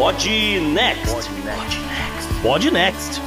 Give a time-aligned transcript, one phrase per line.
[0.00, 0.24] Pod
[0.72, 1.28] Next.
[2.42, 3.20] Pod Next.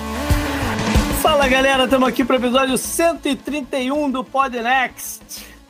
[1.22, 5.23] Fala galera, estamos aqui para o episódio 131 do Pod Next.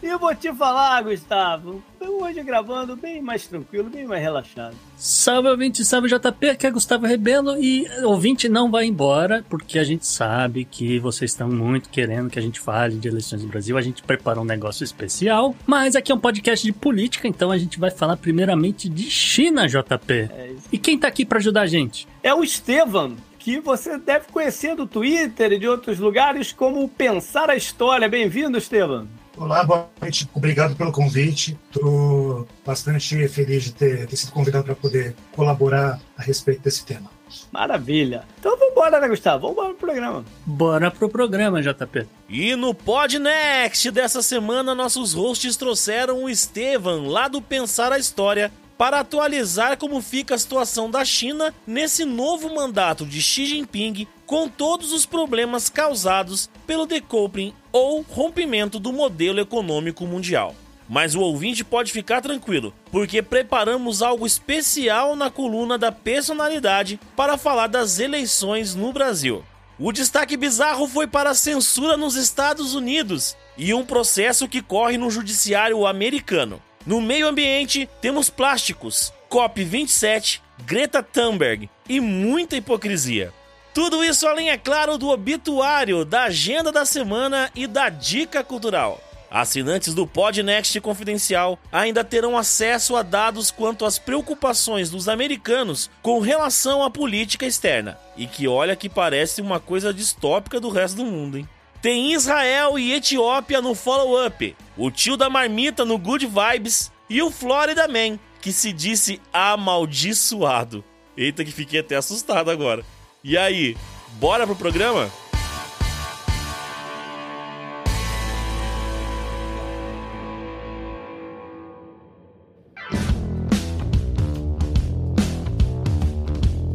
[0.03, 4.75] E eu vou te falar, Gustavo, hoje gravando bem mais tranquilo, bem mais relaxado.
[4.97, 9.83] Salve ouvinte, salve JP, aqui é Gustavo Rebelo e ouvinte não vai embora, porque a
[9.85, 13.77] gente sabe que vocês estão muito querendo que a gente fale de eleições no Brasil,
[13.77, 17.57] a gente preparou um negócio especial, mas aqui é um podcast de política, então a
[17.57, 20.13] gente vai falar primeiramente de China, JP.
[20.13, 22.09] É e quem tá aqui para ajudar a gente?
[22.21, 27.49] É o Estevam, que você deve conhecer do Twitter e de outros lugares como Pensar
[27.49, 28.09] a História.
[28.09, 29.07] Bem-vindo, Estevam.
[29.43, 30.25] Olá, boa noite.
[30.33, 31.59] Obrigado pelo convite.
[31.69, 37.11] Estou bastante feliz de ter, ter sido convidado para poder colaborar a respeito desse tema.
[37.51, 38.23] Maravilha.
[38.39, 39.41] Então vamos embora, né, Gustavo?
[39.41, 40.25] Vamos embora pro programa.
[40.45, 42.07] Bora pro programa, JP.
[42.29, 48.49] E no Podnext dessa semana, nossos hosts trouxeram o Estevam, lá do Pensar a História,
[48.77, 54.47] para atualizar como fica a situação da China nesse novo mandato de Xi Jinping, com
[54.47, 60.55] todos os problemas causados pelo decoupling ou rompimento do modelo econômico mundial.
[60.87, 67.37] Mas o ouvinte pode ficar tranquilo, porque preparamos algo especial na coluna da personalidade para
[67.37, 69.43] falar das eleições no Brasil.
[69.79, 74.97] O destaque bizarro foi para a censura nos Estados Unidos e um processo que corre
[74.97, 76.61] no judiciário americano.
[76.85, 83.33] No meio ambiente, temos plásticos, COP27, Greta Thunberg e muita hipocrisia.
[83.73, 89.01] Tudo isso além, é claro, do obituário, da agenda da semana e da dica cultural.
[89.31, 96.19] Assinantes do Podnext Confidencial ainda terão acesso a dados quanto às preocupações dos americanos com
[96.19, 97.97] relação à política externa.
[98.15, 101.49] E que olha que parece uma coisa distópica do resto do mundo, hein?
[101.81, 107.31] Tem Israel e Etiópia no follow-up, o tio da marmita no Good Vibes e o
[107.31, 110.83] Florida Man, que se disse amaldiçoado.
[111.17, 112.85] Eita, que fiquei até assustado agora.
[113.25, 113.77] E aí,
[114.19, 115.09] bora pro programa?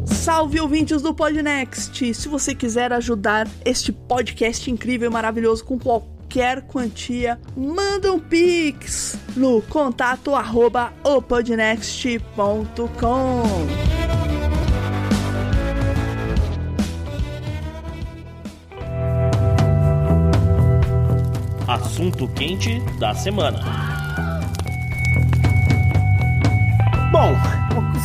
[0.07, 2.15] Salve ouvintes do Podnext!
[2.15, 9.19] Se você quiser ajudar este podcast incrível e maravilhoso com qualquer quantia, manda um pix
[9.35, 13.98] no contato arroba opodnext.com.
[21.69, 23.59] Assunto quente da semana.
[27.11, 27.35] Bom,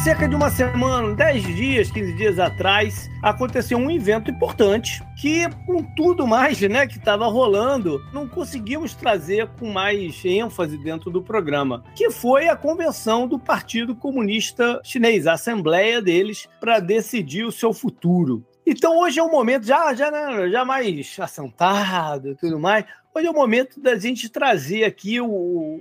[0.04, 5.82] cerca de uma semana, 10 dias, 15 dias atrás, aconteceu um evento importante que, com
[5.82, 11.82] tudo mais né, que estava rolando, não conseguimos trazer com mais ênfase dentro do programa,
[11.96, 17.72] que foi a convenção do Partido Comunista Chinês, a assembleia deles, para decidir o seu
[17.72, 18.44] futuro.
[18.66, 22.84] Então hoje é um momento já, já, né, já mais assentado e tudo mais.
[23.16, 25.28] Hoje é o momento da gente trazer aqui o,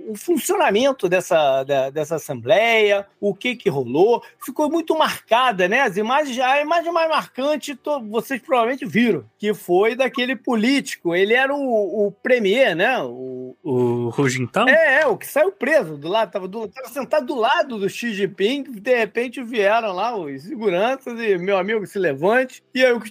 [0.08, 4.22] o funcionamento dessa, da, dessa assembleia, o que que rolou.
[4.38, 5.80] Ficou muito marcada, né?
[5.80, 11.12] As imagens, a imagem mais marcante, to, vocês provavelmente viram, que foi daquele político.
[11.12, 13.02] Ele era o, o premier, né?
[13.02, 14.68] O, o Hu Jintao?
[14.68, 17.88] É, é, o que saiu preso do lado, tava, do, tava sentado do lado do
[17.88, 22.62] Xi Jinping, de repente vieram lá os seguranças e meu amigo se levante.
[22.72, 23.02] E aí o,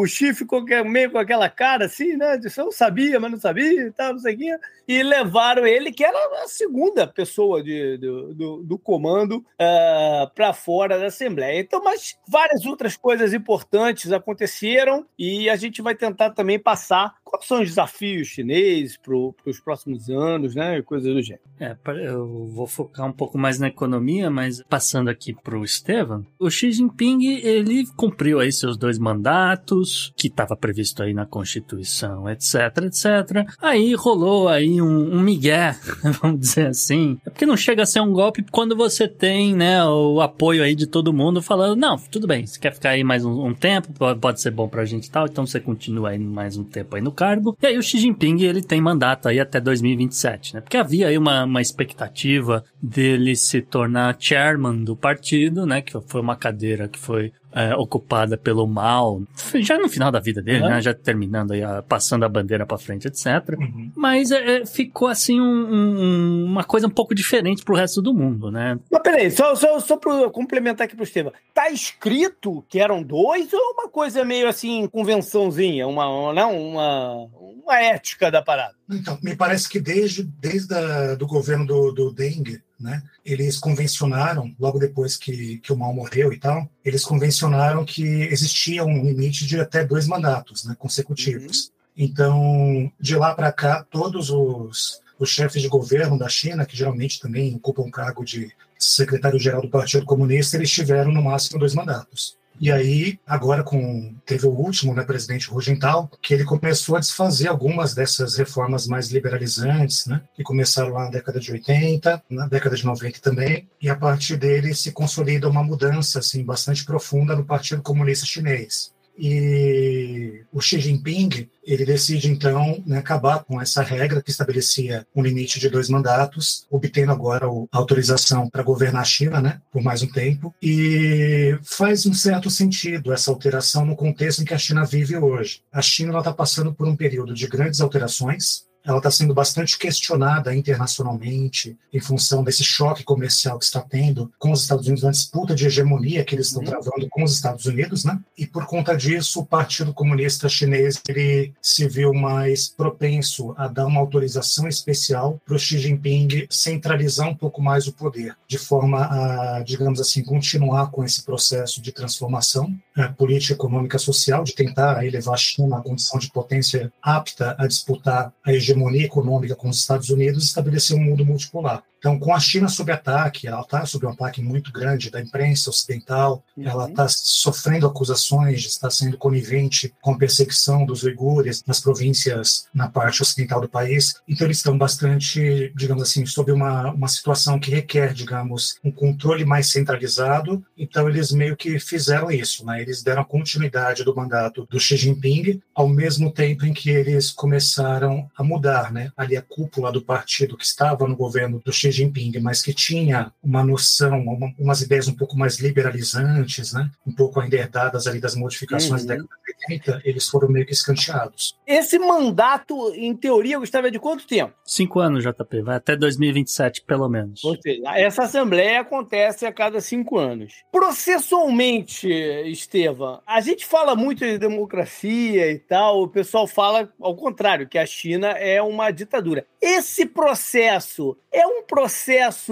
[0.00, 2.36] o Xi ficou meio com aquela cara assim, né?
[2.36, 4.58] Disse, eu sabia, mas não sabia sabia e tal, não sei o quê.
[4.90, 10.32] E levaram ele, que era a segunda pessoa de, do, do, do comando, uh, ah,
[10.34, 11.60] para fora da Assembleia.
[11.60, 17.46] Então, mas várias outras coisas importantes aconteceram e a gente vai tentar também passar quais
[17.46, 20.82] são os desafios chineses para os próximos anos, né?
[20.82, 21.44] Coisas do gênero.
[21.60, 26.26] É, eu vou focar um pouco mais na economia, mas passando aqui para o Estevam,
[26.38, 32.28] o Xi Jinping, ele cumpriu aí seus dois mandatos, que estava previsto aí na Constituição,
[32.28, 33.46] etc, etc.
[33.60, 35.76] Aí rolou aí um, um migué,
[36.20, 37.18] vamos dizer assim.
[37.26, 40.74] É porque não chega a ser um golpe quando você tem, né, o apoio aí
[40.74, 43.88] de todo mundo falando, não, tudo bem, você quer ficar aí mais um, um tempo,
[44.20, 47.02] pode ser bom pra gente e tal, então você continua aí mais um tempo aí
[47.02, 47.56] no cargo.
[47.60, 50.60] E aí o Xi Jinping, ele tem mandato aí até 2027, né?
[50.60, 55.80] Porque havia aí uma, uma expectativa dele se tornar chairman do partido, né?
[55.80, 59.22] Que foi uma cadeira que foi é, ocupada pelo mal,
[59.60, 60.80] já no final da vida dele, né?
[60.80, 63.26] Já terminando aí, a, passando a bandeira para frente, etc.
[63.58, 63.90] Uhum.
[63.96, 68.14] Mas é, é, ficou assim um, um, uma coisa um pouco diferente pro resto do
[68.14, 68.78] mundo, né?
[68.90, 71.32] Mas peraí, só, só, só pra complementar aqui pro Estevam.
[71.52, 77.28] Tá escrito que eram dois ou uma coisa meio assim, convençãozinha, uma, não, uma,
[77.64, 78.74] uma ética da parada?
[78.88, 84.54] Então, me parece que desde, desde a, do governo do, do Deng, né, eles convencionaram,
[84.58, 89.46] logo depois que, que o Mao morreu e tal, eles convencionaram que existia um limite
[89.46, 91.66] de até dois mandatos né, consecutivos.
[91.66, 91.70] Uhum.
[91.96, 97.20] Então, de lá para cá, todos os, os chefes de governo da China, que geralmente
[97.20, 102.39] também ocupam o cargo de secretário-geral do Partido Comunista, eles tiveram no máximo dois mandatos.
[102.60, 107.48] E aí, agora com teve o último, né, presidente Rugental, que ele começou a desfazer
[107.48, 112.76] algumas dessas reformas mais liberalizantes, né, que começaram lá na década de 80, na década
[112.76, 117.46] de 90 também, e a partir dele se consolida uma mudança assim bastante profunda no
[117.46, 118.92] Partido Comunista Chinês.
[119.20, 125.22] E o Xi Jinping ele decide então né, acabar com essa regra que estabelecia um
[125.22, 130.02] limite de dois mandatos, obtendo agora a autorização para governar a China, né, por mais
[130.02, 130.54] um tempo.
[130.62, 135.60] E faz um certo sentido essa alteração no contexto em que a China vive hoje.
[135.70, 140.54] A China está passando por um período de grandes alterações ela está sendo bastante questionada
[140.54, 145.54] internacionalmente em função desse choque comercial que está tendo com os Estados Unidos, uma disputa
[145.54, 146.68] de hegemonia que eles estão uhum.
[146.68, 148.18] travando com os Estados Unidos, né?
[148.36, 153.86] E por conta disso, o Partido Comunista Chinês ele se viu mais propenso a dar
[153.86, 159.04] uma autorização especial para o Xi Jinping centralizar um pouco mais o poder, de forma
[159.04, 165.04] a, digamos assim, continuar com esse processo de transformação é, política, econômica, social, de tentar
[165.04, 169.68] elevar a China à condição de potência apta a disputar a hegemonia hegemonia econômica com
[169.68, 171.84] os Estados Unidos, estabelecer um mundo multipolar.
[172.00, 175.68] Então, com a China sob ataque, ela está sob um ataque muito grande da imprensa
[175.68, 176.66] ocidental, uhum.
[176.66, 182.66] ela está sofrendo acusações de estar sendo conivente com a perseguição dos uigures nas províncias
[182.74, 184.14] na parte ocidental do país.
[184.26, 189.44] Então, eles estão bastante, digamos assim, sob uma, uma situação que requer, digamos, um controle
[189.44, 190.64] mais centralizado.
[190.78, 192.80] Então, eles meio que fizeram isso, né?
[192.80, 198.26] Eles deram continuidade do mandato do Xi Jinping, ao mesmo tempo em que eles começaram
[198.34, 199.12] a mudar, né?
[199.14, 202.72] Ali a cúpula do partido que estava no governo do Xi Xi Jinping, mas que
[202.72, 206.90] tinha uma noção, uma, umas ideias um pouco mais liberalizantes, né?
[207.06, 209.08] um pouco ainda herdadas ali das modificações uhum.
[209.08, 211.58] da década de 80, eles foram meio que escanteados.
[211.66, 214.54] Esse mandato, em teoria, Gustavo, de quanto tempo?
[214.64, 217.44] Cinco anos, JP, vai até 2027, pelo menos.
[217.44, 220.64] Ou seja, essa assembleia acontece a cada cinco anos.
[220.70, 227.68] Processualmente, Estevam, a gente fala muito de democracia e tal, o pessoal fala ao contrário,
[227.68, 229.46] que a China é uma ditadura.
[229.60, 231.79] Esse processo é um processo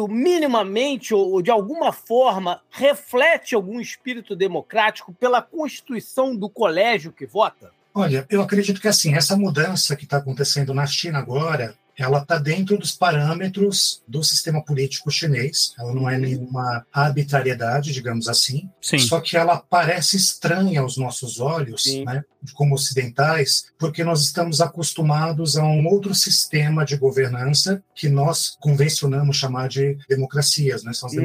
[0.08, 7.70] minimamente ou de alguma forma reflete algum espírito democrático pela constituição do colégio que vota?
[7.94, 12.38] Olha, eu acredito que assim, essa mudança que está acontecendo na China agora, ela está
[12.38, 15.74] dentro dos parâmetros do sistema político chinês.
[15.78, 18.70] Ela não é nenhuma arbitrariedade, digamos assim.
[18.80, 18.98] Sim.
[18.98, 22.24] Só que ela parece estranha aos nossos olhos, né,
[22.54, 29.36] como ocidentais, porque nós estamos acostumados a um outro sistema de governança que nós convencionamos
[29.36, 30.92] chamar de democracias, né?
[30.92, 31.24] São as uhum.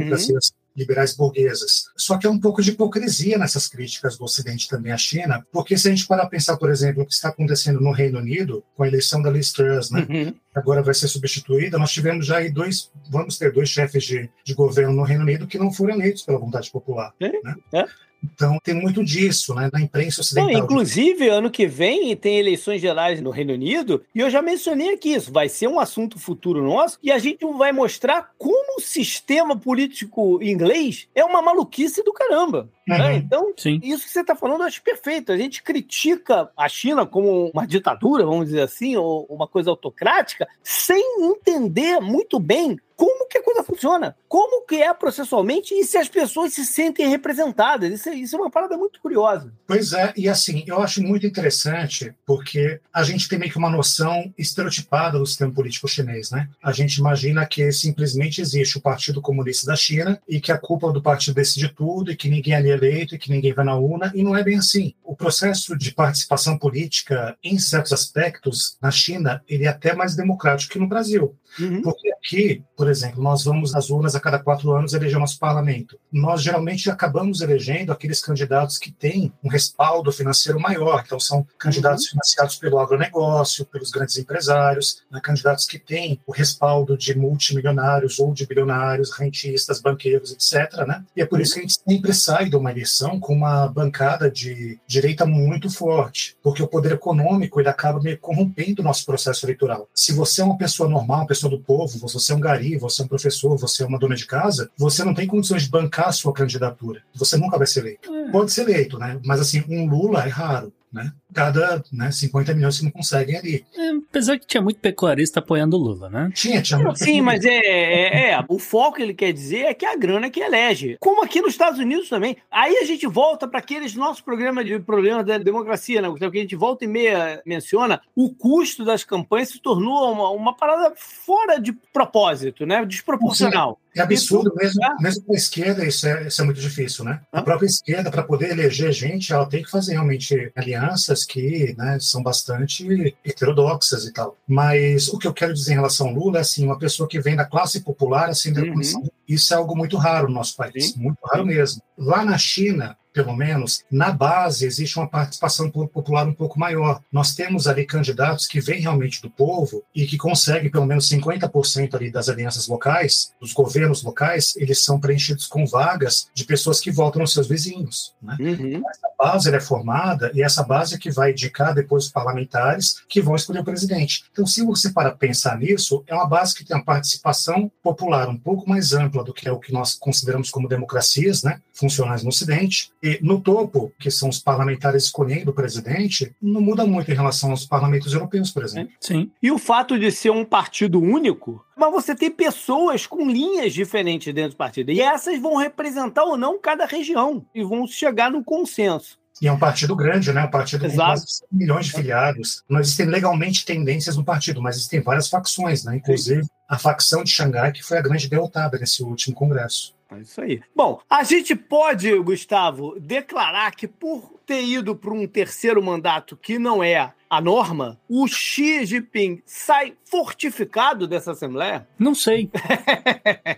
[0.75, 1.85] Liberais burguesas.
[1.95, 5.77] Só que é um pouco de hipocrisia nessas críticas do Ocidente também à China, porque
[5.77, 8.83] se a gente parar pensar, por exemplo, o que está acontecendo no Reino Unido, com
[8.83, 10.05] a eleição da Liz Truss, né?
[10.09, 10.35] Uhum.
[10.53, 14.53] agora vai ser substituída, nós tivemos já aí dois, vamos ter dois chefes de, de
[14.53, 17.13] governo no Reino Unido que não foram eleitos pela vontade popular.
[17.19, 17.55] É, né?
[17.73, 17.85] é.
[18.23, 20.51] Então, tem muito disso né, na imprensa ocidental.
[20.51, 24.93] Não, inclusive, ano que vem tem eleições gerais no Reino Unido, e eu já mencionei
[24.93, 28.81] aqui isso, vai ser um assunto futuro nosso, e a gente vai mostrar como o
[28.81, 32.69] sistema político inglês é uma maluquice do caramba.
[32.87, 32.97] Uhum.
[32.97, 33.15] Né?
[33.15, 33.79] Então, Sim.
[33.83, 35.31] isso que você está falando eu acho perfeito.
[35.31, 40.47] A gente critica a China como uma ditadura, vamos dizer assim, ou uma coisa autocrática,
[40.61, 45.97] sem entender muito bem como que a coisa funciona, como que é processualmente e se
[45.97, 47.91] as pessoas se sentem representadas.
[47.91, 49.51] Isso, é, isso é uma parada muito curiosa.
[49.67, 53.69] Pois é, e assim, eu acho muito interessante porque a gente tem meio que uma
[53.69, 56.47] noção estereotipada do sistema político chinês, né?
[56.63, 60.93] A gente imagina que simplesmente existe o Partido Comunista da China e que a cúpula
[60.93, 63.75] do partido decide tudo e que ninguém ali é eleito e que ninguém vai na
[63.75, 64.93] urna, e não é bem assim.
[65.03, 70.73] O processo de participação política, em certos aspectos, na China, ele é até mais democrático
[70.73, 71.35] que no Brasil.
[71.59, 71.81] Uhum.
[71.81, 75.97] Porque aqui, por exemplo, nós vamos às urnas a cada quatro anos eleger nosso parlamento.
[76.11, 81.03] Nós geralmente acabamos elegendo aqueles candidatos que têm um respaldo financeiro maior.
[81.05, 82.11] Então, são candidatos uhum.
[82.11, 88.33] financiados pelo agronegócio, pelos grandes empresários, né, candidatos que têm o respaldo de multimilionários ou
[88.33, 90.85] de bilionários, rentistas, banqueiros, etc.
[90.87, 91.03] Né?
[91.15, 94.29] E é por isso que a gente sempre sai de uma eleição com uma bancada
[94.29, 99.45] de direita muito forte, porque o poder econômico ele acaba meio corrompendo o nosso processo
[99.45, 99.89] eleitoral.
[99.93, 103.01] Se você é uma pessoa normal, uma pessoa do povo, você é um gari, você
[103.01, 106.09] é um professor, você é uma dona de casa, você não tem condições de bancar
[106.09, 107.01] a sua candidatura.
[107.15, 108.13] Você nunca vai ser eleito.
[108.13, 108.31] É.
[108.31, 109.19] Pode ser eleito, né?
[109.25, 110.71] Mas assim, um Lula é raro.
[110.91, 111.11] Né?
[111.33, 113.65] Cada né, 50 milhões que não conseguem ali.
[113.75, 116.31] É, apesar que tinha muito pecuarista apoiando o Lula, né?
[116.33, 116.99] Tinha, tinha muito.
[116.99, 120.39] Sim, mas é, é, é, O foco ele quer dizer é que a grana que
[120.39, 120.97] elege.
[120.99, 122.37] Como aqui nos Estados Unidos também.
[122.51, 126.13] Aí a gente volta para aqueles nossos programas de problemas da democracia, né?
[126.17, 130.55] Que a gente volta e meia menciona, o custo das campanhas se tornou uma, uma
[130.55, 132.85] parada fora de propósito, né?
[132.85, 133.79] Desproporcional.
[133.95, 137.21] É absurdo mesmo, mesmo para a esquerda, isso é, isso é muito difícil, né?
[137.31, 141.97] A própria esquerda, para poder eleger gente, ela tem que fazer realmente alianças que né,
[141.99, 144.37] são bastante heterodoxas e tal.
[144.47, 147.19] Mas o que eu quero dizer em relação ao Lula é assim, uma pessoa que
[147.19, 148.81] vem da classe popular, assim, da uhum.
[149.27, 150.99] isso é algo muito raro no nosso país, Sim.
[150.99, 151.81] muito raro mesmo.
[151.97, 157.01] Lá na China, pelo menos, na base existe uma participação popular um pouco maior.
[157.11, 161.95] Nós temos ali candidatos que vêm realmente do povo e que conseguem pelo menos 50%
[161.95, 166.91] ali das alianças locais, dos governos locais, eles são preenchidos com vagas de pessoas que
[166.91, 168.13] votam nos seus vizinhos.
[168.21, 168.35] Né?
[168.39, 168.83] Uhum.
[168.89, 173.21] Essa base é formada e essa base é que vai indicar depois os parlamentares que
[173.21, 174.25] vão escolher o presidente.
[174.31, 178.37] Então, se você para pensar nisso, é uma base que tem uma participação popular um
[178.37, 182.29] pouco mais ampla do que é o que nós consideramos como democracias, né, funcionais no
[182.29, 187.13] Ocidente, e no topo, que são os parlamentares escolhendo o presidente, não muda muito em
[187.13, 188.93] relação aos parlamentos europeus, por exemplo.
[189.01, 189.29] Sim.
[189.41, 194.33] E o fato de ser um partido único, mas você tem pessoas com linhas diferentes
[194.33, 194.89] dentro do partido.
[194.89, 199.19] E essas vão representar ou não cada região e vão chegar no consenso.
[199.41, 200.45] E é um partido grande, né?
[200.45, 202.63] Um partido com quase 100 milhões de filiados.
[202.69, 205.97] Não existem legalmente tendências no partido, mas existem várias facções, né?
[205.97, 209.93] Inclusive a facção de Xangai, que foi a grande derrotada nesse último congresso.
[210.17, 210.61] É isso aí.
[210.75, 216.59] Bom, a gente pode, Gustavo, declarar que por ter ido para um terceiro mandato que
[216.59, 221.87] não é a norma, o Xi Jinping sai fortificado dessa Assembleia?
[221.97, 222.47] Não sei.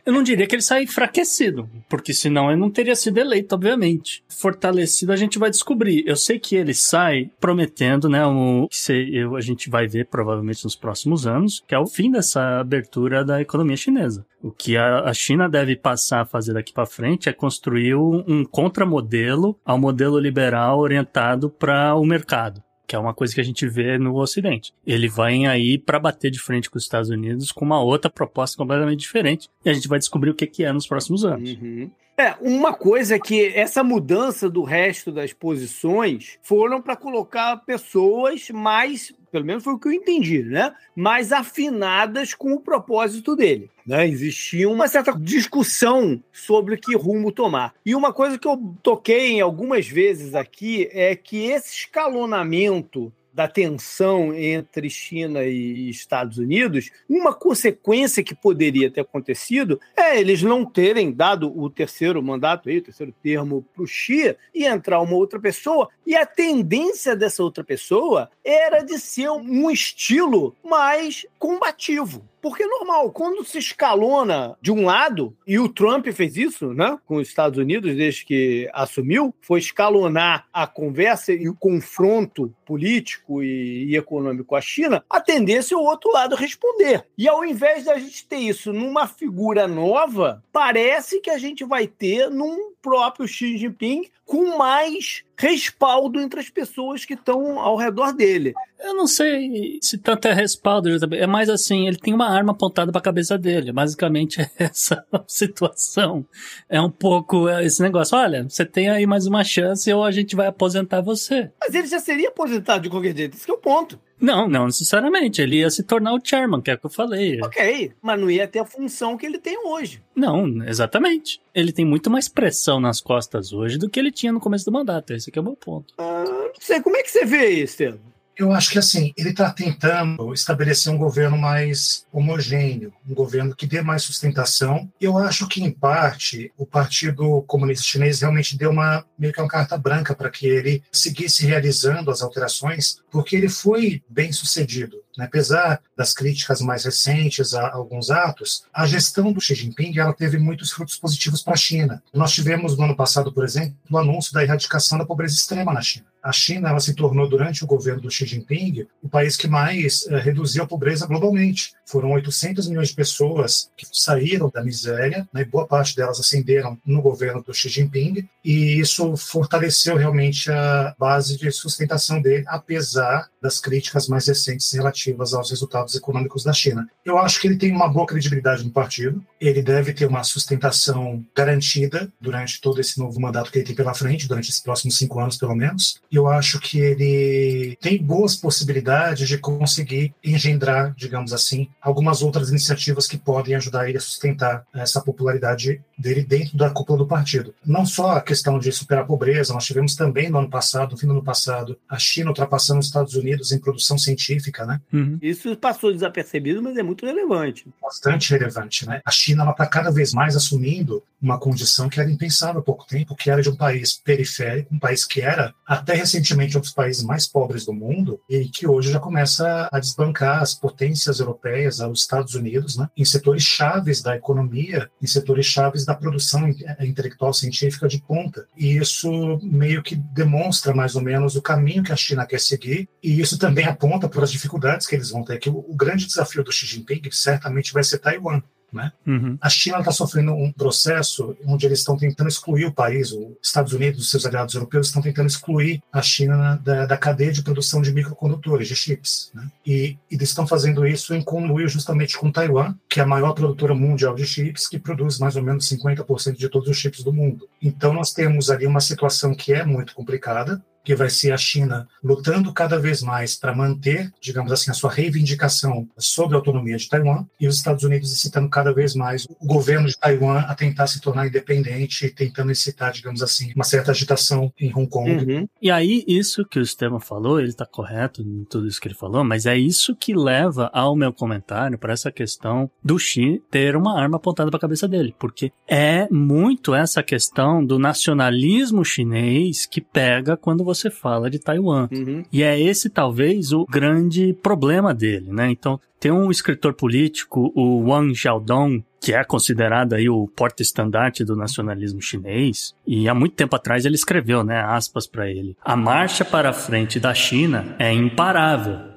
[0.05, 4.23] eu não diria que ele sai enfraquecido, porque senão ele não teria sido eleito, obviamente.
[4.29, 6.05] Fortalecido a gente vai descobrir.
[6.07, 10.77] Eu sei que ele sai prometendo, né, o que a gente vai ver provavelmente nos
[10.77, 14.25] próximos anos, que é o fim dessa abertura da economia chinesa.
[14.41, 19.59] O que a China deve passar a fazer daqui para frente é construir um contramodelo
[19.65, 23.97] ao modelo liberal orientado para o mercado que é uma coisa que a gente vê
[23.97, 24.73] no Ocidente.
[24.85, 28.57] Ele vai aí para bater de frente com os Estados Unidos com uma outra proposta
[28.57, 29.49] completamente diferente.
[29.63, 31.57] E a gente vai descobrir o que, que é nos próximos anos.
[31.61, 31.89] Uhum.
[32.17, 38.49] É, uma coisa é que essa mudança do resto das posições foram para colocar pessoas
[38.51, 40.73] mais, pelo menos foi o que eu entendi, né?
[40.95, 43.69] Mais afinadas com o propósito dele.
[43.85, 44.07] Né?
[44.07, 47.73] Existia uma certa discussão sobre que rumo tomar.
[47.85, 53.49] E uma coisa que eu toquei em algumas vezes aqui é que esse escalonamento da
[53.49, 60.65] tensão entre China e Estados Unidos, uma consequência que poderia ter acontecido é eles não
[60.65, 65.15] terem dado o terceiro mandato, aí, o terceiro termo para o Xi e entrar uma
[65.15, 65.89] outra pessoa.
[66.07, 72.23] E a tendência dessa outra pessoa era de ser um estilo mais combativo.
[72.45, 76.95] Porque é normal, quando se escalona de um lado, e o Trump fez isso, né,
[77.03, 83.41] com os Estados Unidos desde que assumiu, foi escalonar a conversa e o confronto político
[83.41, 87.07] e, e econômico com a China, a tendência é o outro lado responder.
[87.17, 91.87] E ao invés da gente ter isso numa figura nova, parece que a gente vai
[91.87, 98.11] ter num próprio Xi Jinping com mais respaldo entre as pessoas que estão ao redor
[98.13, 98.53] dele.
[98.79, 102.91] Eu não sei se tanto é respaldo, é mais assim, ele tem uma arma apontada
[102.91, 103.71] para a cabeça dele.
[103.71, 106.25] Basicamente é essa situação.
[106.67, 108.17] É um pouco esse negócio.
[108.17, 111.51] Olha, você tem aí mais uma chance ou a gente vai aposentar você.
[111.59, 113.99] Mas ele já seria aposentado de qualquer jeito, esse é o ponto.
[114.19, 115.41] Não, não necessariamente.
[115.41, 117.39] Ele ia se tornar o chairman, que é o que eu falei.
[117.41, 120.01] Ok, mas não ia ter a função que ele tem hoje.
[120.15, 121.41] Não, exatamente.
[121.53, 124.71] Ele tem muito mais pressão nas costas hoje do que ele tinha no começo do
[124.71, 125.13] mandato.
[125.13, 125.93] Esse aqui é o meu ponto.
[125.97, 126.81] Ah, não sei.
[126.81, 128.14] Como é que você vê isso, Estevam?
[128.37, 133.65] Eu acho que assim, ele está tentando estabelecer um governo mais homogêneo, um governo que
[133.65, 134.91] dê mais sustentação.
[134.99, 139.47] Eu acho que, em parte, o Partido Comunista Chinês realmente deu uma meio que uma
[139.47, 145.04] carta branca para que ele seguisse realizando as alterações, porque ele foi bem sucedido.
[145.17, 145.25] Né?
[145.25, 150.37] Apesar das críticas mais recentes a alguns atos, a gestão do Xi Jinping ela teve
[150.37, 152.03] muitos frutos positivos para a China.
[152.13, 155.81] Nós tivemos no ano passado, por exemplo, o anúncio da erradicação da pobreza extrema na
[155.81, 159.47] China a China ela se tornou, durante o governo do Xi Jinping, o país que
[159.47, 161.73] mais eh, reduziu a pobreza globalmente.
[161.85, 166.99] Foram 800 milhões de pessoas que saíram da miséria, né, boa parte delas ascenderam no
[166.99, 173.59] governo do Xi Jinping, e isso fortaleceu realmente a base de sustentação dele, apesar das
[173.59, 176.89] críticas mais recentes relativas aos resultados econômicos da China.
[177.05, 181.23] Eu acho que ele tem uma boa credibilidade no partido, ele deve ter uma sustentação
[181.35, 185.19] garantida durante todo esse novo mandato que ele tem pela frente, durante esses próximos cinco
[185.19, 186.01] anos, pelo menos.
[186.11, 193.05] Eu acho que ele tem boas possibilidades de conseguir engendrar, digamos assim, algumas outras iniciativas
[193.05, 197.53] que podem ajudar ele a sustentar essa popularidade dele dentro da cúpula do partido.
[197.65, 200.97] Não só a questão de superar a pobreza, nós tivemos também no ano passado, no
[200.97, 204.81] fim do ano passado, a China ultrapassando os Estados Unidos em produção científica, né?
[204.91, 205.17] Uhum.
[205.21, 207.65] Isso passou desapercebido, mas é muito relevante.
[207.81, 209.01] Bastante relevante, né?
[209.05, 213.15] A China está cada vez mais assumindo uma condição que era impensável há pouco tempo,
[213.15, 217.03] que era de um país periférico, um país que era até recentemente um dos países
[217.03, 222.01] mais pobres do mundo e que hoje já começa a desbancar as potências europeias, os
[222.01, 226.47] Estados Unidos, né, em setores chaves da economia, em setores chaves da produção
[226.79, 228.47] intelectual científica de ponta.
[228.55, 232.89] E isso meio que demonstra mais ou menos o caminho que a China quer seguir
[233.01, 236.05] e isso também aponta para as dificuldades que eles vão ter, que o, o grande
[236.05, 238.41] desafio do Xi Jinping certamente vai ser Taiwan.
[238.71, 238.91] Né?
[239.05, 239.37] Uhum.
[239.39, 243.73] A China está sofrendo um processo onde eles estão tentando excluir o país, os Estados
[243.73, 247.81] Unidos, os seus aliados europeus estão tentando excluir a China da, da cadeia de produção
[247.81, 249.31] de microcondutores, de chips.
[249.33, 249.49] Né?
[249.65, 253.33] E, e eles estão fazendo isso em conluio justamente com Taiwan, que é a maior
[253.33, 257.13] produtora mundial de chips, que produz mais ou menos 50% de todos os chips do
[257.13, 257.47] mundo.
[257.61, 261.87] Então nós temos ali uma situação que é muito complicada, que vai ser a China
[262.03, 266.87] lutando cada vez mais para manter, digamos assim, a sua reivindicação sobre a autonomia de
[266.87, 270.87] Taiwan e os Estados Unidos incitando cada vez mais o governo de Taiwan a tentar
[270.87, 275.11] se tornar independente, tentando incitar, digamos assim, uma certa agitação em Hong Kong.
[275.11, 275.47] Uhum.
[275.61, 278.95] E aí, isso que o Estevam falou, ele está correto em tudo isso que ele
[278.95, 283.75] falou, mas é isso que leva ao meu comentário para essa questão do Xi ter
[283.75, 289.65] uma arma apontada para a cabeça dele, porque é muito essa questão do nacionalismo chinês
[289.65, 291.87] que pega quando você você fala de Taiwan.
[291.91, 292.23] Uhum.
[292.31, 295.49] E é esse talvez o grande problema dele, né?
[295.49, 301.35] Então, tem um escritor político, o Wang Xiaodong, que é considerado aí o porta-estandarte do
[301.35, 306.25] nacionalismo chinês, e há muito tempo atrás ele escreveu, né, aspas para ele: "A marcha
[306.25, 308.95] para a frente da China é imparável."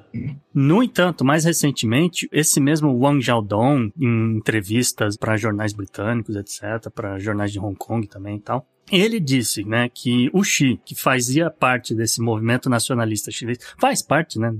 [0.53, 7.19] No entanto, mais recentemente, esse mesmo Wang Xiaodong, em entrevistas para jornais britânicos, etc., para
[7.19, 11.49] jornais de Hong Kong também e tal, ele disse, né, que o Xi, que fazia
[11.49, 14.53] parte desse movimento nacionalista chinês, faz parte, né,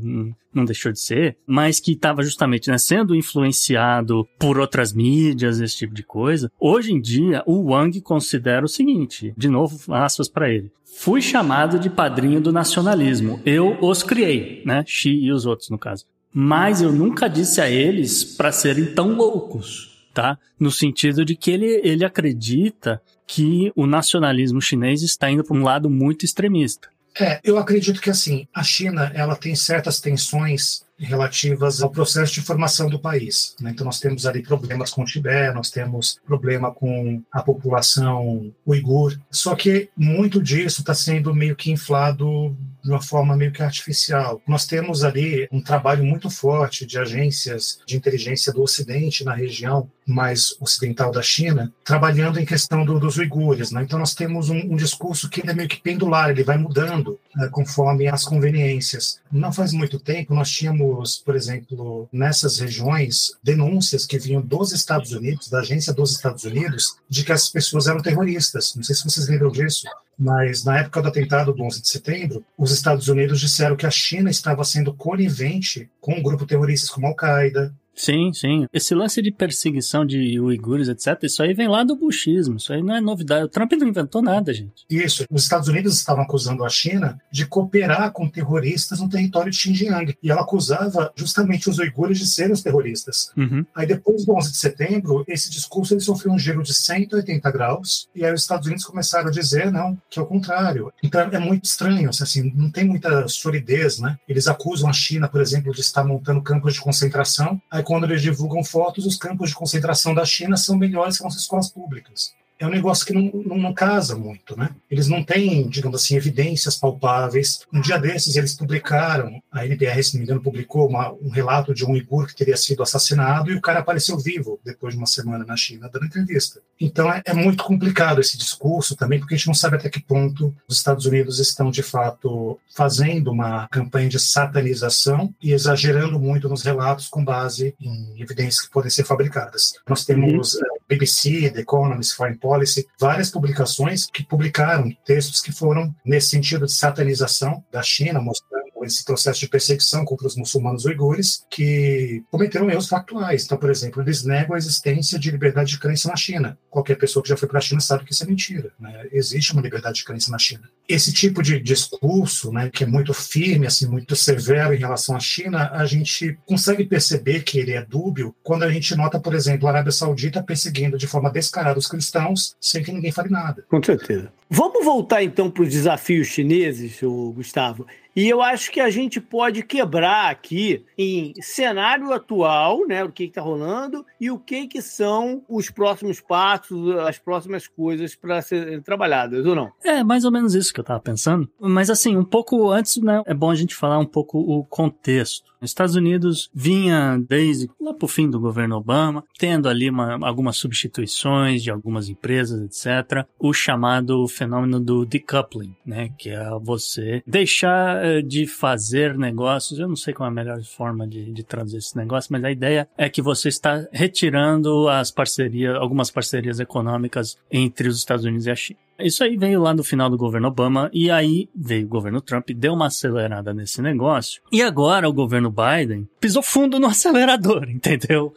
[0.54, 5.78] não deixou de ser, mas que estava justamente, né, sendo influenciado por outras mídias, esse
[5.78, 6.52] tipo de coisa.
[6.60, 10.72] Hoje em dia, o Wang considera o seguinte, de novo, aspas para ele.
[10.98, 13.40] Fui chamado de padrinho do nacionalismo.
[13.46, 16.06] Eu os criei, né, Xi e os outros, no caso.
[16.34, 20.38] Mas eu nunca disse a eles para serem tão loucos, tá?
[20.60, 25.62] No sentido de que ele, ele acredita que o nacionalismo chinês está indo para um
[25.62, 26.90] lado muito extremista.
[27.20, 32.42] É, eu acredito que assim, a China ela tem certas tensões relativas ao processo de
[32.42, 33.56] formação do país.
[33.62, 33.70] Né?
[33.70, 39.16] Então, nós temos ali problemas com o Tibete, nós temos problema com a população uigur.
[39.30, 44.42] Só que muito disso está sendo meio que inflado de uma forma meio que artificial.
[44.48, 49.90] Nós temos ali um trabalho muito forte de agências de inteligência do Ocidente na região
[50.10, 53.72] mais ocidental da China, trabalhando em questão do, dos uigures.
[53.72, 53.84] Né?
[53.84, 57.48] Então, nós temos um, um, discurso que é meio que pendular, ele vai mudando né,
[57.52, 59.20] conforme as conveniências.
[59.32, 65.12] Não faz muito tempo, nós tínhamos, por exemplo, nessas regiões, denúncias que vinham dos Estados
[65.12, 68.74] Unidos, da agência dos Estados Unidos, de que as pessoas eram terroristas.
[68.76, 69.88] Não sei se vocês lembram disso
[70.20, 73.92] mas na época do atentado do 11 de setembro, os Estados Unidos disseram que a
[73.92, 78.66] China estava sendo conivente com um grupo terroristas como Al-Qaeda, Sim, sim.
[78.72, 82.56] Esse lance de perseguição de uigures, etc., isso aí vem lá do bushismo.
[82.56, 83.44] Isso aí não é novidade.
[83.44, 84.86] O Trump não inventou nada, gente.
[84.90, 85.26] Isso.
[85.30, 90.16] Os Estados Unidos estavam acusando a China de cooperar com terroristas no território de Xinjiang.
[90.24, 93.32] E ela acusava justamente os uigures de serem os terroristas.
[93.36, 93.66] Uhum.
[93.76, 98.08] Aí depois do 11 de setembro, esse discurso ele sofreu um giro de 180 graus.
[98.16, 100.90] E aí os Estados Unidos começaram a dizer, não, que é o contrário.
[101.04, 104.18] Então é muito estranho, assim, não tem muita solidez, né?
[104.26, 107.62] Eles acusam a China, por exemplo, de estar montando campos de concentração.
[107.70, 111.36] Aí quando eles divulgam fotos, os campos de concentração da China são melhores que as
[111.36, 114.70] escolas públicas é um negócio que não, não, não, casa muito, né?
[114.92, 117.62] Eles não têm, digamos assim, evidências palpáveis.
[117.72, 121.74] Um dia desses, eles publicaram, a NBR, se não me engano, publicou uma, um relato
[121.74, 125.08] de um uigur que teria sido assassinado e o cara apareceu vivo depois de uma
[125.08, 126.60] semana na China, dando entrevista.
[126.80, 130.02] Então, é, é muito complicado esse discurso também, porque a gente não sabe até que
[130.02, 136.50] ponto os Estados Unidos estão, de fato, fazendo uma campanha de satanização e exagerando muito
[136.50, 139.76] nos relatos com base em evidências que podem ser fabricadas.
[139.88, 140.62] Nós temos uhum.
[140.90, 146.72] BBC, The Economist, Foreign Policy, várias publicações que publicaram textos que foram nesse sentido de
[146.72, 152.88] satanização da China, mostrando esse processo de perseguição contra os muçulmanos uigures, que cometeram erros
[152.88, 153.46] factuais.
[153.46, 156.58] Então, por exemplo, eles negam a existência de liberdade de crença na China.
[156.70, 158.72] Qualquer pessoa que já foi para a China sabe que isso é mentira.
[158.80, 159.08] Né?
[159.12, 160.70] Existe uma liberdade de crença na China.
[160.88, 165.20] Esse tipo de discurso, né, que é muito firme, assim, muito severo em relação à
[165.20, 169.68] China, a gente consegue perceber que ele é dúbio quando a gente nota, por exemplo,
[169.68, 173.64] a Arábia Saudita perseguindo de forma descarada os cristãos sem que ninguém fale nada.
[173.70, 174.32] Com certeza.
[174.50, 177.00] Vamos voltar então para os desafios chineses,
[177.36, 177.86] Gustavo.
[178.20, 183.24] E eu acho que a gente pode quebrar aqui em cenário atual, né, o que
[183.24, 188.82] está rolando e o que, que são os próximos passos, as próximas coisas para serem
[188.82, 189.72] trabalhadas, ou não?
[189.86, 191.50] É, mais ou menos isso que eu estava pensando.
[191.58, 195.50] Mas assim, um pouco antes, né, é bom a gente falar um pouco o contexto.
[195.62, 200.18] Os Estados Unidos vinha desde lá para o fim do governo Obama, tendo ali uma,
[200.26, 203.26] algumas substituições de algumas empresas, etc.
[203.38, 206.10] O chamado fenômeno do decoupling, né?
[206.18, 209.80] Que é você deixar eh, de fazer negócios.
[209.80, 212.52] Eu não sei qual é a melhor forma de, de traduzir esse negócio, mas a
[212.52, 218.46] ideia é que você está retirando as parcerias, algumas parcerias econômicas entre os Estados Unidos
[218.46, 218.80] e a China.
[219.00, 222.50] Isso aí veio lá no final do governo Obama e aí veio o governo Trump,
[222.52, 224.42] deu uma acelerada nesse negócio.
[224.52, 228.34] E agora o governo Biden pisou fundo no acelerador, entendeu?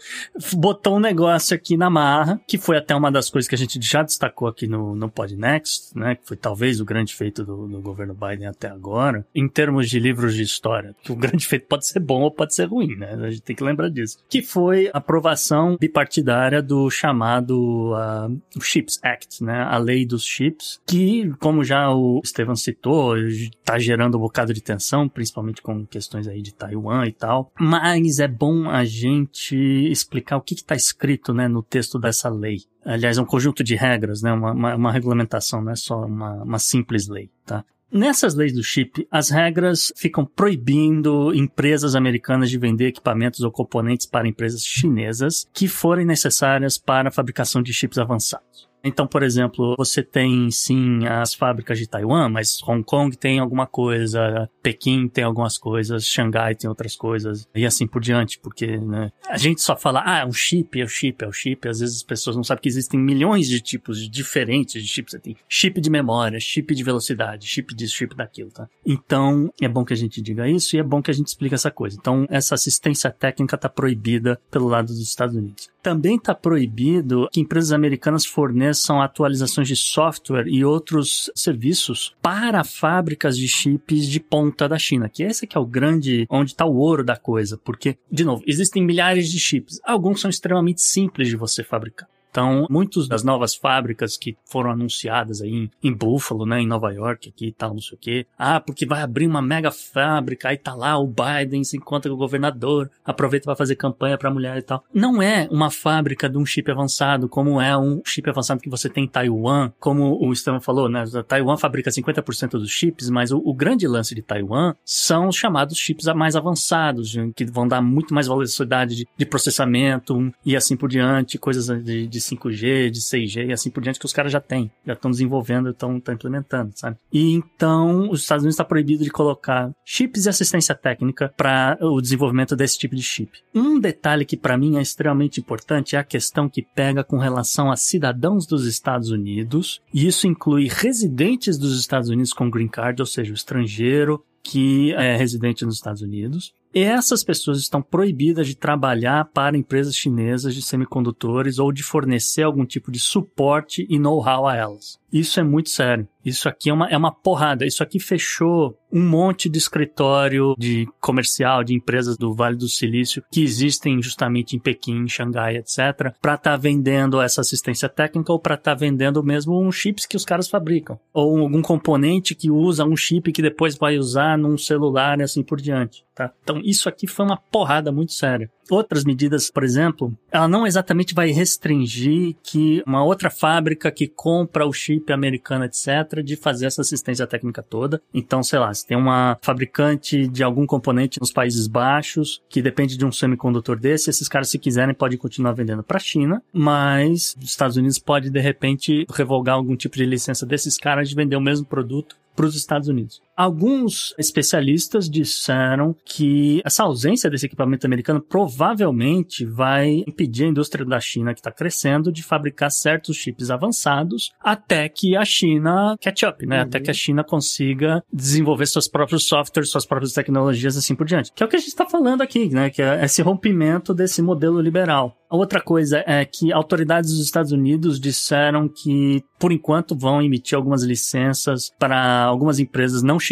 [0.55, 3.81] Botou um negócio aqui na marra, que foi até uma das coisas que a gente
[3.83, 6.14] já destacou aqui no, no Podnext, né?
[6.14, 9.98] Que foi talvez o grande feito do, do governo Biden até agora, em termos de
[9.98, 10.94] livros de história.
[11.03, 13.14] Que o grande feito pode ser bom ou pode ser ruim, né?
[13.14, 14.18] A gente tem que lembrar disso.
[14.29, 19.62] Que foi a aprovação bipartidária do chamado uh, CHIPS Act, né?
[19.62, 20.51] A lei dos chips
[20.86, 26.26] que, como já o Estevam citou, está gerando um bocado de tensão, principalmente com questões
[26.28, 27.52] aí de Taiwan e tal.
[27.58, 29.56] Mas é bom a gente
[29.90, 32.58] explicar o que está escrito né, no texto dessa lei.
[32.84, 36.42] Aliás, é um conjunto de regras, né, uma, uma, uma regulamentação, não é só uma,
[36.42, 37.64] uma simples lei, tá?
[37.92, 44.06] Nessas leis do chip, as regras ficam proibindo empresas americanas de vender equipamentos ou componentes
[44.06, 48.71] para empresas chinesas que forem necessárias para a fabricação de chips avançados.
[48.85, 53.66] Então, por exemplo, você tem sim as fábricas de Taiwan, mas Hong Kong tem alguma
[53.66, 59.12] coisa, Pequim tem algumas coisas, Xangai tem outras coisas, e assim por diante, porque né,
[59.29, 61.33] a gente só fala, ah, é um chip, é o um chip, é o um
[61.33, 65.12] chip, às vezes as pessoas não sabem que existem milhões de tipos diferentes de chips.
[65.12, 68.68] Você tem chip de memória, chip de velocidade, chip disso, chip daquilo, tá?
[68.85, 71.55] Então, é bom que a gente diga isso e é bom que a gente explique
[71.55, 71.97] essa coisa.
[72.01, 75.71] Então, essa assistência técnica está proibida pelo lado dos Estados Unidos.
[75.83, 83.37] Também está proibido que empresas americanas forneçam atualizações de software e outros serviços para fábricas
[83.37, 86.76] de chips de ponta da China, que esse que é o grande, onde está o
[86.76, 91.37] ouro da coisa, porque, de novo, existem milhares de chips, alguns são extremamente simples de
[91.37, 92.08] você fabricar.
[92.33, 96.90] Então, muitas das novas fábricas que foram anunciadas aí em, em Buffalo, né, em Nova
[96.90, 98.27] York, aqui e tal, não sei o quê.
[98.38, 102.16] Ah, porque vai abrir uma mega fábrica, aí tá lá o Biden se encontra com
[102.16, 104.83] o governador, aproveita para fazer campanha para mulher e tal.
[104.95, 108.88] Não é uma fábrica de um chip avançado, como é um chip avançado que você
[108.88, 111.05] tem em Taiwan, como o Estevam falou, né?
[111.29, 115.77] Taiwan fabrica 50% dos chips, mas o, o, grande lance de Taiwan são os chamados
[115.77, 120.88] chips mais avançados, que vão dar muito mais velocidade de, de processamento e assim por
[120.88, 124.40] diante, coisas de, de 5G, de 6G e assim por diante que os caras já
[124.40, 126.96] têm, já estão desenvolvendo, estão implementando, sabe?
[127.12, 132.00] E então os Estados Unidos está proibido de colocar chips e assistência técnica para o
[132.00, 133.30] desenvolvimento desse tipo de chip.
[133.54, 137.70] Um detalhe que para mim é extremamente importante é a questão que pega com relação
[137.70, 143.00] a cidadãos dos Estados Unidos, e isso inclui residentes dos Estados Unidos com green card,
[143.00, 148.56] ou seja, o estrangeiro que é residente nos Estados Unidos, essas pessoas estão proibidas de
[148.56, 154.46] trabalhar para empresas chinesas de semicondutores ou de fornecer algum tipo de suporte e know-how
[154.46, 155.01] a elas.
[155.12, 156.09] Isso é muito sério.
[156.25, 157.66] Isso aqui é uma, é uma porrada.
[157.66, 163.22] Isso aqui fechou um monte de escritório de comercial, de empresas do Vale do Silício
[163.31, 168.38] que existem justamente em Pequim, Xangai, etc., para estar tá vendendo essa assistência técnica ou
[168.38, 170.98] para estar tá vendendo mesmo um chips que os caras fabricam.
[171.12, 175.42] Ou algum componente que usa um chip que depois vai usar num celular e assim
[175.42, 176.05] por diante.
[176.14, 176.31] Tá?
[176.42, 178.51] Então, isso aqui foi uma porrada muito séria.
[178.70, 184.66] Outras medidas, por exemplo, ela não exatamente vai restringir que uma outra fábrica que compra
[184.66, 188.01] o chip americano, etc., de fazer essa assistência técnica toda.
[188.14, 192.96] Então, sei lá, se tem uma fabricante de algum componente nos Países Baixos que depende
[192.96, 197.37] de um semicondutor desse, esses caras, se quiserem, podem continuar vendendo para a China, mas
[197.40, 201.37] os Estados Unidos pode, de repente, revogar algum tipo de licença desses caras de vender
[201.37, 203.20] o mesmo produto para os Estados Unidos.
[203.42, 211.00] Alguns especialistas disseram que essa ausência desse equipamento americano provavelmente vai impedir a indústria da
[211.00, 216.46] China, que está crescendo, de fabricar certos chips avançados até que a China catch up,
[216.46, 216.59] né?
[216.59, 216.62] Uhum.
[216.62, 221.33] Até que a China consiga desenvolver seus próprios softwares, suas próprias tecnologias, assim por diante.
[221.35, 222.70] Que é o que a gente está falando aqui, né?
[222.70, 225.16] Que é esse rompimento desse modelo liberal.
[225.33, 230.59] A outra coisa é que autoridades dos Estados Unidos disseram que, por enquanto, vão emitir
[230.59, 233.32] algumas licenças para algumas empresas não chinesas,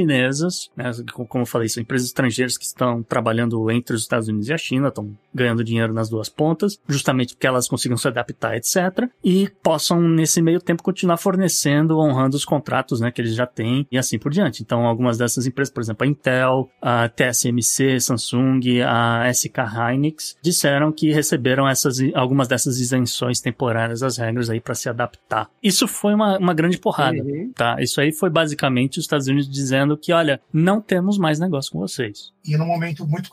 [0.77, 0.91] né?
[1.29, 4.59] como eu falei, são empresas estrangeiras que estão trabalhando entre os Estados Unidos e a
[4.59, 9.09] China, estão ganhando dinheiro nas duas pontas, justamente porque elas consigam se adaptar, etc.
[9.25, 13.87] E possam, nesse meio tempo, continuar fornecendo, honrando os contratos né, que eles já têm
[13.91, 14.63] e assim por diante.
[14.63, 20.93] Então, algumas dessas empresas, por exemplo, a Intel, a TSMC, Samsung, a SK Hynix, disseram
[20.93, 25.49] que receberam essas, algumas dessas isenções temporárias às regras aí para se adaptar.
[25.63, 27.53] Isso foi uma, uma grande porrada, uhum.
[27.55, 27.77] tá?
[27.81, 31.79] Isso aí foi basicamente os Estados Unidos dizendo que, olha, não temos mais negócio com
[31.79, 32.33] vocês.
[32.45, 33.31] E num momento muito,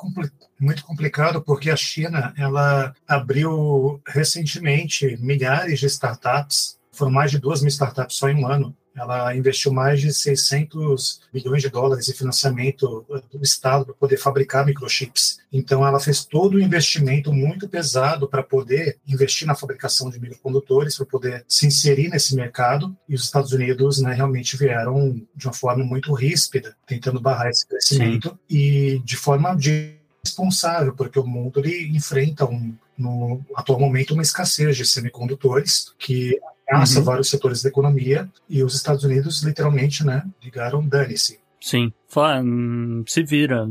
[0.59, 7.61] muito complicado, porque a China, ela abriu recentemente milhares de startups, foram mais de duas
[7.61, 12.13] mil startups só em um ano, ela investiu mais de 600 milhões de dólares em
[12.13, 15.39] financiamento eh, do Estado para poder fabricar microchips.
[15.53, 20.19] Então, ela fez todo o um investimento muito pesado para poder investir na fabricação de
[20.19, 22.95] microcondutores, para poder se inserir nesse mercado.
[23.07, 27.67] E os Estados Unidos né, realmente vieram de uma forma muito ríspida, tentando barrar esse
[27.67, 28.37] crescimento Sim.
[28.49, 34.23] e de forma de responsável, porque o mundo ele enfrenta um, no atual momento uma
[34.23, 36.37] escassez de semicondutores que
[36.69, 37.05] ameaça uhum.
[37.05, 41.39] vários setores da economia e os Estados Unidos literalmente, né, ligaram dane-se.
[41.61, 41.91] Sim.
[42.09, 43.65] Fala, hum, se vira.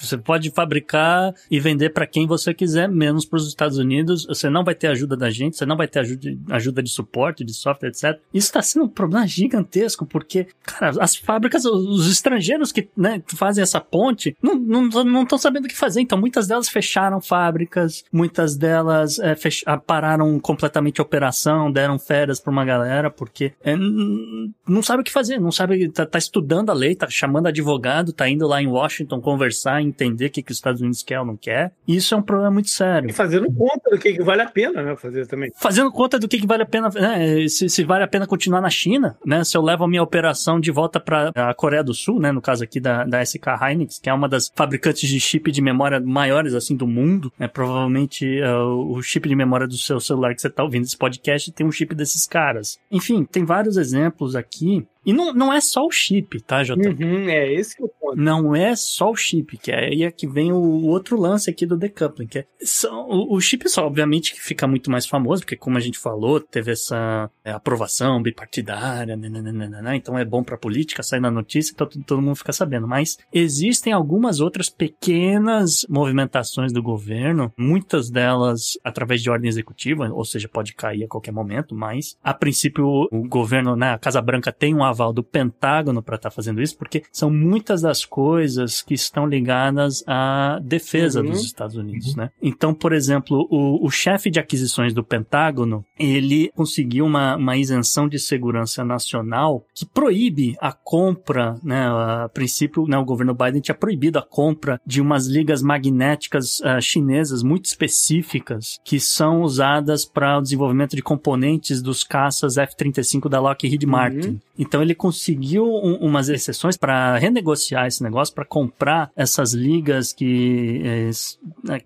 [0.00, 4.26] Você, pode fabricar e vender para quem você quiser, menos para os Estados Unidos.
[4.26, 7.44] Você não vai ter ajuda da gente, você não vai ter ajuda, ajuda de suporte,
[7.44, 8.18] de software, etc.
[8.32, 13.62] Isso está sendo um problema gigantesco, porque, cara, as fábricas, os estrangeiros que né, fazem
[13.62, 16.00] essa ponte, não estão não, não sabendo o que fazer.
[16.00, 19.36] Então, muitas delas fecharam fábricas, muitas delas é.
[19.66, 25.04] Ah, pararam completamente a operação, deram férias para uma galera, porque é, não sabe o
[25.04, 28.46] que fazer, não sabe, tá, tá estudando a lei, tá chamando advogado advogado tá indo
[28.46, 31.72] lá em Washington conversar, entender o que, que os Estados Unidos quer ou não quer.
[31.86, 33.10] Isso é um problema muito sério.
[33.10, 34.96] E fazendo conta do que, que vale a pena, né?
[34.96, 35.50] Fazer também.
[35.56, 37.48] Fazendo conta do que, que vale a pena, né?
[37.48, 39.42] Se, se vale a pena continuar na China, né?
[39.42, 42.30] Se eu levo a minha operação de volta para a Coreia do Sul, né?
[42.30, 45.60] No caso aqui da, da SK Hynix, que é uma das fabricantes de chip de
[45.60, 47.48] memória maiores, assim, do mundo, né?
[47.48, 51.50] Provavelmente uh, o chip de memória do seu celular que você tá ouvindo esse podcast
[51.52, 52.78] tem um chip desses caras.
[52.90, 56.88] Enfim, tem vários exemplos aqui e não, não é só o chip, tá, Jota?
[56.88, 58.16] Uhum, é esse que é o ponto.
[58.16, 61.64] Não é só o chip, que é aí é que vem o outro lance aqui
[61.64, 65.42] do decoupling, que é são, o, o chip só, obviamente, que fica muito mais famoso,
[65.42, 70.18] porque como a gente falou, teve essa é, aprovação bipartidária, nananana, né, né, né, então
[70.18, 72.88] é bom pra política, sai na notícia, então todo mundo fica sabendo.
[72.88, 80.24] Mas existem algumas outras pequenas movimentações do governo, muitas delas através de ordem executiva, ou
[80.24, 84.52] seja, pode cair a qualquer momento, mas a princípio o governo, né, a Casa Branca
[84.52, 88.82] tem um aval do Pentágono para estar tá fazendo isso, porque são muitas das coisas
[88.82, 91.30] que estão ligadas à defesa uhum.
[91.30, 92.22] dos Estados Unidos, uhum.
[92.22, 92.30] né?
[92.42, 98.08] Então, por exemplo, o, o chefe de aquisições do Pentágono, ele conseguiu uma, uma isenção
[98.08, 101.86] de segurança nacional que proíbe a compra, né?
[101.86, 106.80] A princípio, né, o governo Biden tinha proibido a compra de umas ligas magnéticas uh,
[106.80, 113.40] chinesas muito específicas que são usadas para o desenvolvimento de componentes dos caças F-35 da
[113.40, 114.28] Lockheed Martin.
[114.28, 114.40] Uhum.
[114.58, 120.82] Então ele conseguiu um, umas exceções para renegociar esse negócio, para comprar essas ligas que.
[120.84, 121.10] É,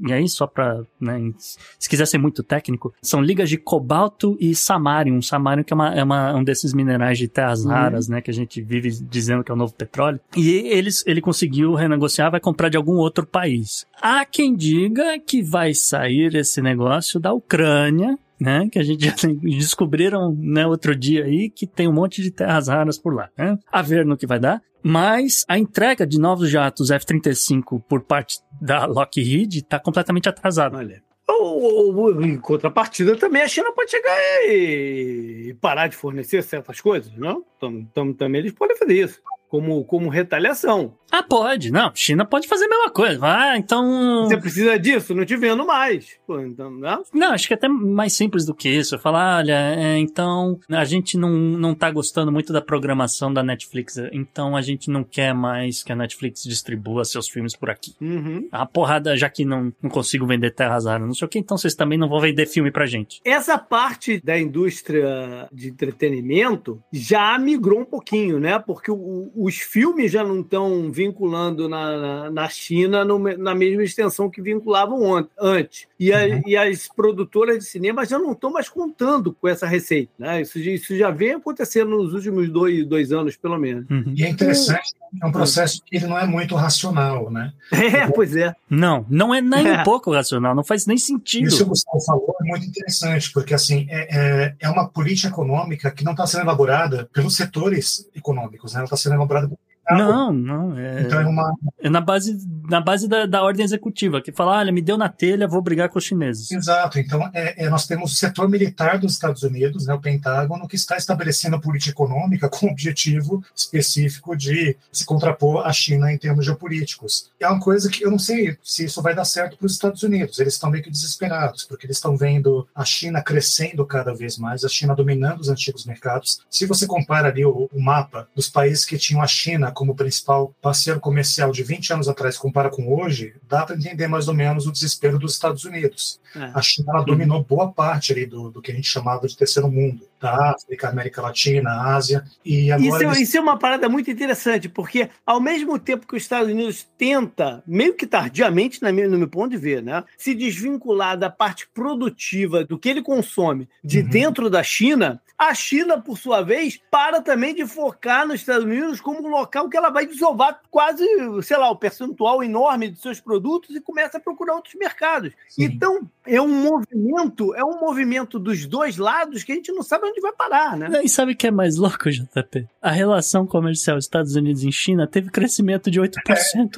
[0.07, 0.83] e aí, só para.
[1.01, 1.33] Né,
[1.79, 5.21] se quiser ser muito técnico, são ligas de cobalto e samarium.
[5.21, 7.71] Samarium que é, uma, é uma, um desses minerais de terras uhum.
[7.71, 8.21] raras, né?
[8.21, 10.21] Que a gente vive dizendo que é o novo petróleo.
[10.37, 13.87] E eles, ele conseguiu renegociar, vai comprar de algum outro país.
[14.01, 18.69] Há quem diga que vai sair esse negócio da Ucrânia, né?
[18.73, 22.69] Que a gente já descobriram, né, outro dia aí, que tem um monte de terras
[22.69, 23.59] raras por lá, né?
[23.71, 24.63] A ver no que vai dar.
[24.83, 30.79] Mas a entrega de novos jatos F-35 por parte da Lockheed está completamente atrasada.
[30.79, 31.03] Olha.
[31.29, 37.45] Ou, em contrapartida, também a China pode chegar e parar de fornecer certas coisas, não?
[37.93, 39.21] Também eles podem fazer isso
[39.51, 40.95] como, como retaliação.
[41.11, 41.73] Ah, pode.
[41.73, 43.19] Não, China pode fazer a mesma coisa.
[43.21, 44.27] Ah, então.
[44.29, 45.13] Você precisa disso?
[45.13, 46.17] Não te vendo mais.
[46.25, 47.03] Pô, então, não?
[47.13, 48.97] não, acho que é até mais simples do que isso.
[48.97, 53.97] Falar, olha, é, então a gente não, não tá gostando muito da programação da Netflix,
[54.13, 57.95] então a gente não quer mais que a Netflix distribua seus filmes por aqui.
[58.01, 58.49] Uhum.
[58.53, 61.59] A porrada, já que não, não consigo vender Terras Raras, não sei o que, então
[61.59, 63.21] vocês também não vão vender filme pra gente.
[63.25, 68.61] Essa parte da indústria de entretenimento já migrou um pouquinho, né?
[68.61, 73.83] Porque o, os filmes já não estão vinculando na, na, na China no, na mesma
[73.83, 75.89] extensão que vinculavam antes.
[76.01, 76.43] E, a, uhum.
[76.47, 80.11] e, as produtoras de cinema já não estão mais contando com essa receita.
[80.19, 80.41] Né?
[80.41, 83.85] Isso, isso já vem acontecendo nos últimos dois, dois anos, pelo menos.
[83.91, 84.15] Uhum.
[84.17, 87.53] E é interessante, é um processo que ele não é muito racional, né?
[87.71, 88.55] É, pois é.
[88.69, 91.49] Não, não é nem um pouco racional, não faz nem sentido.
[91.49, 95.29] Isso que o Gustavo falou é muito interessante, porque assim, é, é, é uma política
[95.29, 98.79] econômica que não está sendo elaborada pelos setores econômicos, né?
[98.79, 99.51] ela está sendo elaborada
[99.97, 100.79] não, não.
[100.79, 101.55] É, então é, uma...
[101.79, 105.09] é na base, na base da, da ordem executiva, que fala, olha, me deu na
[105.09, 106.51] telha, vou brigar com os chineses.
[106.51, 106.99] Exato.
[106.99, 110.77] Então é, é, nós temos o setor militar dos Estados Unidos, né, o Pentágono, que
[110.77, 116.19] está estabelecendo a política econômica com o objetivo específico de se contrapor à China em
[116.19, 117.31] termos geopolíticos.
[117.39, 120.03] É uma coisa que eu não sei se isso vai dar certo para os Estados
[120.03, 120.39] Unidos.
[120.39, 124.65] Eles estão meio que desesperados, porque eles estão vendo a China crescendo cada vez mais,
[124.65, 126.41] a China dominando os antigos mercados.
[126.51, 130.55] Se você compara ali o, o mapa dos países que tinham a China como principal
[130.61, 134.67] parceiro comercial de 20 anos atrás compara com hoje, dá para entender mais ou menos
[134.67, 136.21] o desespero dos Estados Unidos.
[136.37, 136.51] É.
[136.53, 140.07] A China dominou boa parte ali do, do que a gente chamava de terceiro mundo
[140.21, 142.23] da África, América Latina, Ásia.
[142.45, 143.21] E agora isso, é, eles...
[143.21, 147.63] isso é uma parada muito interessante, porque ao mesmo tempo que os Estados Unidos tenta,
[147.67, 152.79] meio que tardiamente, no meu ponto de ver, né, se desvincular da parte produtiva do
[152.79, 154.09] que ele consome de uhum.
[154.09, 159.01] dentro da China, a China, por sua vez, para também de focar nos Estados Unidos
[159.01, 161.03] como um local que ela vai desovar quase,
[161.43, 165.33] sei lá, o percentual enorme de seus produtos e começa a procurar outros mercados.
[165.49, 165.65] Sim.
[165.65, 170.09] Então, é um movimento, é um movimento dos dois lados que a gente não sabe
[170.09, 171.01] onde vai parar, né?
[171.03, 172.69] E sabe o que é mais louco, JP?
[172.83, 176.19] A relação comercial Estados Unidos e China teve crescimento de 8%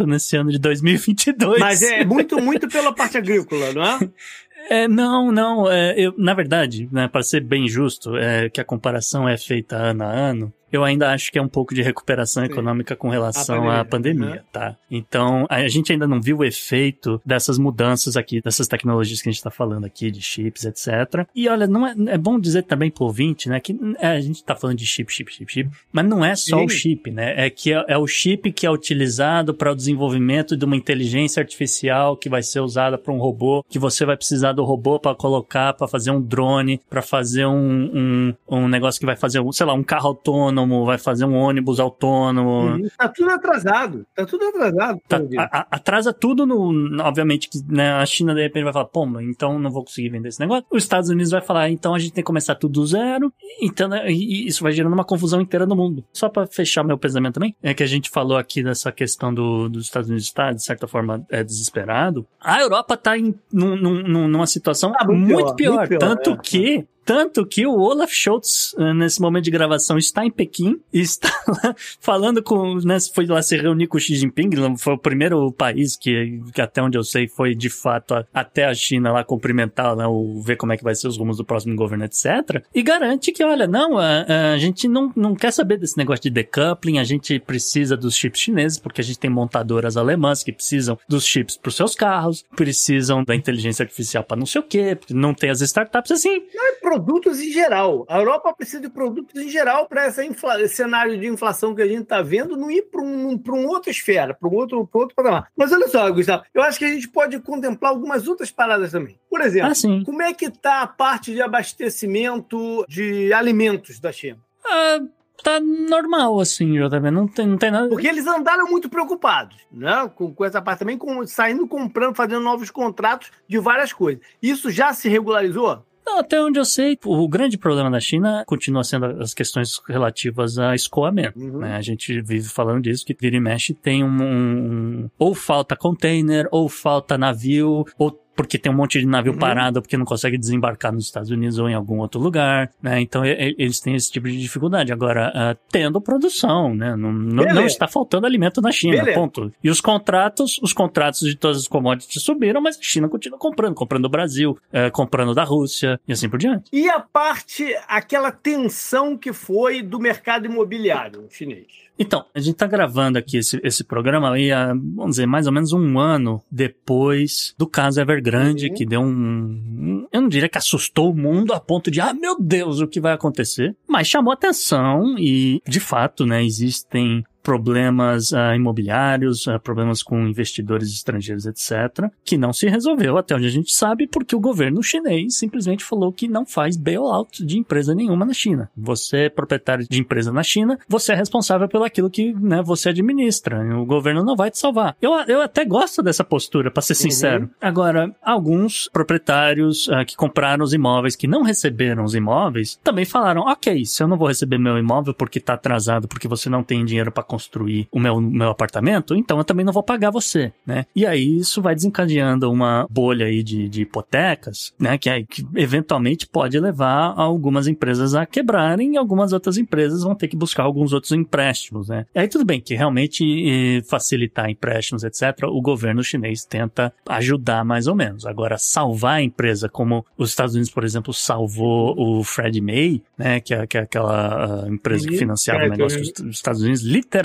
[0.01, 0.07] é.
[0.07, 1.59] nesse ano de 2022.
[1.59, 3.99] Mas é muito, muito pela parte agrícola, não é?
[4.69, 5.71] É, não, não.
[5.71, 9.77] É, eu, na verdade, né, para ser bem justo, é, que a comparação é feita
[9.77, 12.51] ano a ano, eu ainda acho que é um pouco de recuperação Sim.
[12.51, 14.43] econômica com relação pandemia, à pandemia, né?
[14.51, 14.77] tá?
[14.91, 19.33] Então, a gente ainda não viu o efeito dessas mudanças aqui, dessas tecnologias que a
[19.33, 21.27] gente está falando aqui, de chips, etc.
[21.35, 24.37] E olha, não é, é bom dizer também pro ouvinte, né, que é, a gente
[24.37, 26.65] está falando de chip, chip, chip, chip, mas não é só Sim.
[26.65, 27.47] o chip, né?
[27.47, 31.41] É que é, é o chip que é utilizado para o desenvolvimento de uma inteligência
[31.41, 35.15] artificial que vai ser usada para um robô, que você vai precisar do robô para
[35.15, 37.55] colocar, para fazer um drone, para fazer um,
[37.95, 41.35] um, um negócio que vai fazer, sei lá, um carro autônomo autônomo, vai fazer um
[41.35, 42.51] ônibus autônomo.
[42.51, 42.89] Uhum.
[42.97, 44.07] Tá tudo atrasado.
[44.15, 45.01] Tá tudo atrasado.
[45.09, 47.03] Tá, a, atrasa tudo no.
[47.03, 50.29] Obviamente que né, a China de repente vai falar, pô, então não vou conseguir vender
[50.29, 50.65] esse negócio.
[50.71, 53.33] Os Estados Unidos vai falar, então a gente tem que começar tudo do zero.
[53.61, 56.05] Então, né, e isso vai gerando uma confusão inteira no mundo.
[56.13, 59.69] Só para fechar meu pensamento também, é que a gente falou aqui dessa questão do,
[59.69, 62.27] dos Estados Unidos estar, de certa forma, é desesperado.
[62.41, 65.79] A Europa tá em, num, num, numa situação ah, muito, muito, pior, pior.
[65.79, 66.37] Muito pior tanto é.
[66.37, 71.01] que tanto que o Olaf Scholz, eh, nesse momento de gravação, está em Pequim e
[71.01, 72.77] está lá falando com.
[72.77, 76.83] Né, foi lá se reunir com o Xi Jinping, foi o primeiro país que, até
[76.83, 80.05] onde eu sei, foi de fato a, até a China lá cumprimentar, né,
[80.45, 82.65] ver como é que vai ser os rumos do próximo governo, etc.
[82.75, 86.31] E garante que, olha, não, a, a gente não, não quer saber desse negócio de
[86.31, 90.99] decoupling, a gente precisa dos chips chineses, porque a gente tem montadoras alemãs que precisam
[91.09, 94.99] dos chips para os seus carros, precisam da inteligência artificial para não sei o quê,
[95.11, 96.43] não tem as startups assim.
[96.55, 98.05] Não é produtos em geral.
[98.09, 102.03] A Europa precisa de produtos em geral para esse cenário de inflação que a gente
[102.03, 105.49] está vendo não ir para um, um outra esfera, para um outro, outro patamar.
[105.57, 109.19] Mas olha só, Gustavo, eu acho que a gente pode contemplar algumas outras paradas também.
[109.31, 114.39] Por exemplo, ah, como é que está a parte de abastecimento de alimentos da China?
[114.67, 115.01] Ah,
[115.43, 117.11] tá normal, assim, JB.
[117.11, 117.89] Não tem, não tem nada.
[117.89, 120.11] Porque eles andaram muito preocupados, né?
[120.15, 124.23] Com, com essa parte também, com, saindo comprando, fazendo novos contratos de várias coisas.
[124.43, 125.83] Isso já se regularizou?
[126.05, 130.59] Não, até onde eu sei, o grande problema da China continua sendo as questões relativas
[130.59, 131.39] a escoamento.
[131.39, 131.59] Uhum.
[131.59, 131.77] Né?
[131.77, 136.49] A gente vive falando disso, que vira e mexe tem um, um, ou falta container,
[136.51, 139.39] ou falta navio, ou porque tem um monte de navio uhum.
[139.39, 143.01] parado, porque não consegue desembarcar nos Estados Unidos ou em algum outro lugar, né?
[143.01, 144.93] Então e, eles têm esse tipo de dificuldade.
[144.93, 146.97] Agora, uh, tendo produção, né?
[146.97, 149.19] Não, não, não, está faltando alimento na China, Beleza.
[149.19, 149.53] ponto.
[149.63, 153.75] E os contratos, os contratos de todas as commodities subiram, mas a China continua comprando,
[153.75, 156.65] comprando do Brasil, uh, comprando da Rússia e assim por diante.
[156.73, 161.67] E a parte, aquela tensão que foi do mercado imobiliário chinês?
[161.99, 165.53] Então, a gente tá gravando aqui esse, esse programa aí há, vamos dizer, mais ou
[165.53, 168.75] menos um ano depois do caso Evergrande, uhum.
[168.75, 172.41] que deu um, Eu não diria que assustou o mundo a ponto de, ah, meu
[172.41, 173.77] Deus, o que vai acontecer?
[173.87, 180.89] Mas chamou atenção e, de fato, né, existem problemas uh, imobiliários, uh, problemas com investidores
[180.89, 185.37] estrangeiros, etc., que não se resolveu até onde a gente sabe, porque o governo chinês
[185.37, 188.71] simplesmente falou que não faz bailout de empresa nenhuma na China.
[188.77, 192.91] Você é proprietário de empresa na China, você é responsável pelo aquilo que né, você
[192.91, 193.61] administra.
[193.77, 194.97] O governo não vai te salvar.
[195.01, 197.01] Eu, eu até gosto dessa postura, para ser uhum.
[197.01, 197.45] sincero.
[197.45, 197.51] Uhum.
[197.61, 203.43] Agora, alguns proprietários uh, que compraram os imóveis, que não receberam os imóveis, também falaram:
[203.43, 206.85] ok, se eu não vou receber meu imóvel porque está atrasado, porque você não tem
[206.85, 210.85] dinheiro para construir o meu, meu apartamento, então eu também não vou pagar você, né?
[210.95, 214.99] E aí isso vai desencadeando uma bolha aí de, de hipotecas, né?
[214.99, 220.29] Que, que eventualmente pode levar algumas empresas a quebrarem e algumas outras empresas vão ter
[220.29, 222.05] que buscar alguns outros empréstimos, né?
[222.15, 227.65] E aí tudo bem que realmente eh, facilitar empréstimos, etc., o governo chinês tenta ajudar
[227.65, 228.27] mais ou menos.
[228.27, 233.41] Agora, salvar a empresa, como os Estados Unidos, por exemplo, salvou o Fred May, né?
[233.41, 237.22] Que é, que é aquela uh, empresa que financiava o negócio dos Estados Unidos, literalmente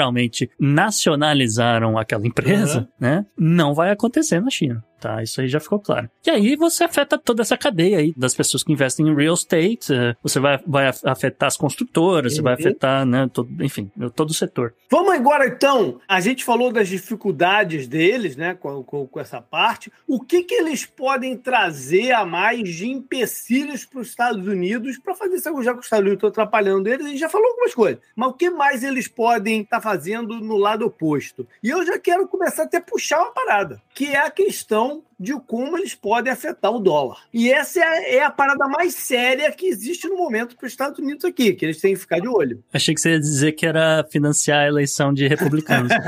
[0.60, 2.88] nacionalizaram aquela empresa, uhum.
[3.00, 3.26] né?
[3.38, 5.22] Não vai acontecer na China tá?
[5.24, 6.10] Isso aí já ficou claro.
[6.26, 9.94] E aí você afeta toda essa cadeia aí das pessoas que investem em real estate,
[9.94, 12.36] eh, você vai, vai afetar as construtoras, uhum.
[12.38, 12.60] você vai uhum.
[12.60, 14.74] afetar, né, todo, enfim, todo o setor.
[14.90, 19.92] Vamos agora então, a gente falou das dificuldades deles, né, com, com, com essa parte,
[20.08, 25.16] o que que eles podem trazer a mais de empecilhos para os Estados Unidos para
[25.16, 27.74] fazer isso, já que os Estados Unidos estão atrapalhando eles, a gente já falou algumas
[27.74, 31.48] coisas, mas o que mais eles podem estar tá fazendo no lado oposto?
[31.62, 34.87] E eu já quero começar até a puxar uma parada, que é a questão
[35.20, 37.18] de como eles podem afetar o dólar.
[37.34, 40.72] E essa é a, é a parada mais séria que existe no momento para os
[40.72, 42.64] Estados Unidos aqui, que eles têm que ficar de olho.
[42.72, 45.92] Achei que você ia dizer que era financiar a eleição de republicanos.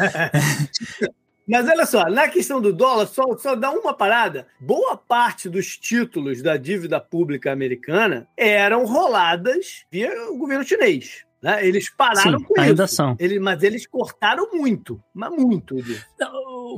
[1.49, 4.45] Mas olha só, na questão do dólar, só, só dá uma parada.
[4.59, 11.25] Boa parte dos títulos da dívida pública americana eram roladas via o governo chinês.
[11.41, 11.65] Né?
[11.65, 12.95] Eles pararam Sim, com ainda isso.
[12.95, 13.17] São.
[13.41, 16.05] Mas eles cortaram muito, mas muito disso.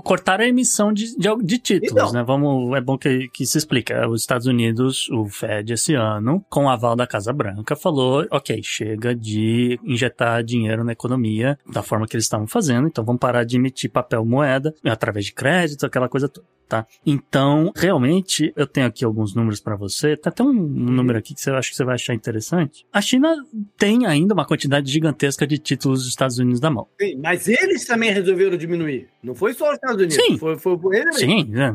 [0.04, 2.24] Cortaram a emissão de, de, de títulos, então, né?
[2.24, 4.08] Vamos, é bom que, que se explica.
[4.08, 8.62] Os Estados Unidos, o Fed esse ano, com o aval da Casa Branca, falou, ok,
[8.64, 13.44] chega de injetar dinheiro na economia da forma que eles estavam fazendo, então vamos parar
[13.44, 16.88] de emitir papel moeda através de crédito, aquela coisa toda tá?
[17.06, 20.16] Então, realmente, eu tenho aqui alguns números para você.
[20.16, 22.86] Tá até um, número aqui que você acha que você vai achar interessante.
[22.94, 23.36] A China
[23.78, 26.88] tem ainda uma quantidade gigantesca de títulos dos Estados Unidos da mão.
[27.00, 29.10] Sim, mas eles também resolveram diminuir.
[29.22, 30.16] Não foi só os Estados Unidos.
[30.16, 30.38] Sim.
[30.38, 31.20] Foi, foi ele mesmo.
[31.20, 31.74] Sim, é.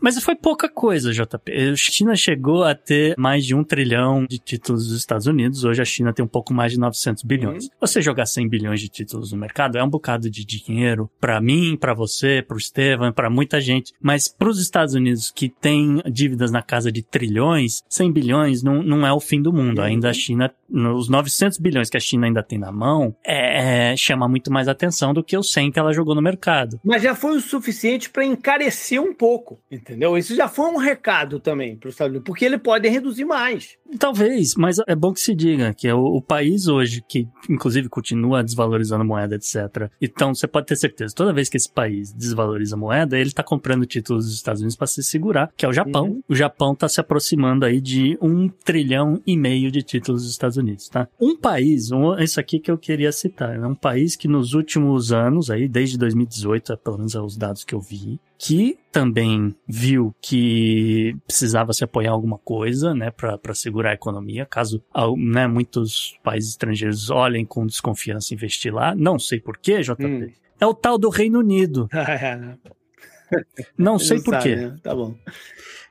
[0.00, 1.52] Mas foi pouca coisa, JP.
[1.52, 5.64] A China chegou a ter mais de um trilhão de títulos dos Estados Unidos.
[5.64, 7.64] Hoje a China tem um pouco mais de 900 bilhões.
[7.64, 7.70] Uhum.
[7.80, 11.76] Você jogar 100 bilhões de títulos no mercado é um bocado de dinheiro para mim,
[11.76, 13.92] para você, para o Estevam, para muita gente.
[14.00, 18.82] Mas para os Estados Unidos que tem dívidas na casa de trilhões, 100 bilhões não,
[18.82, 19.78] não é o fim do mundo.
[19.78, 19.84] Uhum.
[19.84, 23.96] Ainda a China, os 900 bilhões que a China ainda tem na mão, é, é,
[23.96, 26.80] chama muito mais atenção do que os 100 que ela jogou no mercado.
[26.84, 29.87] Mas já foi o suficiente para encarecer um pouco, entendeu?
[30.18, 33.76] Isso já foi um recado também para os Estados Unidos, porque ele pode reduzir mais.
[33.98, 37.88] Talvez, mas é bom que se diga que é o, o país hoje que, inclusive,
[37.88, 39.90] continua desvalorizando moeda, etc.
[40.00, 43.42] Então, você pode ter certeza, toda vez que esse país desvaloriza a moeda, ele está
[43.42, 46.04] comprando títulos dos Estados Unidos para se segurar, que é o Japão.
[46.06, 46.22] Uhum.
[46.28, 50.56] O Japão está se aproximando aí de um trilhão e meio de títulos dos Estados
[50.56, 51.08] Unidos, tá?
[51.20, 55.12] Um país, um, isso aqui que eu queria citar, é um país que nos últimos
[55.12, 60.14] anos, aí desde 2018, pelo menos é os dados que eu vi, que também viu
[60.22, 64.80] que precisava se apoiar alguma coisa, né, para segurar a economia, caso
[65.16, 68.94] né, muitos países estrangeiros olhem com desconfiança investir lá.
[68.94, 70.04] Não sei porquê, JP.
[70.06, 70.30] Hum.
[70.60, 71.88] É o tal do Reino Unido.
[73.76, 74.56] Não sei porquê.
[74.56, 74.78] Né?
[74.82, 75.14] Tá bom.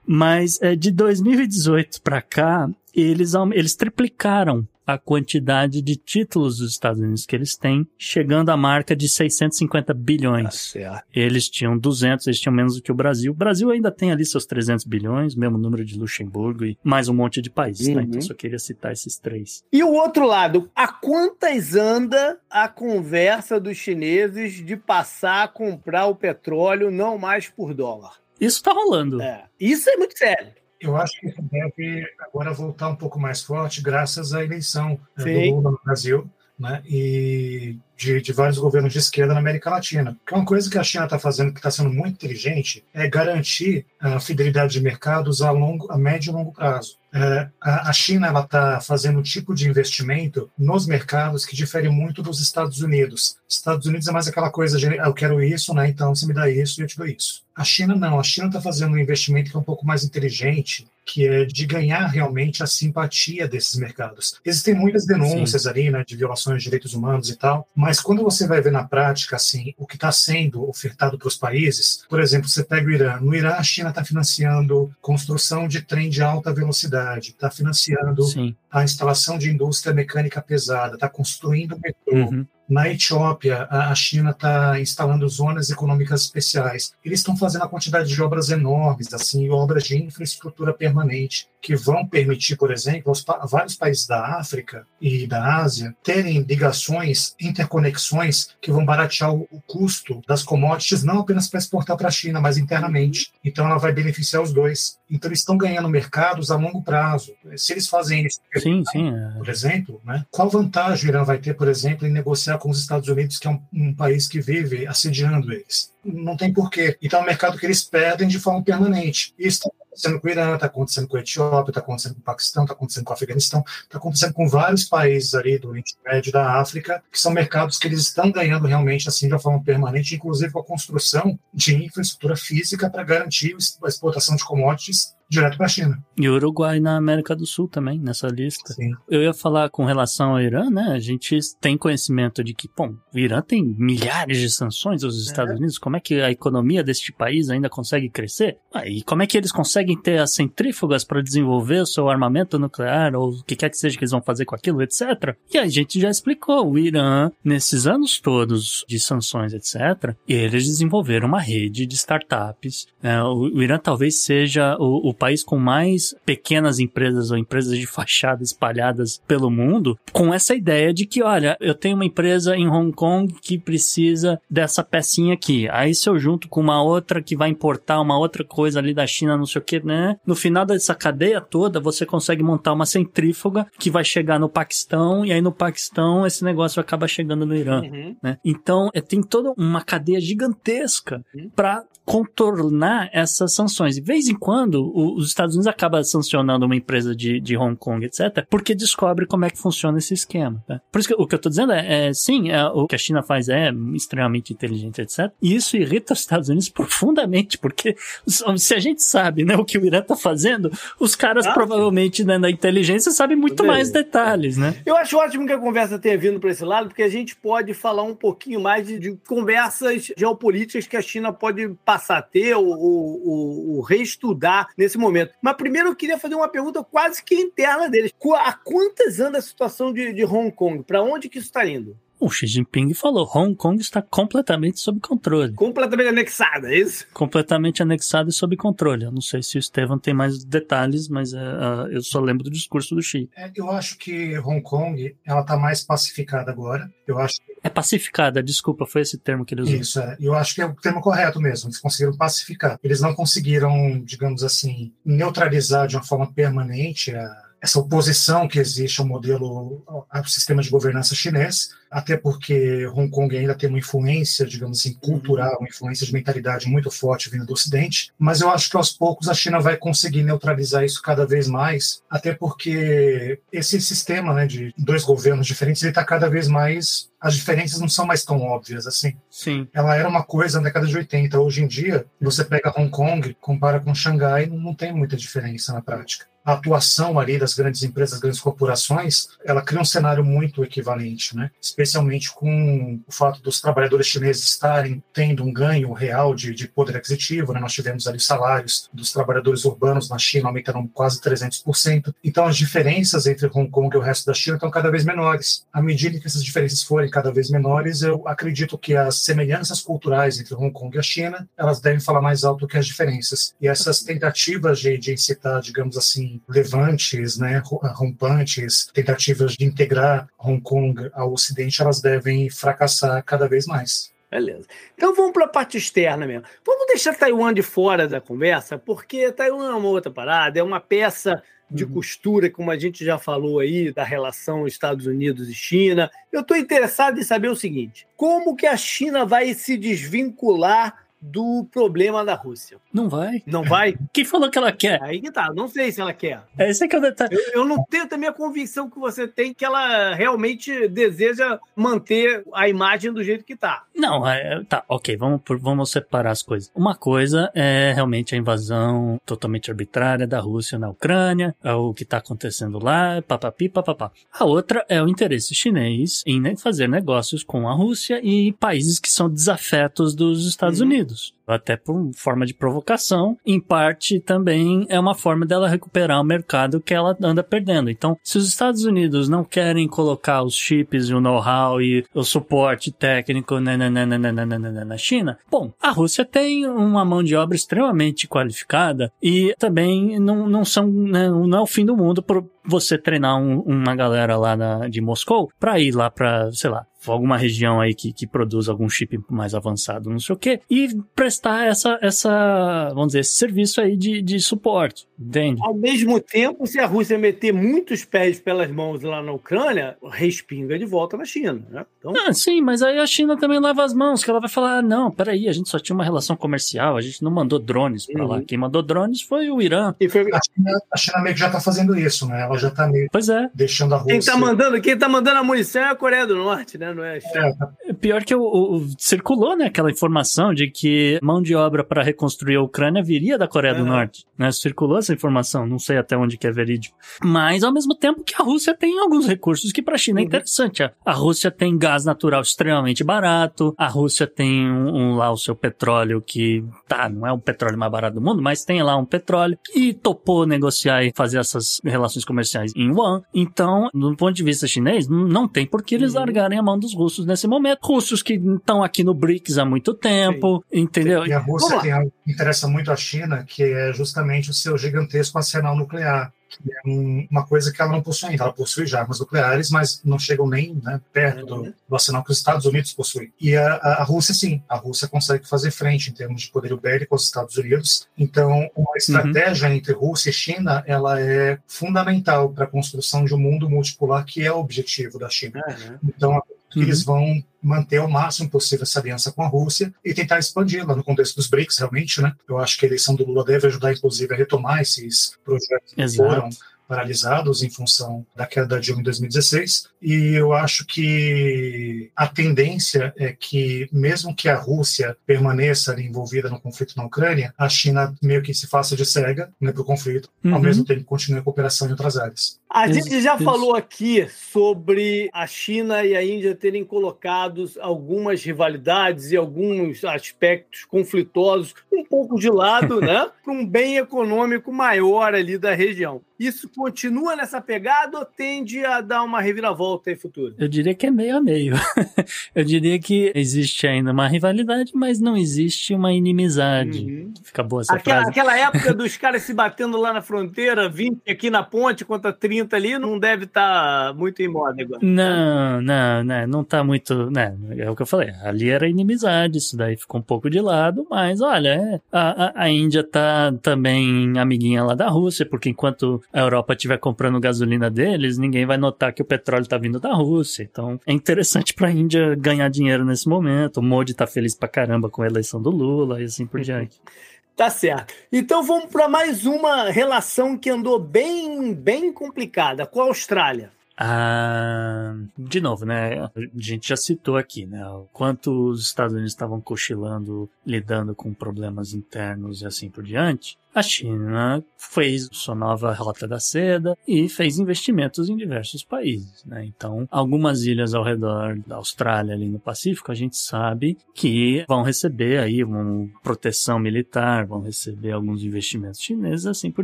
[0.06, 7.02] Mas é, de 2018 para cá, eles, eles triplicaram a quantidade de títulos dos Estados
[7.02, 10.74] Unidos que eles têm, chegando à marca de 650 bilhões.
[10.78, 13.34] Ah, eles tinham 200, eles tinham menos do que o Brasil.
[13.34, 17.14] O Brasil ainda tem ali seus 300 bilhões, mesmo número de Luxemburgo e mais um
[17.14, 17.96] monte de países, uhum.
[17.96, 18.04] né?
[18.04, 18.22] Então uhum.
[18.22, 19.64] só queria citar esses três.
[19.74, 26.06] E o outro lado, a quantas anda a conversa dos chineses de passar a comprar
[26.06, 28.14] o petróleo não mais por dólar?
[28.40, 29.22] Isso tá rolando.
[29.22, 30.54] É, isso é muito sério.
[30.80, 35.56] Eu acho que deve agora voltar um pouco mais forte graças à eleição né, do
[35.56, 36.30] Lula no Brasil.
[36.60, 40.16] Né, e de, de, vários governos de esquerda na América Latina.
[40.16, 43.86] Porque uma coisa que a China está fazendo, que está sendo muito inteligente, é garantir
[44.00, 46.98] a fidelidade de mercados a, longo, a médio e longo prazo.
[47.14, 52.24] É, a, a China está fazendo um tipo de investimento nos mercados que difere muito
[52.24, 53.38] dos Estados Unidos.
[53.48, 56.50] Estados Unidos é mais aquela coisa de eu quero isso, né, então você me dá
[56.50, 57.46] isso e eu te dou isso.
[57.58, 58.20] A China não.
[58.20, 61.66] A China está fazendo um investimento que é um pouco mais inteligente, que é de
[61.66, 64.40] ganhar realmente a simpatia desses mercados.
[64.46, 65.70] Existem muitas denúncias Sim.
[65.70, 68.84] ali, né, de violações de direitos humanos e tal, mas quando você vai ver na
[68.84, 72.92] prática, assim, o que está sendo ofertado para os países, por exemplo, você pega o
[72.92, 73.20] Irã.
[73.20, 78.56] No Irã, a China está financiando construção de trem de alta velocidade, está financiando Sim.
[78.70, 82.46] a instalação de indústria mecânica pesada, está construindo metrô, uhum.
[82.70, 86.94] Na Etiópia, a China está instalando zonas econômicas especiais.
[87.04, 92.06] Eles estão fazendo a quantidade de obras enormes, assim, obras de infraestrutura permanente que vão
[92.06, 98.72] permitir, por exemplo, aos vários países da África e da Ásia terem ligações, interconexões que
[98.72, 102.58] vão baratear o, o custo das commodities, não apenas para exportar para a China, mas
[102.58, 103.32] internamente.
[103.44, 104.98] Então, ela vai beneficiar os dois.
[105.10, 107.34] Então, eles estão ganhando mercados a longo prazo.
[107.56, 109.38] Se eles fazem isso, sim, sim, é.
[109.38, 112.80] por exemplo, né, qual vantagem o Irã vai ter, por exemplo, em negociar com os
[112.80, 115.94] Estados Unidos, que é um, um país que vive assediando eles?
[116.04, 116.98] Não tem porquê.
[117.02, 119.34] Então, é um mercado que eles perdem de forma permanente.
[119.38, 122.24] Isso está acontecendo com o Irã, está acontecendo com a Etiópia, está acontecendo com o
[122.24, 126.32] Paquistão, está acontecendo com o Afeganistão, está acontecendo com vários países ali do Oriente Médio
[126.32, 130.16] da África, que são mercados que eles estão ganhando realmente assim de uma forma permanente,
[130.16, 135.66] inclusive com a construção de infraestrutura física para garantir a exportação de commodities direto para
[135.66, 136.04] a China.
[136.18, 138.74] E o Uruguai na América do Sul também, nessa lista.
[138.74, 138.92] Sim.
[139.10, 140.94] Eu ia falar com relação ao Irã, né?
[140.94, 145.54] A gente tem conhecimento de que, bom, o Irã tem milhares de sanções aos Estados
[145.54, 145.58] é.
[145.58, 145.78] Unidos.
[145.78, 148.58] Como é que a economia deste país ainda consegue crescer?
[148.74, 152.58] Ah, e como é que eles conseguem ter as centrífugas para desenvolver o seu armamento
[152.60, 155.36] nuclear ou o que quer que seja que eles vão fazer com aquilo, etc.
[155.54, 161.28] E a gente já explicou, o Irã, nesses anos todos de sanções, etc., eles desenvolveram
[161.28, 162.88] uma rede de startups.
[163.02, 167.78] É, o, o, Irã talvez seja o, o país com mais pequenas empresas ou empresas
[167.78, 172.56] de fachada espalhadas pelo mundo, com essa ideia de que, olha, eu tenho uma empresa
[172.56, 175.68] em Hong Kong que precisa dessa pecinha aqui.
[175.70, 179.06] Aí se eu junto com uma outra que vai importar uma outra coisa ali da
[179.06, 180.18] China, não sei o que, né?
[180.26, 185.26] No final dessa cadeia toda, você consegue montar uma centrífuga que vai chegar no Paquistão
[185.26, 188.16] e aí no Paquistão esse negócio acaba chegando no Irã, uhum.
[188.22, 188.38] né?
[188.44, 191.50] Então, é, tem toda uma cadeia gigantesca uhum.
[191.56, 193.96] para contornar essas sanções.
[193.96, 197.76] De vez em quando, o, os Estados Unidos acaba sancionando uma empresa de, de Hong
[197.76, 200.64] Kong, etc., porque descobre como é que funciona esse esquema.
[200.66, 200.80] Tá?
[200.90, 202.98] Por isso que o que eu estou dizendo é, é sim, é, o que a
[202.98, 205.34] China faz é extremamente inteligente, etc.
[205.42, 209.78] E isso irrita os Estados Unidos profundamente, porque se a gente sabe né, o que
[209.78, 214.58] o Irã está fazendo, os caras ah, provavelmente né, na inteligência sabem muito mais detalhes,
[214.58, 214.76] né?
[214.86, 217.74] Eu acho ótimo que a conversa tenha vindo para esse lado, porque a gente pode
[217.74, 222.22] falar um pouquinho mais de, de conversas geopolíticas que a China pode passar passar a
[222.22, 225.34] ter ou, ou, ou, reestudar nesse momento.
[225.42, 228.14] Mas primeiro eu queria fazer uma pergunta quase que interna deles.
[228.36, 230.84] Há quantas anda a situação de, de Hong Kong?
[230.84, 231.98] Para onde que isso está indo?
[232.20, 235.54] O Xi Jinping falou: Hong Kong está completamente sob controle.
[235.54, 237.06] Completamente anexada, é isso?
[237.14, 239.06] Completamente anexada e sob controle.
[239.06, 242.44] Eu não sei se o Estevam tem mais detalhes, mas uh, uh, eu só lembro
[242.44, 243.30] do discurso do Xi.
[243.36, 246.92] É, eu acho que Hong Kong ela está mais pacificada agora.
[247.06, 247.58] Eu acho que...
[247.64, 249.76] É pacificada, desculpa, foi esse termo que ele usou.
[249.76, 250.18] Isso, é.
[250.20, 251.70] eu acho que é o termo correto mesmo.
[251.70, 252.80] Eles conseguiram pacificar.
[252.84, 259.02] Eles não conseguiram, digamos assim, neutralizar de uma forma permanente a essa oposição que existe
[259.02, 264.46] ao modelo, ao sistema de governança chinês, até porque Hong Kong ainda tem uma influência,
[264.46, 268.70] digamos assim, cultural, uma influência de mentalidade muito forte vindo do Ocidente, mas eu acho
[268.70, 273.82] que aos poucos a China vai conseguir neutralizar isso cada vez mais, até porque esse
[273.82, 278.24] sistema né, de dois governos diferentes está cada vez mais as diferenças não são mais
[278.24, 279.16] tão óbvias assim.
[279.30, 279.68] Sim.
[279.74, 281.40] Ela era uma coisa na década de 80.
[281.40, 285.82] Hoje em dia, você pega Hong Kong, compara com Xangai, não tem muita diferença na
[285.82, 290.64] prática a atuação ali das grandes empresas, das grandes corporações, ela cria um cenário muito
[290.64, 291.52] equivalente, né?
[291.62, 296.96] Especialmente com o fato dos trabalhadores chineses estarem tendo um ganho real de, de poder
[296.96, 297.60] aquisitivo, né?
[297.60, 302.14] Nós tivemos ali os salários dos trabalhadores urbanos na China aumentaram quase 300%.
[302.24, 305.66] Então as diferenças entre Hong Kong e o resto da China estão cada vez menores.
[305.74, 310.40] À medida que essas diferenças forem cada vez menores, eu acredito que as semelhanças culturais
[310.40, 313.54] entre Hong Kong e a China, elas devem falar mais alto que as diferenças.
[313.60, 320.62] E essas tentativas de, de incitar, digamos assim, levantes, né, rompantes, tentativas de integrar Hong
[320.62, 324.12] Kong ao Ocidente, elas devem fracassar cada vez mais.
[324.30, 324.68] Beleza.
[324.96, 326.46] Então vamos para a parte externa mesmo.
[326.66, 330.82] Vamos deixar Taiwan de fora da conversa, porque Taiwan é uma outra parada, é uma
[330.82, 331.94] peça de uhum.
[331.94, 336.10] costura, como a gente já falou aí, da relação Estados Unidos e China.
[336.32, 341.68] Eu estou interessado em saber o seguinte: como que a China vai se desvincular do
[341.72, 342.78] problema da Rússia.
[342.94, 343.42] Não vai.
[343.46, 343.98] Não vai?
[344.14, 345.02] Quem falou que ela quer?
[345.02, 346.42] Aí que tá, não sei se ela quer.
[346.60, 347.36] Esse é que é o detalhe.
[347.36, 352.44] Eu, eu não tenho também a convicção que você tem que ela realmente deseja manter
[352.54, 353.84] a imagem do jeito que tá.
[353.96, 356.72] Não, é, tá, ok, vamos, vamos separar as coisas.
[356.76, 362.06] Uma coisa é realmente a invasão totalmente arbitrária da Rússia na Ucrânia, é o que
[362.06, 364.12] tá acontecendo lá, papapi, papapá.
[364.32, 369.00] A outra é o interesse chinês em ne- fazer negócios com a Rússia e países
[369.00, 370.86] que são desafetos dos Estados Uhum.
[370.88, 371.07] Unidos.
[371.08, 373.38] Unidos até por forma de provocação.
[373.46, 377.90] Em parte também é uma forma dela recuperar o mercado que ela anda perdendo.
[377.90, 382.24] Então, se os Estados Unidos não querem colocar os chips e o know-how e o
[382.24, 389.54] suporte técnico na China, bom, a Rússia tem uma mão de obra extremamente qualificada e
[389.58, 393.60] também não, não são né, não é o fim do mundo para você treinar um,
[393.62, 397.94] uma galera lá na, de Moscou para ir lá para sei lá alguma região aí
[397.94, 400.90] que, que produz algum chip mais avançado, não sei o que, e
[401.38, 405.62] prestar essa, essa, vamos dizer, esse serviço aí de, de suporte, entende?
[405.64, 410.78] Ao mesmo tempo, se a Rússia meter muitos pés pelas mãos lá na Ucrânia, respinga
[410.80, 411.86] de volta na China, né?
[412.00, 414.80] Então, Ah, sim, mas aí a China também lava as mãos, que ela vai falar,
[414.80, 418.06] ah, não, peraí, a gente só tinha uma relação comercial, a gente não mandou drones
[418.08, 418.38] pra lá.
[418.38, 418.46] Uhum.
[418.46, 419.94] Quem mandou drones foi o Irã.
[420.00, 422.42] e foi- A China, a China meio que já está fazendo isso, né?
[422.42, 424.14] Ela já está meio Pois é, deixando a Rússia.
[424.20, 426.94] quem tá mandando, quem tá mandando a munição é a Coreia do Norte, né?
[426.94, 427.48] Não é a China.
[427.48, 431.84] É, tá- pior que o- o- circulou, né, aquela informação de que mão de obra
[431.84, 433.86] para reconstruir a Ucrânia viria da Coreia do.
[433.86, 434.52] Norte, né?
[434.52, 436.98] Circulou essa informação, não sei até onde que é verídico.
[437.24, 440.22] Mas ao mesmo tempo que a Rússia tem alguns recursos que para a China é
[440.22, 440.28] Uhum.
[440.28, 440.84] interessante.
[440.84, 445.56] A- Rússia tem gás natural extremamente barato, a Rússia tem um, um lá o seu
[445.56, 449.06] petróleo que tá, não é o petróleo mais barato do mundo, mas tem lá um
[449.06, 453.22] petróleo e topou negociar e fazer essas relações comerciais em yuan.
[453.34, 456.20] Então, do ponto de vista chinês, não tem por que eles Uhum.
[456.20, 457.80] largarem a mão dos russos nesse momento.
[457.84, 461.17] Russos que estão aqui no BRICS há muito tempo, entendeu?
[461.26, 464.78] E a Rússia tem algo que interessa muito a China, que é justamente o seu
[464.78, 466.32] gigantesco arsenal nuclear.
[466.50, 468.46] Que é um- uma coisa que ela não possui ainda.
[468.46, 471.74] Ela possui já armas nucleares, mas não chegam nem né, perto do, Uhum.
[471.90, 473.34] do arsenal que os Estados Unidos possuem.
[473.40, 474.64] E a, a- a Rússia, sim.
[474.70, 478.08] A Rússia consegue fazer frente em termos de poder bélico aos Estados Unidos.
[478.18, 483.38] Então, uma estratégia entre Rússia e China ela é fundamental para a construção de um
[483.38, 485.62] mundo multipolar, que é o objetivo da China.
[485.68, 485.98] Uhum.
[486.08, 486.42] Então,
[486.76, 486.82] Uhum.
[486.84, 490.96] eles vão manter ao máximo possível essa aliança com a Rússia e tentar expandir lá
[490.96, 492.34] no contexto dos BRICS, realmente, né?
[492.48, 496.02] Eu acho que a eleição do Lula deve ajudar, inclusive, a retomar esses projetos que
[496.02, 496.30] Exato.
[496.30, 496.50] foram
[496.88, 499.90] paralisados em função da queda da Dilma em 2016.
[500.02, 506.60] E eu acho que a tendência é que, mesmo que a Rússia permaneça envolvida no
[506.62, 510.30] conflito na Ucrânia, a China meio que se faça de cega né, para o conflito,
[510.46, 510.60] ao Uhum.
[510.62, 512.58] mesmo tempo que continue a cooperação em outras áreas.
[512.70, 513.46] A Isso, gente já isso.
[513.46, 520.84] falou aqui sobre a China e a Índia terem colocado algumas rivalidades e alguns aspectos
[520.84, 526.22] conflitosos um pouco de lado, né, para um bem econômico maior ali da região.
[526.38, 530.54] Isso continua nessa pegada ou tende a dar uma reviravolta em futuro?
[530.60, 531.74] Eu diria que é meio a meio.
[532.54, 537.00] Eu diria que existe ainda uma rivalidade, mas não existe uma inimizade.
[537.04, 537.34] Uhum.
[537.42, 538.30] Fica boa essa Aquela, frase.
[538.30, 542.57] aquela época dos caras se batendo lá na fronteira, 20 aqui na ponte contra 30
[542.76, 545.00] ali, não deve estar muito em moda agora.
[545.02, 547.30] Não, não, não, não tá muito.
[547.32, 548.32] Né, é o que eu falei.
[548.44, 552.64] Ali era inimizade, isso daí ficou um pouco de lado, mas olha, é, a, a,
[552.64, 557.90] a Índia tá também amiguinha lá da Rússia, porque enquanto a Europa estiver comprando gasolina
[557.90, 560.64] deles, ninguém vai notar que o petróleo tá vindo da Rússia.
[560.64, 563.78] Então é interessante pra Índia ganhar dinheiro nesse momento.
[563.78, 567.00] O Modi tá feliz pra caramba com a eleição do Lula e assim por diante.
[567.58, 568.14] Tá certo.
[568.32, 573.72] Então vamos para mais uma relação que andou bem, bem complicada com a Austrália.
[573.98, 576.22] Ah, de novo, né?
[576.24, 577.84] A gente já citou aqui, né?
[577.88, 583.58] O quanto os Estados Unidos estavam cochilando, lidando com problemas internos e assim por diante.
[583.78, 589.66] A China fez sua nova Rota da Seda e fez investimentos em diversos países, né?
[589.66, 594.82] Então, algumas ilhas ao redor da Austrália, ali no Pacífico, a gente sabe que vão
[594.82, 599.84] receber aí uma proteção militar, vão receber alguns investimentos chineses, assim por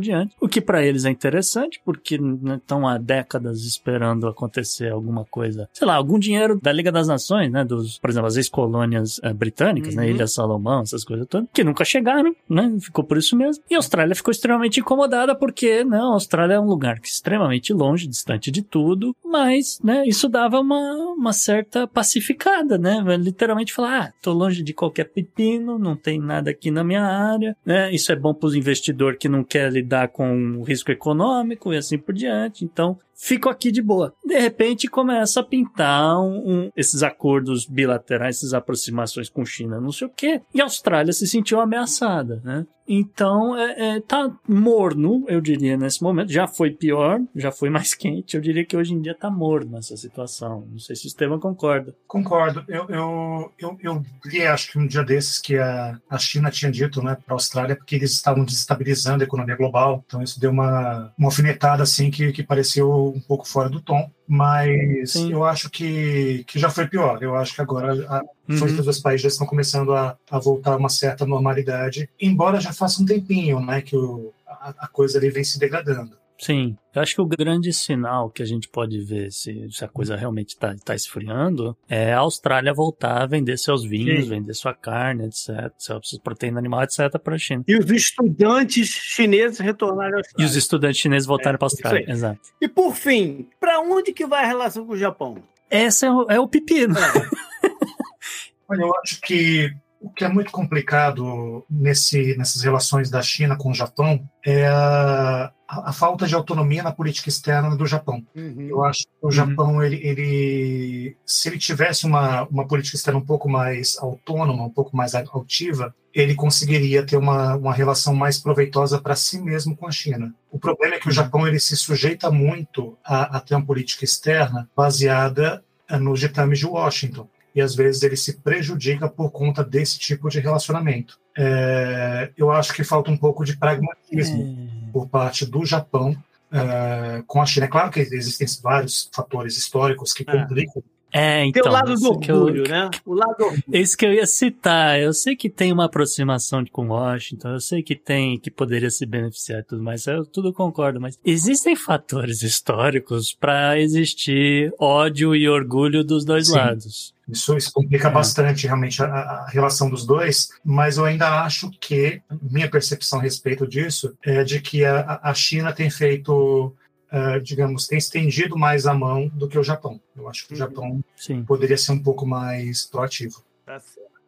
[0.00, 0.34] diante.
[0.40, 5.68] O que para eles é interessante, porque né, estão há décadas esperando acontecer alguma coisa,
[5.72, 7.64] sei lá, algum dinheiro da Liga das Nações, né?
[7.64, 10.02] Dos, por exemplo, as ex-colônias eh, britânicas, né?
[10.02, 10.10] Uhum.
[10.10, 12.76] Ilha Salomão, essas coisas todas, que nunca chegaram, né?
[12.80, 13.62] Ficou por isso mesmo.
[13.70, 17.72] E Austrália ficou extremamente incomodada porque, não, a Austrália é um lugar que é extremamente
[17.72, 23.02] longe, distante de tudo, mas, né, isso dava uma, uma certa pacificada, né?
[23.18, 27.56] Literalmente falar, ah, tô longe de qualquer pepino, não tem nada aqui na minha área,
[27.64, 27.92] né?
[27.92, 31.76] Isso é bom para os investidores que não quer lidar com o risco econômico e
[31.76, 32.64] assim por diante.
[32.64, 34.14] Então, fico aqui de boa.
[34.24, 39.92] De repente começa a pintar um, um, esses acordos bilaterais, essas aproximações com China, não
[39.92, 40.42] sei o quê.
[40.54, 42.66] E a Austrália se sentiu ameaçada, né?
[42.86, 46.30] Então, é, é, tá morno, eu diria, nesse momento.
[46.30, 48.36] Já foi pior, já foi mais quente.
[48.36, 50.66] Eu diria que hoje em dia tá morno essa situação.
[50.70, 51.94] Não sei se o Estevam concorda.
[52.06, 52.64] Concordo.
[52.68, 56.70] Eu, eu, eu, eu li, acho que um dia desses, que a, a China tinha
[56.70, 60.04] dito né, para a Austrália porque eles estavam desestabilizando a economia global.
[60.06, 64.10] Então, isso deu uma, uma alfinetada, assim, que, que pareceu um pouco fora do tom.
[64.26, 65.32] Mas Sim.
[65.32, 67.22] eu acho que, que já foi pior.
[67.22, 68.64] Eu acho que agora a, uhum.
[68.64, 72.72] os dois países já estão começando a, a voltar a uma certa normalidade, embora já
[72.72, 76.16] faça um tempinho né, que o, a, a coisa ali vem se degradando.
[76.38, 79.88] Sim, eu acho que o grande sinal que a gente pode ver se, se a
[79.88, 84.30] coisa realmente está tá esfriando é a Austrália voltar a vender seus vinhos, Sim.
[84.30, 87.64] vender sua carne, etc., sua proteína animal, etc., para a China.
[87.66, 90.44] E os estudantes chineses retornarem à Austrália.
[90.44, 92.40] E os estudantes chineses voltarem é, para a Austrália, exato.
[92.60, 95.42] E por fim, para onde que vai a relação com o Japão?
[95.70, 96.94] Esse é o, é o pepino.
[96.98, 97.28] É.
[98.68, 103.70] Olha, eu acho que o que é muito complicado nesse, nessas relações da China com
[103.70, 105.50] o Japão é a,
[105.84, 108.24] a, falta de autonomia na política externa do Japão.
[108.34, 108.66] Uhum.
[108.68, 109.82] Eu acho que o Japão, uhum.
[109.82, 114.96] ele, ele, se ele tivesse uma, uma política externa um pouco mais autônoma, um pouco
[114.96, 119.90] mais altiva, ele conseguiria ter uma, uma relação mais proveitosa para si mesmo com a
[119.90, 120.32] China.
[120.50, 124.04] O problema é que o Japão ele se sujeita muito a, a ter uma política
[124.04, 129.62] externa baseada eh, nos ditames de Washington e às vezes ele se prejudica por conta
[129.62, 131.18] desse tipo de relacionamento.
[131.36, 134.63] É, eu acho que falta um pouco de pragmatismo é.
[134.94, 136.16] Por parte do Japão
[136.52, 137.66] é, com a China.
[137.66, 140.24] É claro que existem vários fatores históricos que é.
[140.24, 140.84] complicam
[141.16, 141.62] é, então.
[141.62, 142.90] Tem o lado do orgulho, eu, né?
[143.06, 143.62] O lado do orgulho.
[143.72, 144.98] Isso que eu ia citar.
[144.98, 149.06] Eu sei que tem uma aproximação com Washington, eu sei que tem, que poderia se
[149.06, 155.48] beneficiar e tudo mais, eu tudo concordo, mas existem fatores históricos para existir ódio e
[155.48, 156.56] orgulho dos dois Sim.
[156.56, 157.13] lados.
[157.28, 158.10] Isso, isso complica é.
[158.10, 162.20] bastante realmente a, a, relação dos dois, mas eu ainda acho que
[162.50, 166.74] minha percepção a respeito disso é de que a, a China tem feito
[167.14, 170.00] uh, digamos, tem estendido mais a mão do que o Japão.
[170.16, 170.58] Eu acho que o uhum.
[170.58, 171.44] Japão Sim.
[171.44, 173.42] poderia ser um pouco mais proativo.
[173.64, 173.80] Tá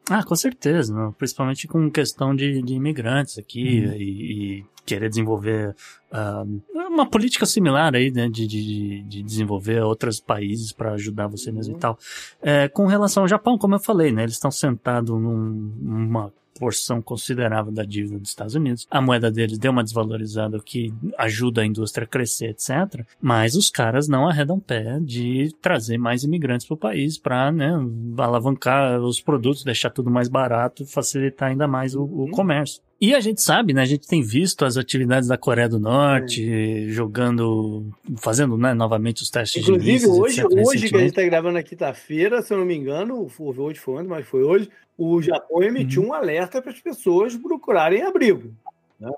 [0.08, 1.12] ah, com certeza, não?
[1.12, 3.92] principalmente com questão de, de imigrantes aqui uhum.
[3.94, 5.74] e, e, querer desenvolver
[6.12, 11.50] uh, uma política similar aí, né, de, de, de desenvolver outros países para ajudar você
[11.52, 11.78] mesmo uhum.
[11.78, 11.98] e tal.
[12.40, 17.00] É, com relação ao Japão, como eu falei, né, eles estão sentados num, numa porção
[17.00, 18.86] considerável da dívida dos Estados Unidos.
[18.90, 23.04] A moeda deles deu uma desvalorizada, o que ajuda a indústria a crescer, etc.
[23.20, 27.72] Mas os caras não arredam pé de trazer mais imigrantes para o país para né,
[28.18, 32.30] alavancar os produtos, deixar tudo mais barato, facilitar ainda mais o, o uhum.
[32.30, 32.82] comércio.
[32.98, 33.82] E a gente sabe, né?
[33.82, 37.86] A gente tem visto as atividades da Coreia do Norte, jogando,
[38.16, 41.22] fazendo né, novamente os testes Inclusive, de mísseis, hoje, etc, hoje que a gente está
[41.22, 45.20] gravando na quinta-feira, se eu não me engano, hoje foi ontem, mas foi hoje, o
[45.20, 46.08] Japão emitiu uhum.
[46.08, 48.54] um alerta para as pessoas procurarem abrigo.
[48.98, 49.10] Né,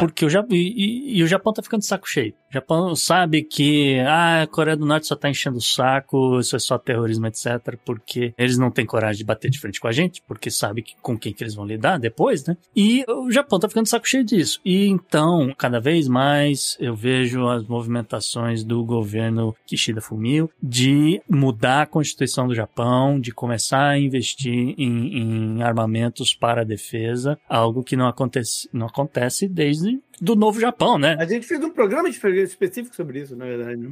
[0.00, 2.34] Porque o Japão, e, e, e, o Japão tá ficando de saco cheio.
[2.50, 6.56] O Japão sabe que ah, a Coreia do Norte só tá enchendo o saco, isso
[6.56, 7.78] é só terrorismo, etc.
[7.84, 10.96] Porque eles não têm coragem de bater de frente com a gente, porque sabe que,
[11.00, 12.56] com quem que eles vão lidar depois, né?
[12.74, 14.60] E o Japão tá ficando saco cheio disso.
[14.64, 21.82] E então, cada vez mais eu vejo as movimentações do governo Kishida Fumio de mudar
[21.82, 27.84] a constituição do Japão, de começar a investir em, em armamentos para a defesa, algo
[27.84, 31.16] que não acontece não acontece desde do Novo Japão, né?
[31.18, 33.76] A gente fez um programa específico sobre isso, na verdade.
[33.76, 33.90] Né?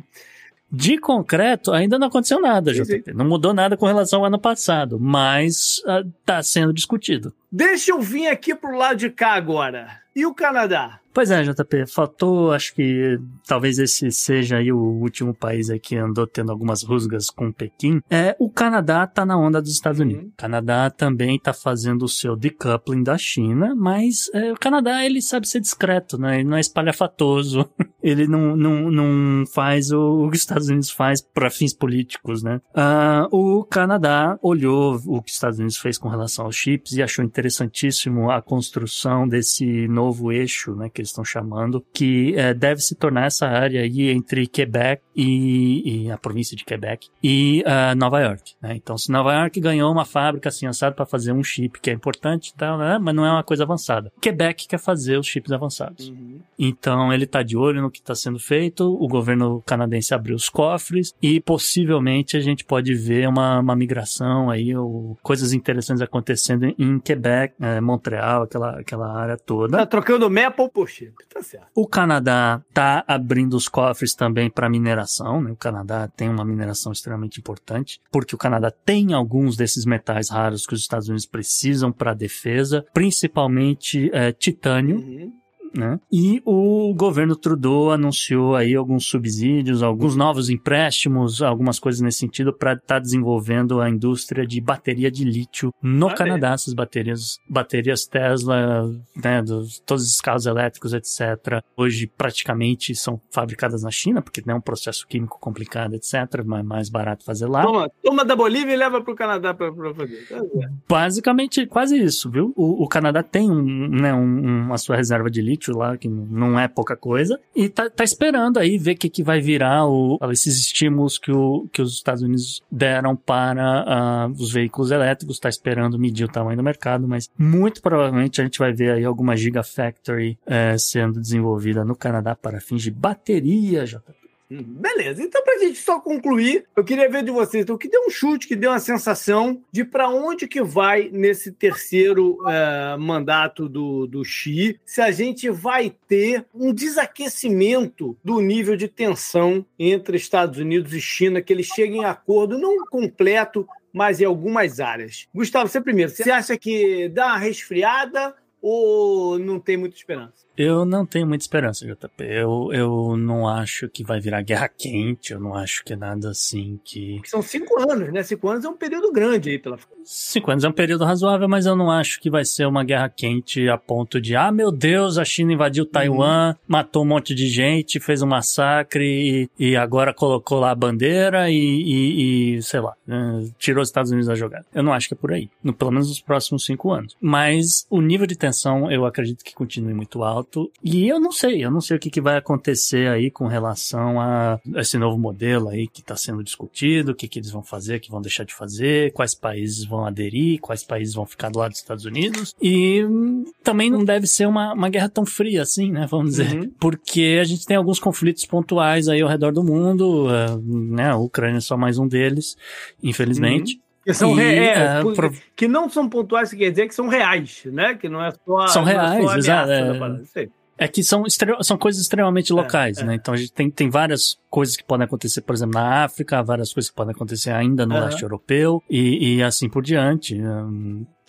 [0.70, 3.10] De concreto, ainda não aconteceu nada, sim, JP.
[3.10, 3.16] Sim.
[3.16, 5.82] Não mudou nada com relação ao ano passado, mas
[6.20, 7.32] está uh, sendo discutido.
[7.50, 9.88] Deixa eu vir aqui pro lado de cá agora.
[10.14, 11.00] E o Canadá?
[11.18, 15.96] Pois é, JP, faltou, acho que talvez esse seja aí o último país aí que
[15.96, 18.00] andou tendo algumas rusgas com Pequim.
[18.08, 20.22] É, o Canadá tá na onda dos Estados Unidos.
[20.22, 20.28] Uhum.
[20.28, 25.20] O Canadá também tá fazendo o seu decoupling da China, mas é, o Canadá, ele
[25.20, 26.36] sabe ser discreto, né?
[26.38, 27.68] Ele não é espalhafatoso.
[28.00, 32.60] ele não, não, não faz o, que os Estados Unidos faz para fins políticos, né?
[32.72, 37.02] Uh, o Canadá olhou o que os Estados Unidos fez com relação aos chips e
[37.02, 40.88] achou interessantíssimo a construção desse novo eixo, né?
[40.88, 46.04] Que eles estão chamando, que é, deve se tornar essa área aí entre Quebec e,
[46.04, 48.54] e a província de Quebec e uh, Nova York.
[48.62, 48.74] Né?
[48.76, 51.92] Então, se Nova York ganhou uma fábrica assim assada para fazer um chip que é
[51.92, 52.98] importante, tá, né?
[53.00, 54.12] mas não é uma coisa avançada.
[54.20, 56.08] Quebec quer fazer os chips avançados.
[56.08, 56.40] Uhum.
[56.58, 58.84] Então, ele está de olho no que está sendo feito.
[58.84, 64.50] O governo canadense abriu os cofres e possivelmente a gente pode ver uma, uma migração
[64.50, 69.78] aí ou coisas interessantes acontecendo em Quebec, é, Montreal, aquela, aquela área toda.
[69.78, 71.14] Tá trocando Maple por chip.
[71.28, 71.68] Tá certo.
[71.74, 75.40] O Canadá está abrindo os cofres também para mineração.
[75.40, 75.50] Né?
[75.50, 80.66] O Canadá tem uma mineração extremamente importante, porque o Canadá tem alguns desses metais raros
[80.66, 84.96] que os Estados Unidos precisam para a defesa, principalmente é, titânio.
[84.96, 85.32] Uhum.
[85.74, 85.98] Né?
[86.10, 92.52] E o governo Trudeau anunciou aí alguns subsídios, alguns novos empréstimos, algumas coisas nesse sentido
[92.52, 97.38] para estar tá desenvolvendo a indústria de bateria de lítio no Olha Canadá, essas baterias,
[97.48, 101.62] baterias Tesla, né, dos, todos os carros elétricos, etc.
[101.76, 106.42] Hoje praticamente são fabricadas na China, porque é um processo químico complicado, etc.
[106.44, 107.62] Mas mais barato fazer lá.
[107.62, 110.26] Toma, toma da Bolívia e leva pro Canadá pra, pra fazer.
[110.28, 110.40] Tá.
[110.88, 112.52] Basicamente, quase isso, viu?
[112.56, 116.58] O, o Canadá tem um, né, um, uma sua reserva de lítio lá, que não
[116.58, 120.18] é pouca coisa, e tá, tá esperando aí ver o que, que vai virar o,
[120.30, 125.48] esses estímulos que, o, que os Estados Unidos deram para uh, os veículos elétricos, tá
[125.48, 129.36] esperando medir o tamanho do mercado, mas muito provavelmente a gente vai ver aí alguma
[129.36, 134.17] Gigafactory eh, sendo desenvolvida no Canadá para fins de bateria, JP.
[134.50, 138.10] Beleza, então pra gente só concluir, eu queria ver de vocês, então, que deu um
[138.10, 144.06] chute, que deu uma sensação de para onde que vai nesse terceiro eh, mandato do,
[144.06, 150.58] do Xi, se a gente vai ter um desaquecimento do nível de tensão entre Estados
[150.58, 155.28] Unidos e China, que eles cheguem a acordo, não completo, mas em algumas áreas.
[155.34, 160.47] Gustavo, você primeiro, você acha que dá uma resfriada ou não tem muita esperança?
[160.58, 162.24] Eu não tenho muita esperança, JP.
[162.24, 166.30] Eu, eu não acho que vai virar guerra quente, eu não acho que é nada
[166.30, 167.20] assim que.
[167.24, 168.22] São cinco anos, né?
[168.24, 169.78] Cinco anos é um período grande aí pela.
[170.04, 173.08] Cinco anos é um período razoável, mas eu não acho que vai ser uma guerra
[173.08, 177.46] quente a ponto de, ah, meu Deus, a China invadiu Taiwan, matou um monte de
[177.46, 182.80] gente, fez um massacre e, e agora colocou lá a bandeira e, e, e, sei
[182.80, 184.64] lá, eh, tirou os Estados Unidos da jogada.
[184.74, 187.14] Eu não acho que é por aí, no, pelo menos nos próximos cinco anos.
[187.20, 190.47] Mas o nível de tensão eu acredito que continue muito alto.
[190.82, 194.20] E eu não sei, eu não sei o que, que vai acontecer aí com relação
[194.20, 197.96] a esse novo modelo aí que está sendo discutido, o que, que eles vão fazer,
[197.96, 201.58] o que vão deixar de fazer, quais países vão aderir, quais países vão ficar do
[201.58, 202.54] lado dos Estados Unidos.
[202.60, 206.06] E hum, também não deve ser uma, uma guerra tão fria assim, né?
[206.10, 206.54] Vamos dizer.
[206.54, 206.70] Uhum.
[206.78, 211.10] Porque a gente tem alguns conflitos pontuais aí ao redor do mundo, eh, né?
[211.10, 212.56] A Ucrânia é só mais um deles,
[213.02, 213.80] infelizmente.
[214.08, 217.08] Que, são E, re- é, é, pro- que não são pontuais, quer dizer que são
[217.08, 217.94] reais, né?
[217.94, 220.48] Que não é só São não é só reais, exato, é.
[220.78, 223.04] É que são, extre- são coisas extremamente locais, é.
[223.04, 223.16] né?
[223.16, 226.72] Então a gente tem, tem várias coisas que podem acontecer, por exemplo, na África, várias
[226.72, 230.40] coisas que podem acontecer ainda no leste europeu e, e assim por diante.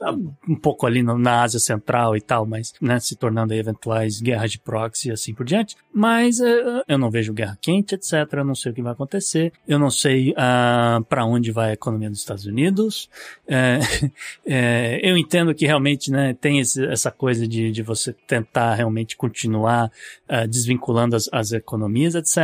[0.02, 3.52] Hum, Tá um pouco ali no- na Ásia Central e tal, mas né, se tornando
[3.54, 5.76] aí eventuais guerras de proxy e assim por diante.
[5.94, 8.14] Mas eh, eu não vejo guerra quente, etc.
[8.34, 9.52] Eu não sei o que vai acontecer.
[9.68, 13.10] Eu não sei ah, para onde vai a economia dos Estados Unidos.
[13.48, 13.80] É,
[14.46, 19.18] é, eu entendo que realmente né, tem esse- essa coisa de, de você tentar realmente
[19.18, 19.92] continuar
[20.28, 22.38] ah, desvinculando as, as economias, etc.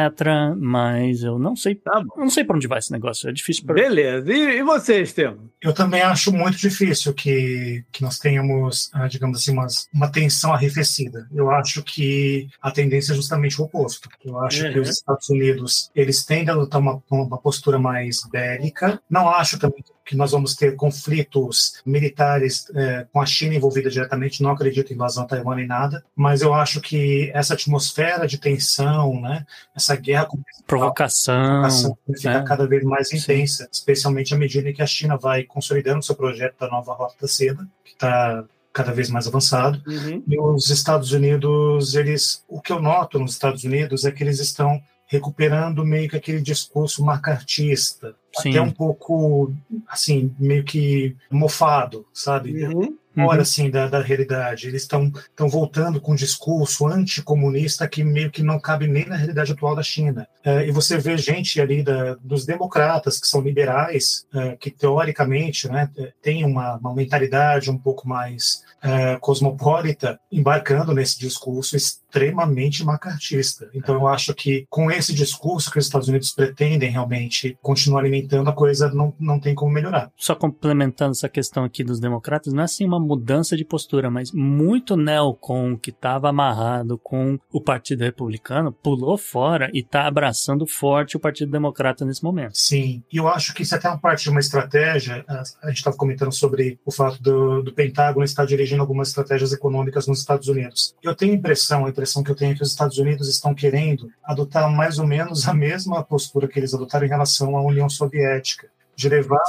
[0.58, 3.30] Mas eu não sei, Tá eu não sei para onde vai esse negócio.
[3.30, 4.32] É difícil para Beleza.
[4.34, 5.50] E, e você, Estevam?
[5.62, 7.45] Eu também acho muito difícil que,
[7.92, 11.28] que nós tenhamos, ah, digamos assim, umas, uma tensão arrefecida.
[11.34, 14.10] Eu acho que a tendência é justamente o oposto.
[14.24, 14.74] Eu acho Uhum.
[14.74, 19.02] que os Estados Unidos, eles tendem a adotar uma, uma postura mais bélica.
[19.10, 24.44] Não acho também que nós vamos ter conflitos militares eh, com a China envolvida diretamente.
[24.44, 26.04] Não acredito em invasão Taiwan nem nada.
[26.14, 31.36] Mas eu acho que essa atmosfera de tensão, né, essa guerra comercial, provocação.
[31.36, 32.44] provocação vai ficar é.
[32.44, 33.18] cada vez mais Sim.
[33.18, 37.28] intensa, especialmente à medida que a China vai consolidando seu projeto da nova Rota da
[37.28, 38.44] Seda, que está
[38.76, 39.82] cada vez mais avançado.
[40.28, 44.40] E os Estados Unidos, eles, o que eu noto nos Estados Unidos é que eles
[44.42, 48.50] estão recuperando meio que aquele discurso macartista, Sim.
[48.50, 49.54] até um pouco,
[49.88, 52.66] assim, meio que mofado, sabe?
[52.66, 52.98] Uhum.
[53.16, 54.68] fora assim da, da realidade.
[54.68, 59.16] Eles estão estão voltando com um discurso anticomunista que meio que não cabe nem na
[59.16, 60.28] realidade atual da China.
[60.44, 65.70] Eh, e você vê gente ali da, dos democratas que são liberais, eh, que teoricamente,
[65.70, 65.90] né,
[66.22, 73.70] tem uma, uma mentalidade um pouco mais eh, cosmopolita, embarcando nesse discurso extremamente macartista.
[73.74, 78.50] Então eu acho que com esse discurso que os Estados Unidos pretendem realmente continuar alimentando,
[78.50, 80.12] a coisa não, não tem como melhorar.
[80.16, 84.32] Só complementando essa questão aqui dos democratas, não é assim uma mudança de postura, mas
[84.32, 91.18] muito neocon que estava amarrado com o Partido Republicano pulou fora e está abraçando forte
[91.18, 92.58] o Partido Democrata nesse momento.
[92.58, 95.26] Sim, e eu acho que isso é até uma parte de uma estratégia.
[95.28, 99.52] A a gente estava comentando sobre o fato do, do Pentágono estar dirigindo algumas estratégias
[99.54, 100.96] econômicas nos Estados Unidos.
[101.02, 103.54] Eu tenho a impressão, a impressão que eu tenho é que os Estados Unidos estão
[103.54, 107.90] querendo adotar mais ou menos a mesma postura que eles adotaram em relação à União
[107.90, 108.68] Soviética.
[108.98, 109.44] De levar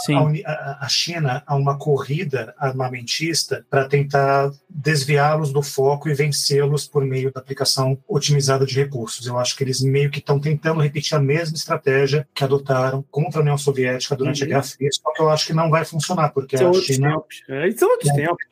[0.45, 7.05] a- a China a uma corrida armamentista para tentar desviá-los do foco e vencê-los por
[7.05, 9.27] meio da aplicação otimizada de recursos.
[9.27, 13.41] Eu acho que eles meio que estão tentando repetir a mesma estratégia que adotaram contra
[13.41, 14.47] a União Soviética durante uhum.
[14.47, 17.11] a Guerra Fria, só que eu acho que não vai funcionar, porque são a China...
[17.11, 17.43] Tempos.
[17.49, 18.45] É, são outros é, tempos.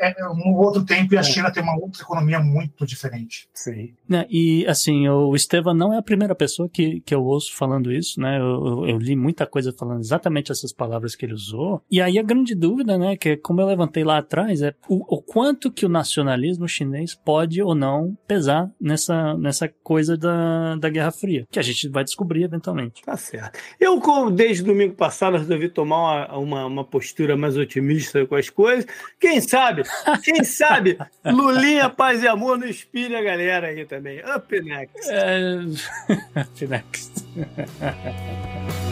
[0.00, 1.22] É um outro tempo e a é.
[1.22, 3.48] China tem uma outra economia muito diferente.
[3.54, 3.94] Sim.
[4.08, 7.92] Né, e, assim, o Estevam não é a primeira pessoa que, que eu ouço falando
[7.92, 8.38] isso, né?
[8.38, 11.82] Eu, eu, eu li muita coisa falando exatamente essas palavras que ele usou.
[11.90, 15.16] E aí a grande dúvida, né, que é como eu levantei lá atrás, é o,
[15.16, 20.88] o quanto que o nacionalismo chinês pode ou não pesar nessa, nessa coisa da, da
[20.88, 23.02] Guerra Fria, que a gente vai descobrir eventualmente.
[23.02, 23.58] Tá certo.
[23.80, 28.86] Eu, desde domingo passado, resolvi tomar uma, uma, uma postura mais otimista com as coisas.
[29.20, 29.82] Quem sabe,
[30.22, 34.20] quem sabe, Lulinha, paz e amor não inspire a galera aí também.
[34.20, 35.10] Up next.
[35.10, 35.60] É...
[36.40, 37.24] Up next.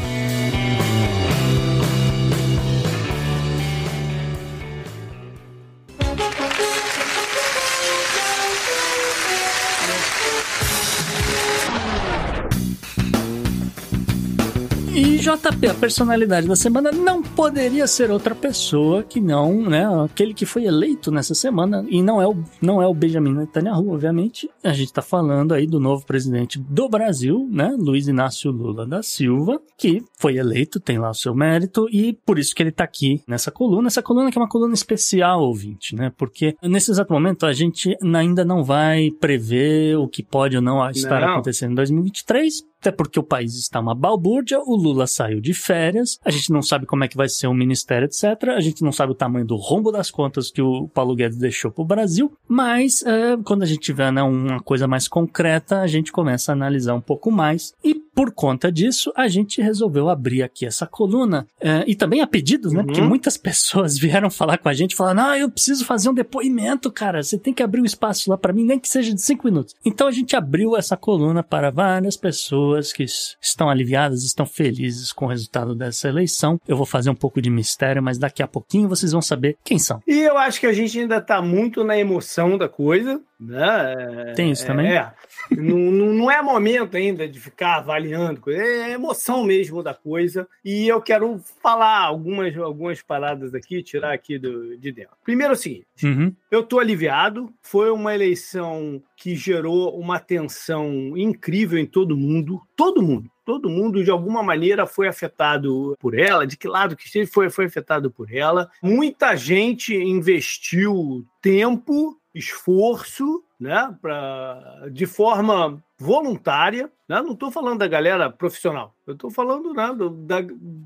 [14.95, 20.35] E JP, a personalidade da semana não poderia ser outra pessoa que não, né, aquele
[20.35, 24.51] que foi eleito nessa semana e não é o, não é o Benjamin Netanyahu, obviamente.
[24.63, 29.03] A gente está falando aí do novo presidente do Brasil, né, Luiz Inácio Lula da
[29.03, 32.85] Silva, que foi eleito, tem lá o seu mérito e por isso que ele está
[32.85, 36.13] aqui nessa coluna, essa coluna que é uma coluna especial, ouvinte, né?
[36.19, 40.87] Porque nesse exato momento a gente ainda não vai prever o que pode ou não
[40.91, 41.33] estar não.
[41.33, 46.19] acontecendo em 2023, até porque o país está uma balbúrdia, o Lula saiu de férias,
[46.25, 48.49] a gente não sabe como é que vai ser o ministério, etc.
[48.57, 51.71] A gente não sabe o tamanho do rombo das contas que o Paulo Guedes deixou
[51.71, 55.87] para o Brasil, mas é, quando a gente tiver né, uma coisa mais concreta, a
[55.87, 57.73] gente começa a analisar um pouco mais.
[57.85, 61.47] E por conta disso, a gente resolveu abrir aqui essa coluna.
[61.61, 62.81] É, e também a pedidos, né?
[62.81, 62.87] Uhum.
[62.87, 66.91] Porque muitas pessoas vieram falar com a gente, falando: ah, eu preciso fazer um depoimento,
[66.91, 67.23] cara.
[67.23, 69.75] Você tem que abrir um espaço lá para mim, nem que seja de cinco minutos.
[69.85, 73.05] Então a gente abriu essa coluna para várias pessoas pessoas que
[73.41, 76.59] estão aliviadas, estão felizes com o resultado dessa eleição.
[76.67, 79.79] Eu vou fazer um pouco de mistério, mas daqui a pouquinho vocês vão saber quem
[79.79, 80.01] são.
[80.07, 84.33] E eu acho que a gente ainda está muito na emoção da coisa, né?
[84.35, 84.93] Tem isso também?
[84.93, 85.13] É.
[85.51, 85.79] não,
[86.13, 90.49] não é momento ainda de ficar avaliando, é emoção mesmo da coisa.
[90.65, 95.17] E eu quero falar algumas, algumas paradas aqui, tirar aqui do, de dentro.
[95.25, 96.35] Primeiro é o seguinte: uhum.
[96.51, 97.53] eu estou aliviado.
[97.63, 102.61] Foi uma eleição que gerou uma tensão incrível em todo mundo.
[102.77, 107.07] Todo mundo todo mundo de alguma maneira foi afetado por ela, de que lado que
[107.07, 108.71] esteja foi, foi afetado por ela.
[108.83, 116.91] Muita gente investiu tempo, esforço, né, pra, de forma voluntária?
[117.21, 120.37] Não estou falando da galera profissional, eu estou falando né, do, da...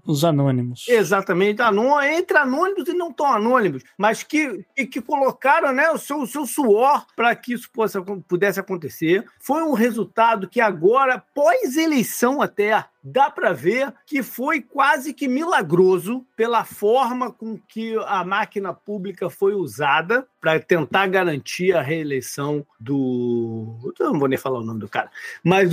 [0.07, 0.87] os anônimos.
[0.89, 2.01] Exatamente, anô...
[2.01, 6.27] entre anônimos e não tão anônimos, mas que, que, que colocaram né, o, seu, o
[6.27, 9.25] seu suor para que isso possa, pudesse acontecer.
[9.39, 16.27] Foi um resultado que agora, pós-eleição até, dá para ver que foi quase que milagroso
[16.37, 23.93] pela forma com que a máquina pública foi usada para tentar garantir a reeleição do.
[23.99, 25.11] Eu não vou nem falar o nome do cara,
[25.43, 25.73] mas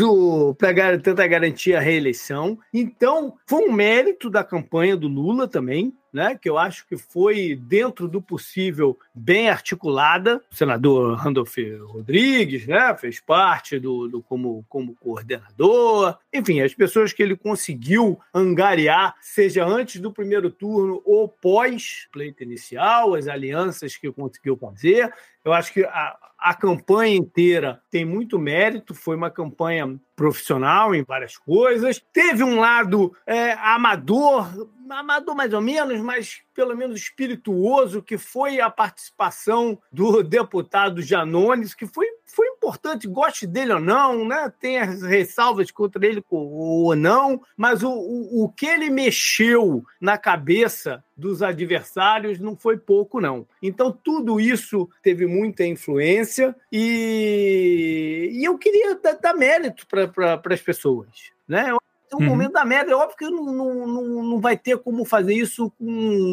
[0.58, 2.58] para tentar garantir a reeleição.
[2.74, 7.56] Então, foi um mérito da campanha do Lula também, né, que eu acho que foi,
[7.56, 10.42] dentro do possível, bem articulada.
[10.52, 11.58] O senador Randolph
[11.88, 16.18] Rodrigues né, fez parte do, do como, como coordenador.
[16.32, 23.16] Enfim, as pessoas que ele conseguiu angariar, seja antes do primeiro turno ou pós-pleito inicial,
[23.16, 25.12] as alianças que conseguiu fazer.
[25.44, 31.02] Eu acho que a, a campanha inteira tem muito mérito, foi uma campanha profissional em
[31.02, 32.04] várias coisas.
[32.12, 38.60] Teve um lado é, amador, amador mais ou menos, mas pelo menos espirituoso, que foi
[38.60, 44.52] a participação do deputado Janones, que foi, foi importante, goste dele ou não, né?
[44.60, 50.18] tem as ressalvas contra ele ou não, mas o, o, o que ele mexeu na
[50.18, 53.48] cabeça dos adversários não foi pouco, não.
[53.62, 61.32] Então, tudo isso teve muita influência e, e eu queria dar, mérito para as pessoas.
[61.48, 61.74] Né?
[62.14, 62.26] Um uhum.
[62.28, 62.92] momento da merda.
[62.92, 65.72] É óbvio que não, não, não, não vai ter como fazer isso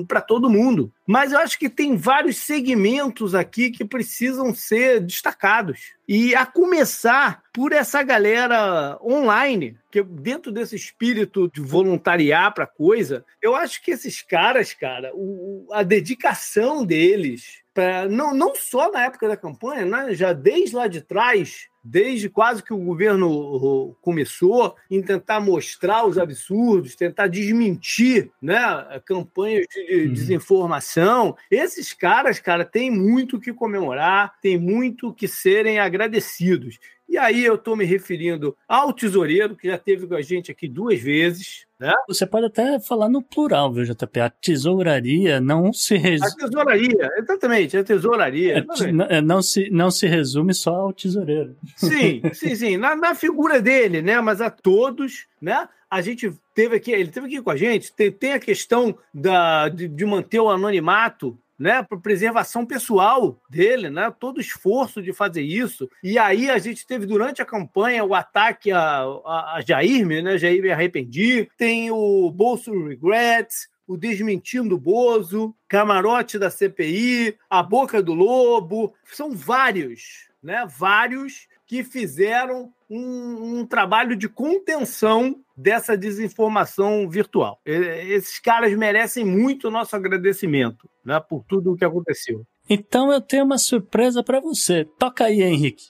[0.06, 0.92] para todo mundo.
[1.06, 5.92] Mas eu acho que tem vários segmentos aqui que precisam ser destacados.
[6.06, 13.24] E a começar por essa galera online, que dentro desse espírito de voluntariar para coisa,
[13.42, 19.04] eu acho que esses caras, cara, o, a dedicação deles, pra, não, não só na
[19.04, 24.76] época da campanha, né, já desde lá de trás, desde quase que o governo começou
[24.90, 28.60] em tentar mostrar os absurdos, tentar desmentir né,
[29.04, 30.12] campanhas de uhum.
[30.12, 31.36] desinformação.
[31.50, 36.78] Esses caras, cara, têm muito que comemorar, têm muito que serem agradecidos.
[37.10, 40.68] E aí eu estou me referindo ao tesoureiro, que já teve com a gente aqui
[40.68, 41.66] duas vezes.
[41.76, 41.92] Né?
[42.06, 44.20] Você pode até falar no plural, viu, JP?
[44.20, 46.30] A tesouraria não se resume.
[46.30, 48.58] A tesouraria, exatamente, a tesouraria.
[48.58, 51.56] É, é, não, se, não se resume só ao tesoureiro.
[51.74, 52.76] Sim, sim, sim.
[52.76, 54.20] Na, na figura dele, né?
[54.20, 55.68] Mas a todos, né?
[55.90, 59.68] a gente teve aqui, ele teve aqui com a gente, tem, tem a questão da,
[59.68, 65.12] de, de, manter o anonimato né, para preservação pessoal dele, né, todo o esforço de
[65.12, 65.90] fazer isso.
[66.02, 70.38] E aí a gente teve durante a campanha o ataque a, a, a Jair, né,
[70.38, 78.02] Jair me arrependi, tem o Bolso Regrets, o Desmentindo Bozo, Camarote da CPI, A Boca
[78.02, 87.08] do Lobo, são vários, né, vários que fizeram um, um, trabalho de contenção dessa desinformação
[87.08, 87.60] virtual.
[87.64, 92.44] Esses caras merecem muito o nosso agradecimento né, por tudo o que aconteceu.
[92.68, 94.84] Então eu tenho uma surpresa para você.
[94.98, 95.84] Toca aí, Henrique.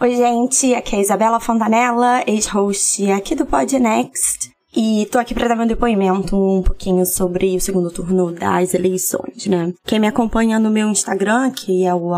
[0.00, 0.72] Oi, gente.
[0.72, 4.52] Aqui é a Isabela Fontanella, ex-host aqui do Podnext.
[4.74, 9.46] E tô aqui para dar meu depoimento um pouquinho sobre o segundo turno das eleições,
[9.46, 9.72] né?
[9.84, 12.10] Quem me acompanha no meu Instagram, que é o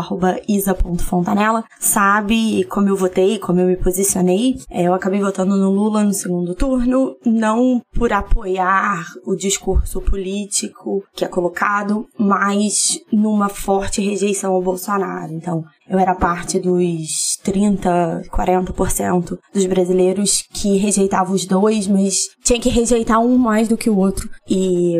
[0.47, 4.55] isa.fontanella, sabe como eu votei, como eu me posicionei.
[4.69, 11.03] É, eu acabei votando no Lula no segundo turno, não por apoiar o discurso político
[11.13, 15.33] que é colocado, mas numa forte rejeição ao Bolsonaro.
[15.33, 22.59] Então, eu era parte dos 30, 40% dos brasileiros que rejeitavam os dois, mas tinha
[22.59, 24.29] que rejeitar um mais do que o outro.
[24.49, 24.97] E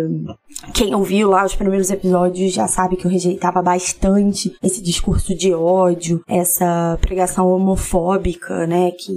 [0.73, 5.53] quem ouviu lá os primeiros episódios já sabe que eu rejeitava bastante esse discurso de
[5.53, 9.13] ódio, essa pregação homofóbica, né, que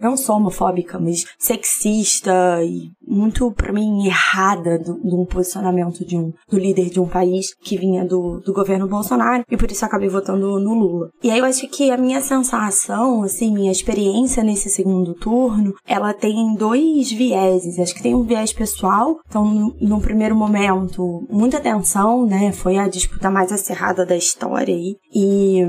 [0.00, 2.32] não só homofóbica, mas sexista
[2.62, 7.76] e muito para mim errada do posicionamento de um do líder de um país que
[7.76, 10.99] vinha do, do governo Bolsonaro e por isso acabei votando no Lula.
[11.22, 16.12] E aí eu acho que a minha sensação, assim, minha experiência nesse segundo turno, ela
[16.12, 17.78] tem dois vieses.
[17.78, 22.52] Acho que tem um viés pessoal, então no, primeiro momento muita tensão, né?
[22.52, 24.96] Foi a disputa mais acirrada da história aí.
[25.14, 25.62] E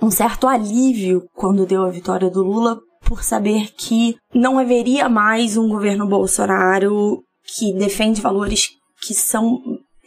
[0.00, 5.56] um certo alívio quando deu a vitória do Lula por saber que não haveria mais
[5.56, 7.22] um governo Bolsonaro
[7.56, 8.68] que defende valores
[9.02, 9.58] que são,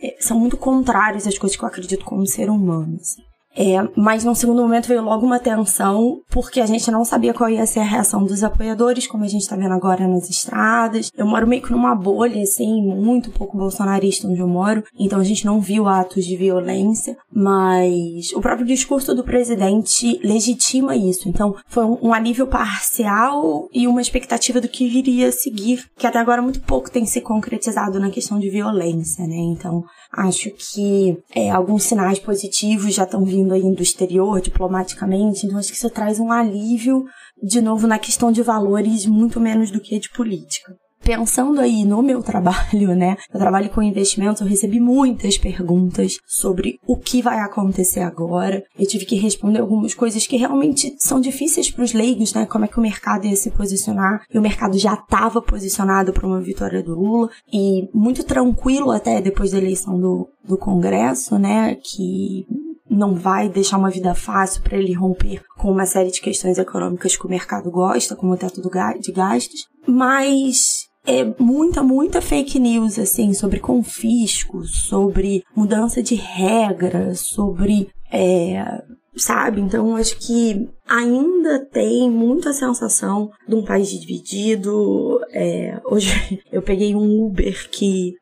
[0.01, 2.97] eh, são muito contrários às coisas que eu acredito como ser humano.
[2.99, 3.22] Assim.
[3.56, 7.49] É, mas num segundo momento veio logo uma tensão, porque a gente não sabia qual
[7.49, 11.12] ia ser a reação dos apoiadores, como a gente tá vendo agora nas estradas.
[11.16, 15.24] Eu moro meio que numa bolha, assim, muito pouco bolsonarista onde eu moro, então a
[15.24, 21.30] gente não viu atos de violência, mas o próprio discurso do presidente legitima isso.
[21.30, 26.08] Então foi um, um alívio parcial e uma expectativa do que viria a seguir, que
[26.08, 29.36] até agora muito pouco tem se concretizado na questão de violência, né?
[29.36, 29.84] Então
[30.14, 35.72] acho que é, alguns sinais positivos já estão vindo aí do exterior diplomaticamente, então acho
[35.72, 37.03] que isso traz um alívio
[37.41, 40.76] de novo na questão de valores muito menos do que de política.
[41.04, 43.18] Pensando aí no meu trabalho, né?
[43.34, 48.64] Eu trabalho com investimentos, eu recebi muitas perguntas sobre o que vai acontecer agora.
[48.78, 52.45] Eu tive que responder algumas coisas que realmente são difíceis para os leigos, né?
[52.45, 54.24] Como é que o mercado ia se posicionar?
[54.34, 59.22] E o mercado já estava posicionado para uma vitória do Lula e muito tranquilo até
[59.22, 61.76] depois da eleição do, do Congresso, né?
[61.76, 62.45] Que
[62.89, 67.16] não vai deixar uma vida fácil para ele romper com uma série de questões econômicas
[67.16, 68.62] que o mercado gosta, como o teto
[68.99, 77.20] de gastos, mas é muita, muita fake news, assim, sobre confisco, sobre mudança de regras,
[77.20, 77.89] sobre.
[78.12, 78.82] É,
[79.16, 79.62] sabe?
[79.62, 85.20] Então, acho que ainda tem muita sensação de um país dividido.
[85.32, 88.16] É, hoje eu peguei um Uber que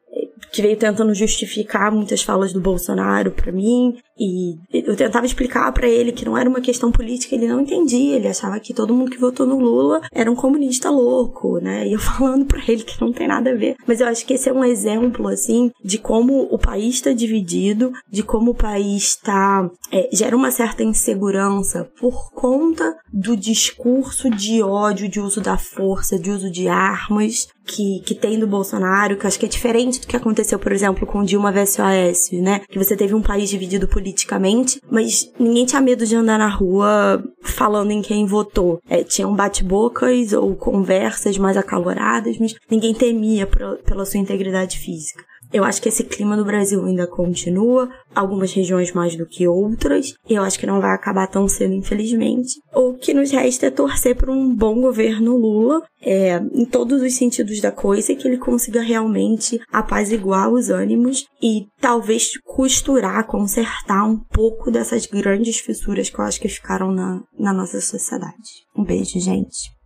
[0.51, 5.89] que veio tentando justificar muitas falas do Bolsonaro para mim e eu tentava explicar para
[5.89, 9.09] ele que não era uma questão política, ele não entendia, ele achava que todo mundo
[9.09, 11.87] que votou no Lula era um comunista louco, né?
[11.87, 13.75] E eu falando para ele que não tem nada a ver.
[13.87, 17.91] Mas eu acho que esse é um exemplo, assim, de como o país está dividido,
[18.11, 19.67] de como o país está.
[19.91, 26.19] É, gera uma certa insegurança por conta do discurso de ódio, de uso da força,
[26.19, 30.07] de uso de armas que, que tem do Bolsonaro, que acho que é diferente do
[30.07, 32.61] que aconteceu, por exemplo, com Dilma vs né?
[32.69, 36.47] Que você teve um país dividido politicamente politicamente, mas ninguém tinha medo de andar na
[36.47, 38.79] rua falando em quem votou.
[38.89, 45.23] É, tinham bate-bocas ou conversas mais acaloradas, mas ninguém temia pela sua integridade física.
[45.53, 50.13] Eu acho que esse clima no Brasil ainda continua, algumas regiões mais do que outras,
[50.29, 52.53] e eu acho que não vai acabar tão cedo, infelizmente.
[52.73, 57.15] O que nos resta é torcer por um bom governo Lula, é, em todos os
[57.15, 64.05] sentidos da coisa, e que ele consiga realmente apaziguar os ânimos e talvez costurar, consertar
[64.05, 68.65] um pouco dessas grandes fissuras que eu acho que ficaram na, na nossa sociedade.
[68.75, 69.80] Um beijo, gente.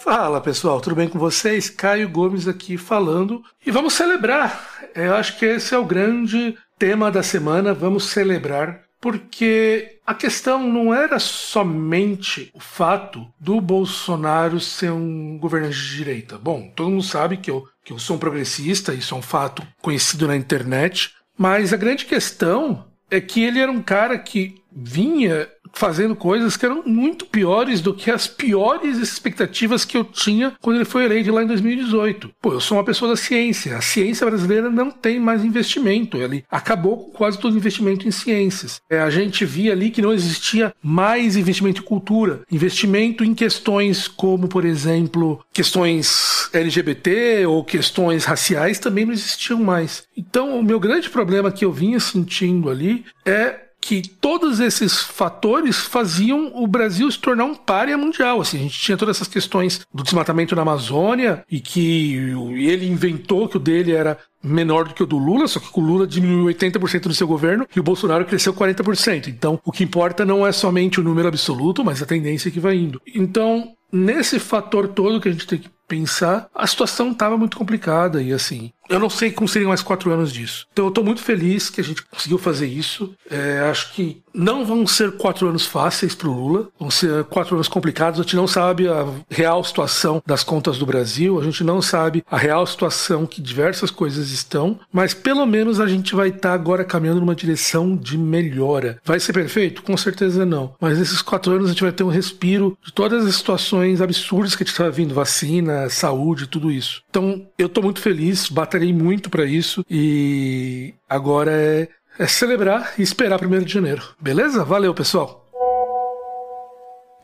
[0.00, 1.68] Fala pessoal, tudo bem com vocês?
[1.68, 4.88] Caio Gomes aqui falando e vamos celebrar.
[4.94, 7.74] Eu acho que esse é o grande tema da semana.
[7.74, 15.76] Vamos celebrar porque a questão não era somente o fato do Bolsonaro ser um governante
[15.76, 16.38] de direita.
[16.38, 19.66] Bom, todo mundo sabe que eu, que eu sou um progressista, isso é um fato
[19.82, 25.48] conhecido na internet, mas a grande questão é que ele era um cara que vinha
[25.72, 30.76] fazendo coisas que eram muito piores do que as piores expectativas que eu tinha quando
[30.76, 32.30] ele foi eleito lá em 2018.
[32.40, 33.76] Pô, eu sou uma pessoa da ciência.
[33.76, 36.16] A ciência brasileira não tem mais investimento.
[36.16, 38.80] Ele acabou com quase todo investimento em ciências.
[38.90, 44.08] É, a gente via ali que não existia mais investimento em cultura, investimento em questões
[44.08, 50.04] como, por exemplo, questões LGBT ou questões raciais também não existiam mais.
[50.16, 55.76] Então, o meu grande problema que eu vinha sentindo ali é que todos esses fatores
[55.76, 58.40] faziam o Brasil se tornar um párea mundial.
[58.40, 62.14] Assim, a gente tinha todas essas questões do desmatamento na Amazônia e que
[62.56, 65.82] ele inventou que o dele era menor do que o do Lula, só que o
[65.82, 69.28] Lula diminuiu 80% do seu governo e o Bolsonaro cresceu 40%.
[69.28, 72.76] Então, o que importa não é somente o número absoluto, mas a tendência que vai
[72.76, 73.00] indo.
[73.14, 78.22] Então, nesse fator todo que a gente tem que pensar, a situação estava muito complicada
[78.22, 80.66] e assim, eu não sei como seriam mais quatro anos disso.
[80.72, 83.14] Então eu estou muito feliz que a gente conseguiu fazer isso.
[83.30, 87.54] É, acho que não vão ser quatro anos fáceis para o Lula, vão ser quatro
[87.54, 88.20] anos complicados.
[88.20, 92.22] A gente não sabe a real situação das contas do Brasil, a gente não sabe
[92.30, 96.54] a real situação que diversas coisas estão, mas pelo menos a gente vai estar tá
[96.54, 98.98] agora caminhando numa direção de melhora.
[99.04, 99.82] Vai ser perfeito?
[99.82, 100.74] Com certeza não.
[100.80, 104.54] Mas nesses quatro anos a gente vai ter um respiro de todas as situações absurdas
[104.54, 107.02] que a gente está vindo, vacina, saúde, tudo isso.
[107.10, 111.88] Então eu estou muito feliz, batalhei muito para isso e agora é,
[112.18, 114.02] é celebrar e esperar 1 de janeiro.
[114.20, 114.64] Beleza?
[114.64, 115.47] Valeu, pessoal!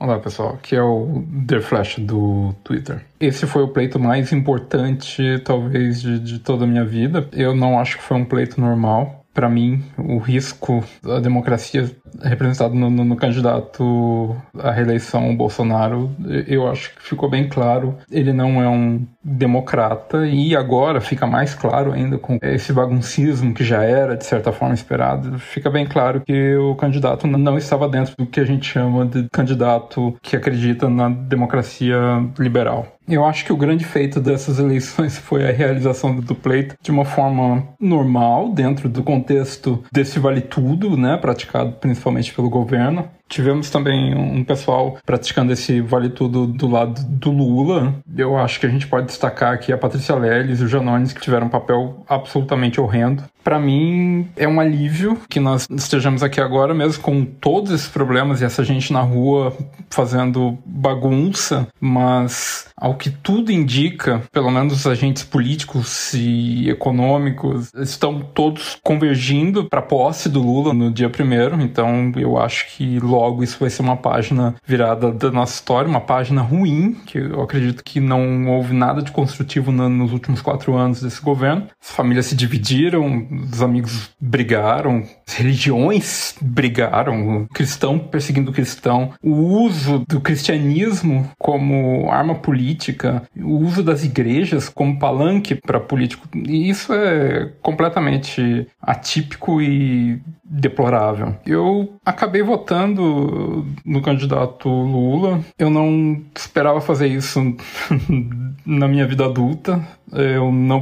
[0.04, 3.06] Olá pessoal, aqui é o The Flash do Twitter.
[3.18, 7.26] Esse foi o pleito mais importante, talvez, de, de toda a minha vida.
[7.32, 11.90] Eu não acho que foi um pleito normal para mim, o risco da democracia
[12.22, 16.14] representado no, no, no, candidato à reeleição Bolsonaro,
[16.46, 17.96] eu acho que ficou bem claro.
[18.08, 23.64] Ele não é um democrata e agora fica mais claro ainda com esse baguncismo que
[23.64, 25.38] já era de certa forma esperado.
[25.38, 29.26] Fica bem claro que o candidato não estava dentro do que a gente chama de
[29.32, 31.96] candidato que acredita na democracia
[32.38, 32.94] liberal.
[33.06, 37.04] Eu acho que o grande feito dessas eleições foi a realização do pleito de uma
[37.04, 43.08] forma normal, dentro do contexto desse vale tudo, né, praticado principalmente pelo governo.
[43.28, 47.94] Tivemos também um pessoal praticando esse vale tudo do lado do Lula.
[48.16, 51.20] Eu acho que a gente pode destacar aqui a Patrícia Leles e o Janones, que
[51.20, 53.24] tiveram um papel absolutamente horrendo.
[53.44, 58.40] Para mim, é um alívio que nós estejamos aqui agora, mesmo com todos esses problemas
[58.40, 59.54] e essa gente na rua
[59.90, 68.20] fazendo bagunça, mas ao que tudo indica, pelo menos os agentes políticos e econômicos estão
[68.20, 71.60] todos convergindo para posse do Lula no dia primeiro.
[71.60, 76.00] Então, eu acho que logo isso vai ser uma página virada da nossa história, uma
[76.00, 80.74] página ruim, que eu acredito que não houve nada de construtivo no, nos últimos quatro
[80.74, 81.68] anos desse governo.
[81.82, 90.20] As famílias se dividiram, os amigos brigaram, religiões brigaram, cristão perseguindo cristão, o uso do
[90.20, 96.26] cristianismo como arma política, o uso das igrejas como palanque para político.
[96.46, 101.34] E isso é completamente atípico e deplorável.
[101.46, 105.40] Eu acabei votando no candidato Lula.
[105.58, 107.40] Eu não esperava fazer isso
[108.64, 109.82] na minha vida adulta.
[110.12, 110.80] Eu não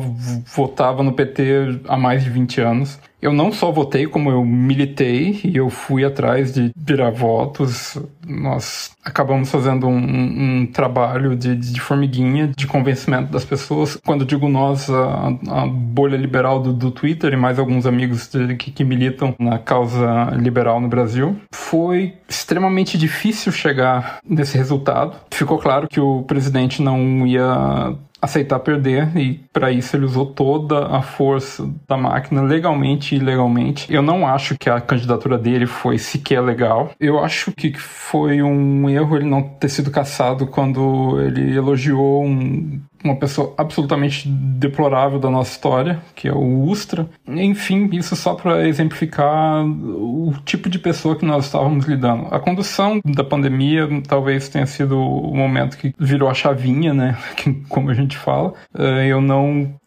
[0.55, 2.99] votava no PT há mais de 20 anos.
[3.23, 7.97] Eu não só votei, como eu militei e eu fui atrás de virar votos.
[8.27, 13.97] Nós acabamos fazendo um, um trabalho de, de, formiguinha, de convencimento das pessoas.
[14.05, 18.57] Quando digo nós, a, a bolha liberal do, do, Twitter e mais alguns amigos de,
[18.57, 25.17] que, que militam na causa liberal no Brasil, foi extremamente difícil chegar nesse resultado.
[25.31, 30.87] Ficou claro que o presidente não ia aceitar perder e para isso ele usou toda
[30.87, 33.93] a força da máquina, legalmente e ilegalmente.
[33.93, 36.91] Eu não acho que a candidatura dele foi sequer legal.
[36.99, 42.81] Eu acho que foi um erro ele não ter sido caçado quando ele elogiou um
[43.05, 47.09] uma pessoa absolutamente deplorável da nossa história, que é o Ustra.
[47.27, 52.29] Enfim, isso só para exemplificar o tipo de pessoa que nós estávamos lidando.
[52.31, 57.17] A condução da pandemia talvez tenha sido o momento que virou a chavinha, né?
[57.69, 58.55] Como a gente fala.
[58.77, 59.42] Eh, eu não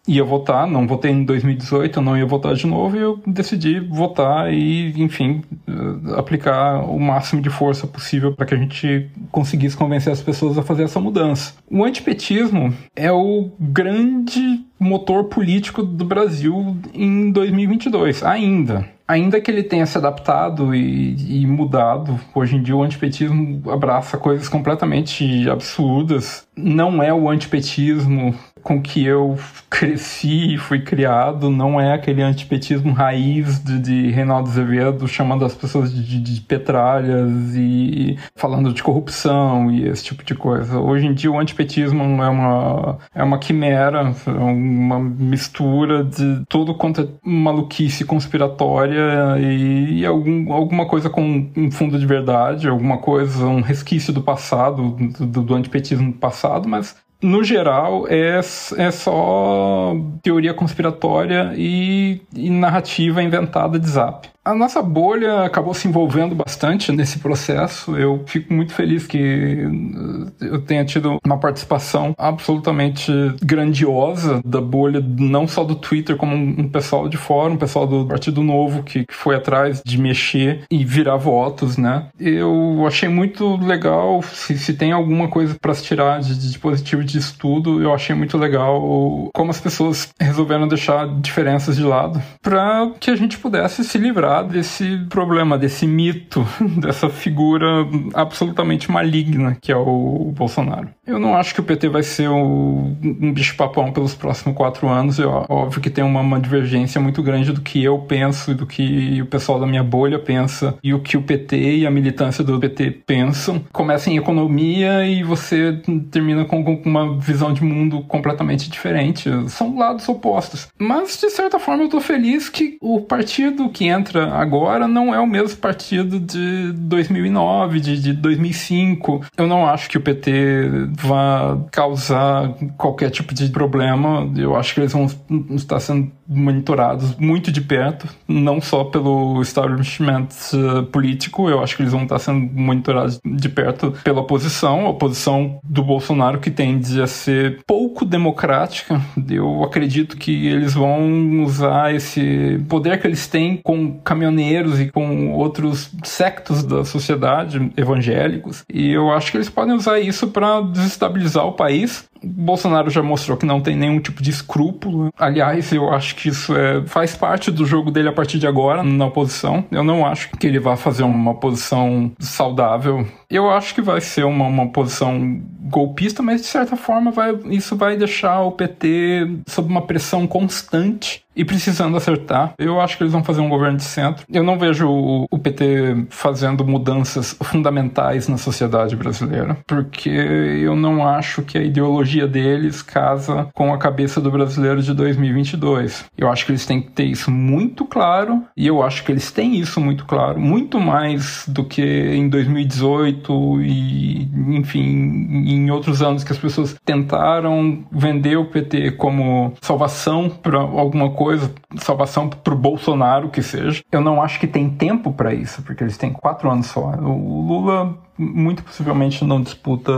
[0.08, 3.80] ia votar, não votei em 2018, eu não ia votar de novo e eu decidi
[3.80, 9.76] votar e, enfim, eh, aplicar o máximo de força possível para que a gente conseguisse
[9.76, 11.54] convencer as pessoas a fazer essa mudança.
[11.70, 18.88] O antipetismo é o grande motor político do Brasil em 2022, ainda.
[19.08, 24.18] Ainda que ele tenha se adaptado e, e, mudado, hoje em dia o antipetismo abraça
[24.18, 26.45] coisas completamente absurdas.
[26.56, 29.38] Não é o antipetismo com que eu
[29.70, 35.54] cresci e fui criado não é aquele antipetismo raiz de, de Reinaldo Azevedo chamando as
[35.54, 40.80] pessoas de, de, petralhas e falando de corrupção e esse tipo de coisa.
[40.80, 46.74] Hoje em dia o antipetismo é uma, é uma quimera, é uma mistura de tudo
[46.74, 52.98] quanto é maluquice conspiratória e, e algum, alguma coisa com um fundo de verdade, alguma
[52.98, 58.40] coisa, um resquício do passado, do, do antipetismo passado, mas no geral, é,
[58.78, 64.30] é só teoria conspiratória e, e narrativa inventada de zap.
[64.46, 67.98] A nossa bolha acabou se envolvendo bastante nesse processo.
[67.98, 73.12] Eu fico muito feliz que eh, eu tenha tido uma participação absolutamente
[73.42, 78.06] grandiosa da bolha, não só do Twitter, como um pessoal de fora, um pessoal do
[78.06, 82.10] Partido Novo que foi atrás de mexer e virar votos, né?
[82.20, 84.22] Eu achei muito legal.
[84.22, 88.16] Se, se tem alguma coisa para se tirar de, de positivo disso tudo, eu achei
[88.16, 93.84] muito legal como as pessoas resolveram deixar diferenças de lado para que a gente pudesse
[93.84, 96.46] se livrar desse problema, desse mito,
[96.80, 100.90] dessa figura absolutamente maligna que é o Bolsonaro.
[101.06, 105.20] Eu não acho que o PT vai ser um bicho-papão pelos próximos quatro anos.
[105.20, 109.22] Eu, óbvio que tem uma, uma, divergência muito grande do que eu penso do que
[109.22, 112.60] o pessoal da minha bolha pensa e o que o PT e a militância do
[112.60, 113.64] PT pensam.
[113.72, 115.80] Começa em economia e você
[116.12, 119.30] termina com, com uma visão de mundo completamente diferente.
[119.50, 120.68] São lados opostos.
[120.78, 125.20] Mas, de certa forma, eu tô feliz que o partido que entra agora não é
[125.20, 129.26] o mesmo partido de 2009, de, de 2005.
[129.38, 134.32] Eu não acho que o PT vá causar qualquer tipo de problema.
[134.36, 135.08] Eu acho que eles vão
[135.56, 141.84] estar sendo monitorados muito de perto, não só pelo establishment uh, político, eu acho que
[141.84, 147.02] eles vão estar sendo monitorados de perto pela oposição, a oposição do Bolsonaro que tende
[147.02, 149.00] a ser pouco democrática.
[149.30, 155.32] Eu acredito que eles vão usar esse poder que eles têm com caminhoneiros e com
[155.32, 158.64] outros sectos da sociedade evangélicos.
[158.74, 163.38] E eu acho que eles podem usar isso para desestabilizar o país Bolsonaro já mostrou
[163.38, 165.12] que não tem nenhum tipo de escrúpulo.
[165.18, 168.84] Aliás, eu acho que isso é, faz parte do jogo dele a partir de agora,
[168.84, 169.64] na oposição.
[169.72, 173.06] Eu não acho que ele vá fazer uma posição saudável.
[173.30, 177.76] Eu acho que vai ser uma, uma posição golpista, mas de certa forma vai, isso
[177.76, 182.54] vai deixar o PT sob uma pressão constante e precisando acertar.
[182.58, 184.26] Eu acho que eles vão fazer um governo de centro.
[184.32, 191.06] Eu não vejo o, o PT fazendo mudanças fundamentais na sociedade brasileira, porque eu não
[191.06, 196.06] acho que a ideologia deles casa com a cabeça do brasileiro de 2022.
[196.18, 199.32] Eu acho que eles têm que ter isso muito claro, e eu acho que eles
[199.32, 206.24] têm isso muito claro, muito mais do que em 2018 e, enfim, em outros anos
[206.24, 213.30] que as pessoas tentaram vender o PT como salvação para alguma coisa salvação pro Bolsonaro
[213.30, 213.84] que seja.
[213.92, 216.92] Eu não acho que tem tempo para isso, porque eles têm quatro anos só.
[217.02, 219.92] O Lula muito possivelmente não disputa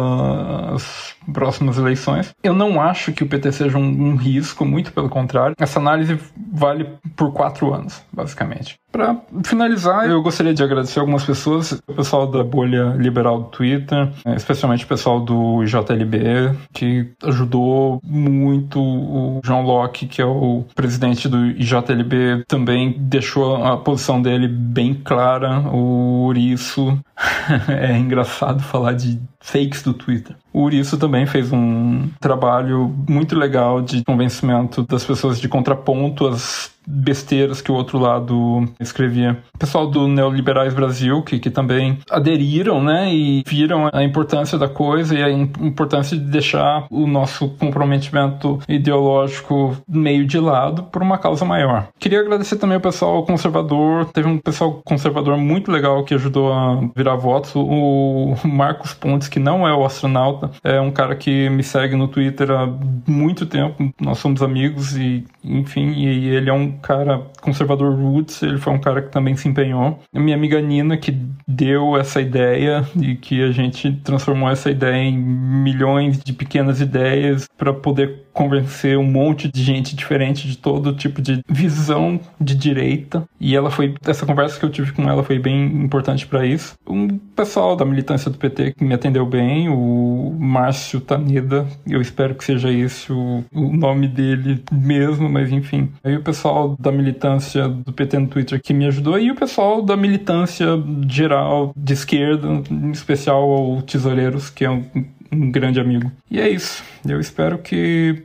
[0.74, 2.34] as próximas eleições.
[2.44, 5.56] Eu não acho que o PT seja um, um risco, muito pelo contrário.
[5.60, 6.20] Essa análise
[6.52, 8.76] vale por quatro anos, basicamente.
[8.98, 14.10] Para finalizar, eu gostaria de agradecer algumas pessoas, o pessoal da bolha liberal do Twitter,
[14.36, 21.30] especialmente o pessoal do JLB, que ajudou muito o João Locke, que é o presidente
[21.30, 25.60] do JLB, também deixou a posição dele bem clara.
[25.60, 27.00] O Uriço
[27.70, 30.36] é engraçado falar de fakes do Twitter.
[30.52, 36.76] O Uriço também fez um trabalho muito legal de convencimento das pessoas de contraponto às
[36.88, 39.38] besteiras que o outro lado escrevia.
[39.54, 44.70] O pessoal do Neoliberais Brasil, que, que também aderiram, né, e viram a importância da
[44.70, 51.18] coisa e a importância de deixar o nosso comprometimento ideológico meio de lado por uma
[51.18, 51.88] causa maior.
[52.00, 56.80] Queria agradecer também ao pessoal conservador, teve um pessoal conservador muito legal que ajudou a
[56.96, 61.64] virar votos, o Marcos Pontes, que não é o astronauta, é um cara que me
[61.64, 62.68] segue no Twitter há
[63.08, 68.58] muito tempo, nós somos amigos e, enfim, e ele é um cara conservador roots, ele
[68.58, 70.00] foi um cara que também se empenhou.
[70.14, 71.18] A minha amiga Nina, que
[71.48, 77.48] deu essa ideia e que a gente transformou essa ideia em milhões de pequenas ideias
[77.58, 83.28] para poder convencer um monte de gente diferente de todo tipo de visão de direita.
[83.40, 86.76] E ela foi essa conversa que eu tive com ela foi bem importante para isso.
[86.88, 92.36] Um pessoal da militância do PT que me atendeu bem, o Márcio Taneda, eu espero
[92.36, 95.90] que seja esse o, o nome dele mesmo, mas enfim.
[96.04, 99.82] Aí o pessoal da militância do PT no Twitter que me ajudou e o pessoal
[99.82, 100.68] da militância
[101.10, 104.86] geral de esquerda, em especial o Tesoureiros, que é um
[105.32, 106.12] um grande amigo.
[106.30, 106.84] E é isso.
[107.08, 108.24] Eu espero que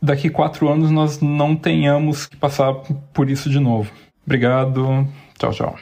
[0.00, 2.74] daqui quatro anos nós não tenhamos que passar
[3.12, 3.90] por isso de novo.
[4.24, 5.06] Obrigado.
[5.38, 5.78] Tchau, tchau.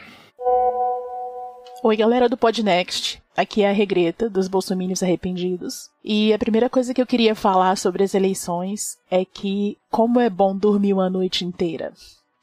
[1.83, 3.21] Oi, galera do Podnext.
[3.35, 5.89] Aqui é a Regreta, dos Bolsomínios Arrependidos.
[6.03, 10.29] E a primeira coisa que eu queria falar sobre as eleições é que como é
[10.29, 11.91] bom dormir uma noite inteira.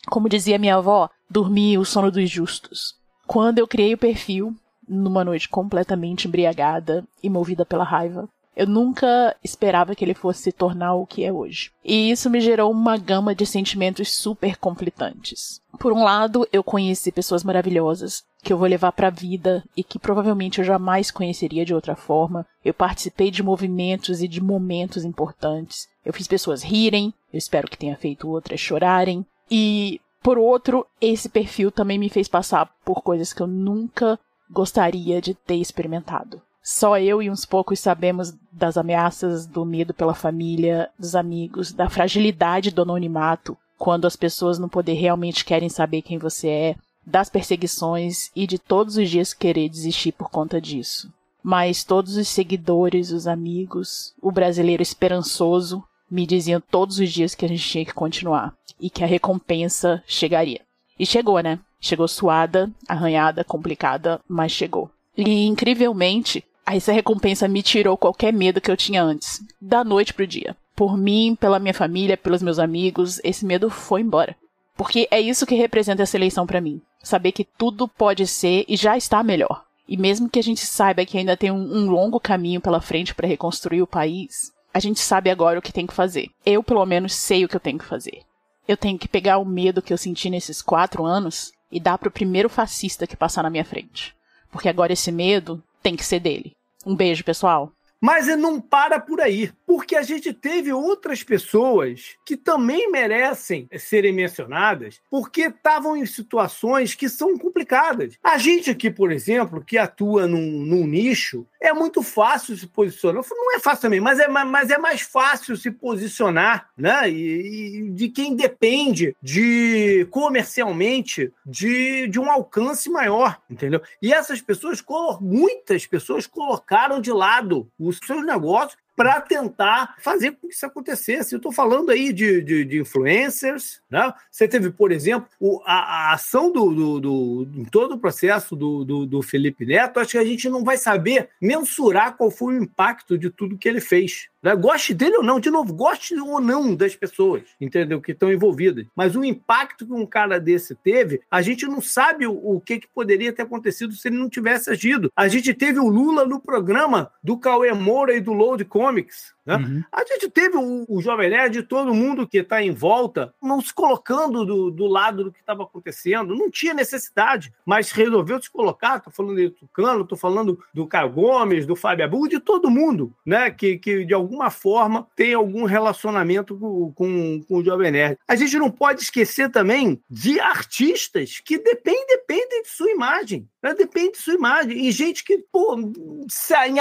[0.09, 2.97] Como dizia minha avó, dormir o sono dos justos.
[3.26, 4.55] Quando eu criei o perfil,
[4.88, 8.28] numa noite completamente embriagada e movida pela raiva.
[8.56, 11.70] Eu nunca esperava que ele fosse se tornar o que é hoje.
[11.85, 15.60] E isso me gerou uma gama de sentimentos super conflitantes.
[15.78, 19.82] Por um lado, eu conheci pessoas maravilhosas que eu vou levar para a vida e
[19.82, 22.47] que provavelmente eu jamais conheceria de outra forma.
[22.64, 25.89] Eu participei de movimentos e de momentos importantes.
[26.05, 29.24] Eu fiz pessoas rirem, eu espero que tenha feito outras chorarem.
[29.51, 34.18] E por outro, esse perfil também me fez passar por coisas que eu nunca
[34.51, 36.43] gostaria de ter experimentado.
[36.72, 41.90] Só eu e uns poucos sabemos das ameaças, do medo pela família, dos amigos, da
[41.90, 47.28] fragilidade do anonimato, quando as pessoas no poder realmente querem saber quem você é, das
[47.28, 51.12] perseguições e de todos os dias querer desistir por conta disso.
[51.42, 57.44] Mas todos os seguidores, os amigos, o brasileiro esperançoso me diziam todos os dias que
[57.44, 60.60] a gente tinha que continuar e que a recompensa chegaria.
[60.97, 61.59] E chegou, né?
[61.80, 64.88] Chegou suada, arranhada, complicada, mas chegou.
[65.16, 66.44] E incrivelmente,
[66.76, 70.56] essa recompensa me tirou qualquer medo que eu tinha antes, da noite pro dia.
[70.74, 74.36] Por mim, pela minha família, pelos meus amigos, esse medo foi embora.
[74.76, 76.80] Porque é isso que representa essa eleição para mim.
[77.02, 79.64] Saber que tudo pode ser e já está melhor.
[79.86, 83.14] E mesmo que a gente saiba que ainda tem um, um longo caminho pela frente
[83.14, 86.30] para reconstruir o país, a gente sabe agora o que tem que fazer.
[86.47, 88.22] Eu, pelo menos, sei o que eu tenho que fazer.
[88.68, 92.10] Eu tenho que pegar o medo que eu senti nesses quatro anos e dar pro
[92.10, 94.14] primeiro fascista que passar na minha frente.
[94.51, 96.55] Porque agora esse medo tem que ser dele.
[96.86, 97.73] Um beijo, pessoal.
[98.01, 104.12] Mas não para por aí, porque a gente teve outras pessoas que também merecem serem
[104.12, 108.16] mencionadas, porque estavam em situações que são complicadas.
[108.22, 113.22] A gente aqui, por exemplo, que atua num, num nicho, é muito fácil se posicionar.
[113.31, 117.10] Não é fácil também, mas é, mas é mais fácil se posicionar, né?
[117.10, 123.82] E, e de quem depende de comercialmente de, de um alcance maior, entendeu?
[124.01, 124.82] E essas pessoas,
[125.20, 130.66] muitas pessoas colocaram de lado o os seus negócios para tentar fazer com que isso
[130.66, 131.35] acontecesse.
[131.35, 134.12] Eu estou falando aí de, de, de, influencers, né?
[134.31, 138.55] Você teve, por exemplo, o, a, a, ação do, do, do, em todo o processo
[138.55, 142.59] do, do, do, Felipe Neto, acho que a gente não vai saber mensurar qual foi
[142.59, 144.28] o impacto de tudo que ele fez.
[144.43, 144.55] Né?
[144.56, 148.01] Goste dele ou não, de novo, goste ou não das pessoas, entendeu?
[148.01, 148.86] Que estão envolvidas.
[148.94, 152.81] Mas o impacto que um cara desse teve, a gente não sabe o, o que,
[152.81, 155.10] que poderia ter acontecido se ele não tivesse agido.
[155.14, 159.34] A gente teve o Lula no programa do Cauê Moura e do Load Comics.
[159.44, 159.56] Né?
[159.56, 159.82] Uhum.
[159.92, 163.72] A gente teve o, o Jovem Nerd, todo mundo que está em volta, não se
[163.72, 168.98] colocando do, do lado do que estava acontecendo, não tinha necessidade, mas resolveu se colocar.
[168.98, 173.12] Estou falando do Tucano, estou falando do Caio Gomes, do Fábio Abu, de todo mundo,
[173.24, 173.50] né?
[173.50, 178.18] Que, que de alguma forma tem algum relacionamento com, com, com o Jovem Nerd.
[178.28, 183.48] A gente não pode esquecer também de artistas que dependem, dependem de sua imagem.
[183.62, 183.74] Né?
[183.74, 184.86] Depende de sua imagem.
[184.86, 185.76] E gente que, pô,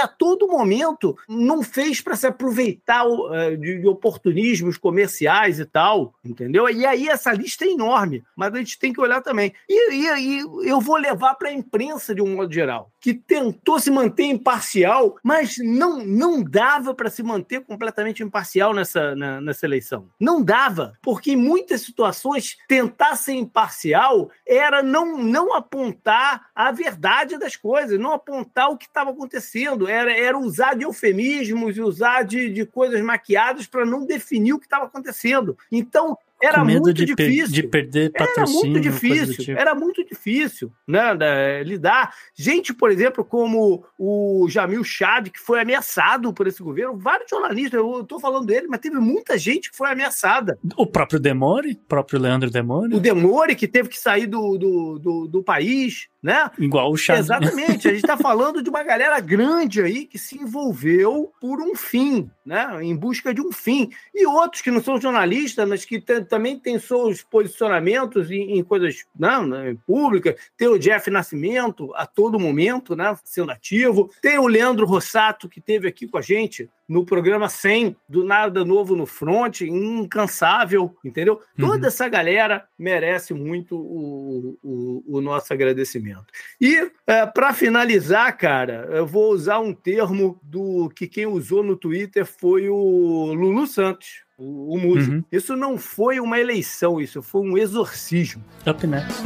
[0.00, 6.12] a todo momento não fez para se aproveitar uh, de, de, oportunismos comerciais e tal,
[6.24, 6.68] entendeu?
[6.68, 9.52] E aí essa lista é enorme, mas a gente tem que olhar também.
[9.68, 12.90] E, e, e eu vou levar para a imprensa de um modo geral.
[13.00, 19.14] Que tentou se manter imparcial, mas não, não dava para se manter completamente imparcial nessa,
[19.16, 20.08] na, nessa eleição.
[20.20, 27.38] Não dava, porque em muitas situações tentar ser imparcial era não, não apontar a verdade
[27.38, 32.22] das coisas, não apontar o que estava acontecendo, era, era usar de eufemismos e usar
[32.22, 35.56] de, de coisas maquiadas para não definir o que estava acontecendo.
[35.72, 37.46] Então, era muito de difícil.
[37.46, 38.60] Per de perder patrocínio.
[38.60, 39.44] Era muito difícil.
[39.44, 39.58] Tipo.
[39.58, 42.14] Era muito difícil né, né, lidar.
[42.34, 47.74] Gente, por exemplo, como o Jamil Chad, que foi ameaçado por esse governo, vários jornalistas,
[47.74, 50.58] eu estou falando dele, mas teve muita gente que foi ameaçada.
[50.76, 52.94] O próprio Demore, o próprio Leandro Demore.
[52.94, 56.50] O Demore, que teve que sair do, do, do, do país, né?
[56.58, 57.18] Igual o Chad.
[57.18, 57.88] Exatamente.
[57.88, 62.30] A gente está falando de uma galera grande aí que se envolveu por um fim,
[62.44, 62.78] né?
[62.82, 63.90] Em busca de um fim.
[64.14, 69.04] E outros que não são jornalistas, mas que também tem seus posicionamentos em, em coisas
[69.18, 70.34] não, né, públicas.
[70.56, 74.10] Tem o Jeff Nascimento a todo momento, né, sendo ativo.
[74.20, 78.64] Tem o Leandro Rossato, que teve aqui com a gente no programa 100, do Nada
[78.64, 81.40] Novo no Front, incansável, entendeu?
[81.56, 81.68] Uhum.
[81.68, 86.26] Toda essa galera merece muito o, o, o nosso agradecimento.
[86.60, 91.76] E, é, para finalizar, cara, eu vou usar um termo do que quem usou no
[91.76, 95.14] Twitter foi o Lulu Santos o, o músico.
[95.14, 95.24] Uhum.
[95.30, 98.42] Isso não foi uma eleição, isso foi um exorcismo.
[98.66, 99.22] Up next.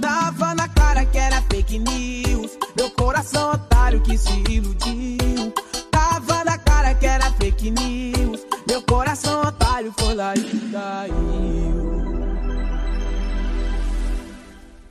[0.00, 2.25] Tava na cara que era fake news,
[3.26, 5.52] meu coração otário que se iludiu.
[5.90, 11.86] Tava na cara que era fake news, meu coração otário foi lá e caiu.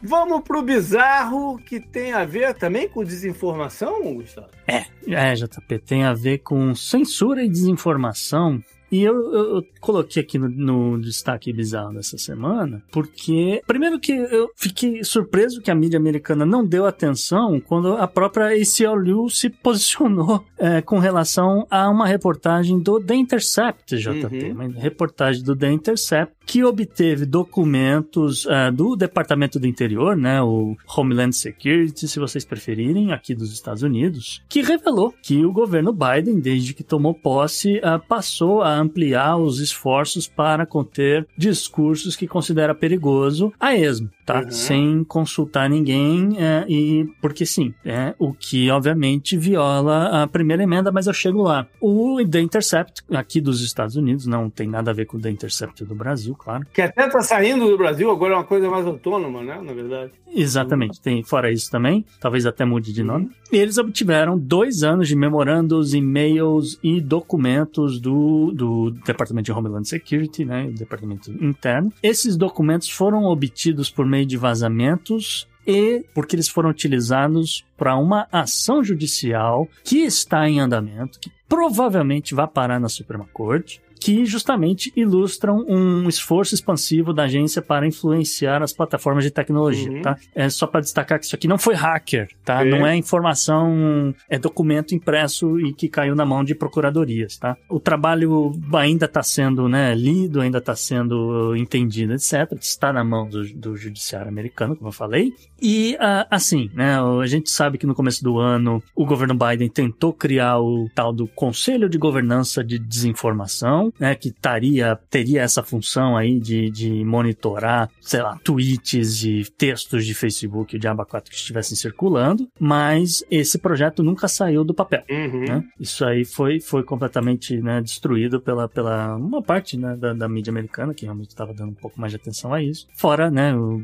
[0.01, 4.49] Vamos pro bizarro que tem a ver também com desinformação, Gustavo?
[4.67, 8.61] É, é, JP, tem a ver com censura e desinformação
[8.95, 14.13] e eu, eu, eu, coloquei aqui no, no, destaque bizarro dessa semana, porque, primeiro que
[14.13, 19.49] eu fiquei surpreso que a mídia americana não deu atenção quando a própria ACLU se
[19.49, 24.51] posicionou é, com relação a uma reportagem do The Intercept, JP, uhum.
[24.51, 30.77] uma reportagem do The Intercept, que obteve documentos uh, do Departamento do Interior, né, o
[30.95, 36.39] Homeland Security, se vocês preferirem, aqui dos Estados Unidos, que revelou que o governo Biden,
[36.39, 42.73] desde que tomou posse, uh, passou a ampliar os esforços para conter discursos que considera
[42.73, 44.41] perigoso a esmo, tá?
[44.41, 44.51] Uhum.
[44.51, 50.91] Sem consultar ninguém uh, e porque sim, é o que obviamente viola a primeira emenda,
[50.91, 51.67] mas eu chego lá.
[51.79, 55.29] O The Intercept aqui dos Estados Unidos não tem nada a ver com o The
[55.29, 56.65] Intercept do Brasil claro.
[56.73, 59.61] Que até está saindo do Brasil, agora é uma coisa mais autônoma, né?
[59.61, 60.11] Na verdade.
[60.35, 60.99] Exatamente.
[60.99, 63.29] Tem fora isso também, talvez até mude de nome.
[63.51, 69.87] E eles obtiveram dois anos de memorandos, e-mails e documentos do, do Departamento de Homeland
[69.87, 70.69] Security, né?
[70.71, 71.91] Departamento interno.
[72.01, 78.27] Esses documentos foram obtidos por meio de vazamentos e porque eles foram utilizados para uma
[78.31, 84.93] ação judicial que está em andamento, que provavelmente vai parar na Suprema Corte, que justamente
[84.95, 90.01] ilustram um esforço expansivo da agência para influenciar as plataformas de tecnologia, uhum.
[90.03, 90.15] tá?
[90.35, 92.61] É só para destacar que isso aqui não foi hacker, tá?
[92.61, 92.69] É.
[92.69, 97.57] Não é informação, é documento impresso e que caiu na mão de procuradorias, tá?
[97.67, 102.51] O trabalho ainda está sendo, né, lido, ainda está sendo entendido, etc.
[102.61, 105.33] Está na mão do, do judiciário americano, como eu falei.
[105.59, 109.67] E, uh, assim, né, a gente sabe que no começo do ano o governo Biden
[109.67, 115.63] tentou criar o tal do Conselho de Governança de Desinformação, né, que taria, teria essa
[115.63, 121.29] função aí de, de monitorar, sei lá, tweets e textos de Facebook de aba 4
[121.29, 125.03] que estivessem circulando, mas esse projeto nunca saiu do papel.
[125.09, 125.45] Uhum.
[125.45, 125.63] Né?
[125.79, 130.51] Isso aí foi, foi completamente né, destruído pela, pela uma parte né, da, da mídia
[130.51, 132.87] americana, que realmente estava dando um pouco mais de atenção a isso.
[132.95, 133.81] Fora, né, o,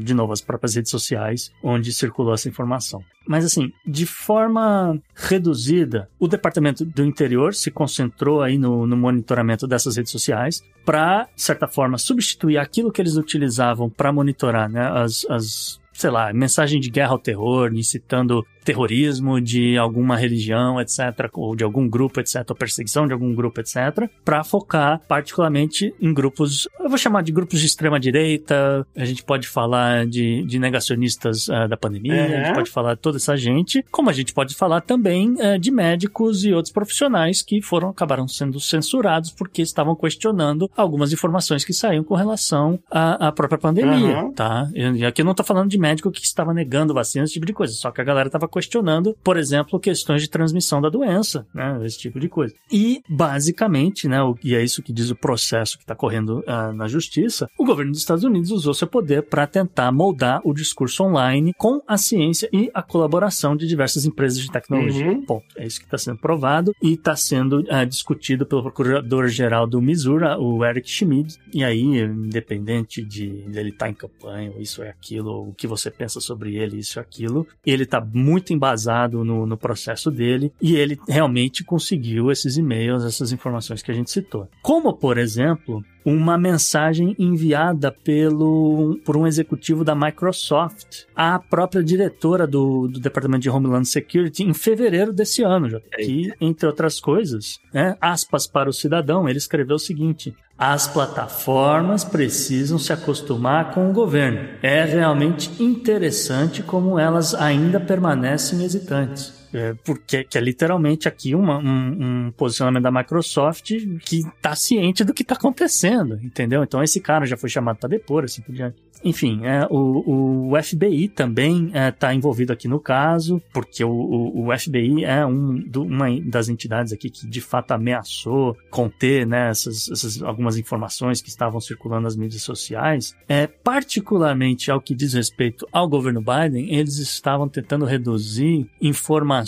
[0.00, 3.02] de novo, as próprias redes sociais onde circulou essa informação.
[3.26, 9.66] Mas assim, de forma reduzida, o Departamento do Interior se concentrou aí no, no monitoramento
[9.66, 14.80] dessas redes sociais para, de certa forma, substituir aquilo que eles utilizavam para monitorar né,
[14.80, 21.28] as, as sei lá, mensagem de guerra ao terror, incitando terrorismo de alguma religião, etc.,
[21.34, 26.12] ou de algum grupo, etc., ou perseguição de algum grupo, etc., para focar particularmente em
[26.12, 30.58] grupos, eu vou chamar de grupos de extrema direita, a gente pode falar de, de
[30.58, 34.32] negacionistas uh, da pandemia, a gente pode falar de toda essa gente, como a gente
[34.32, 39.62] pode falar também uh, de médicos e outros profissionais que foram, acabaram sendo censurados porque
[39.62, 44.32] estavam questionando algumas informações que saíam com relação à, à própria pandemia, uhum.
[44.32, 44.68] tá?
[44.74, 47.52] E aqui eu não tô falando de médico que estava negando vacinas, esse tipo de
[47.52, 51.80] coisa, só que a galera tava questionando, por exemplo, questões de transmissão da doença, né?
[51.84, 52.54] Esse tipo de coisa.
[52.70, 54.18] E, basicamente, né?
[54.44, 57.92] E é isso que diz o processo que está correndo ah, na justiça, o governo
[57.92, 62.48] dos Estados Unidos usou seu poder para tentar moldar o discurso online com a ciência
[62.52, 65.08] e a colaboração de diversas empresas de tecnologia.
[65.08, 65.24] Uhum.
[65.24, 65.46] Ponto.
[65.56, 70.24] É isso que está sendo provado e está sendo ah, discutido pelo procurador-geral do Missouri,
[70.38, 71.38] o Eric Schmidt.
[71.52, 75.90] E aí, independente de ele estar em campanha, ou isso é aquilo, o que você
[75.90, 80.74] pensa sobre ele, isso é aquilo, ele está muito embasado no, no processo dele e
[80.74, 84.48] ele realmente conseguiu esses e-mails, essas informações que a gente citou.
[84.62, 92.46] Como, por exemplo, uma mensagem enviada pelo, por um executivo da Microsoft à própria diretora
[92.46, 95.80] do, do Departamento de Homeland Security em fevereiro desse ano, já.
[95.80, 102.04] que, entre outras coisas, né, aspas para o cidadão, ele escreveu o seguinte: as plataformas
[102.04, 104.48] precisam se acostumar com o governo.
[104.62, 109.41] É realmente interessante como elas ainda permanecem hesitantes.
[109.52, 113.70] É, porque que é literalmente aqui uma- um, um posicionamento da Microsoft
[114.04, 116.62] que está ciente do que está acontecendo, entendeu?
[116.62, 118.76] Então esse cara já foi chamado para depor, assim por diante.
[119.04, 124.56] Enfim, é, o, o FBI também está envolvido aqui no caso, porque o, o, o
[124.56, 129.88] FBI é um, do- uma das entidades aqui que de fato ameaçou conter né, essas,
[129.90, 133.16] essas algumas informações que estavam circulando nas mídias sociais.
[133.28, 139.41] É, particularmente ao que diz respeito ao governo Biden, eles estavam tentando reduzir informações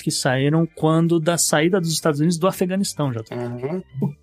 [0.00, 3.22] que saíram quando da saída dos Estados Unidos do Afeganistão, já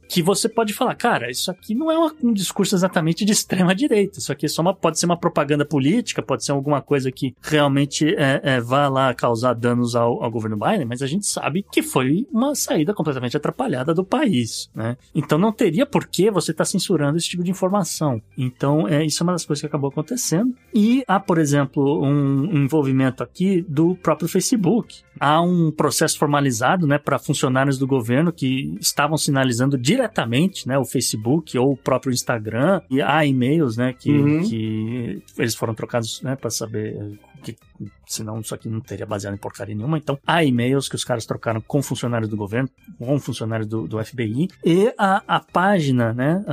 [0.09, 3.75] que você pode falar, cara, isso aqui não é uma- um discurso exatamente de extrema
[3.75, 4.19] direita.
[4.19, 7.35] Isso aqui é só uma, pode ser uma propaganda política, pode ser alguma coisa que
[7.41, 11.65] realmente é, é, vá lá causar danos ao, ao governo Biden, mas a gente sabe
[11.71, 14.97] que foi uma saída completamente atrapalhada do país, né?
[15.13, 18.21] Então não teria por que você estar censurando esse tipo de informação.
[18.37, 20.53] Então é, isso é uma das coisas que acabou acontecendo.
[20.73, 25.01] E há, por exemplo, um envolvimento aqui do próprio Facebook.
[25.19, 29.96] Há um processo formalizado, né, para funcionários do governo que estavam sinalizando diretamente,
[30.67, 32.81] né, o Facebook ou o próprio Instagram.
[32.89, 34.43] E há e-mails, né, que, Uhum.
[34.47, 37.55] que eles foram trocados, né, para saber que
[38.07, 39.97] senão isso aqui não teria baseado em porcaria nenhuma.
[39.97, 44.03] Então, há e-mails que os caras trocaram com funcionários do governo, com funcionários do, do
[44.03, 46.43] FBI, e a, a página, né,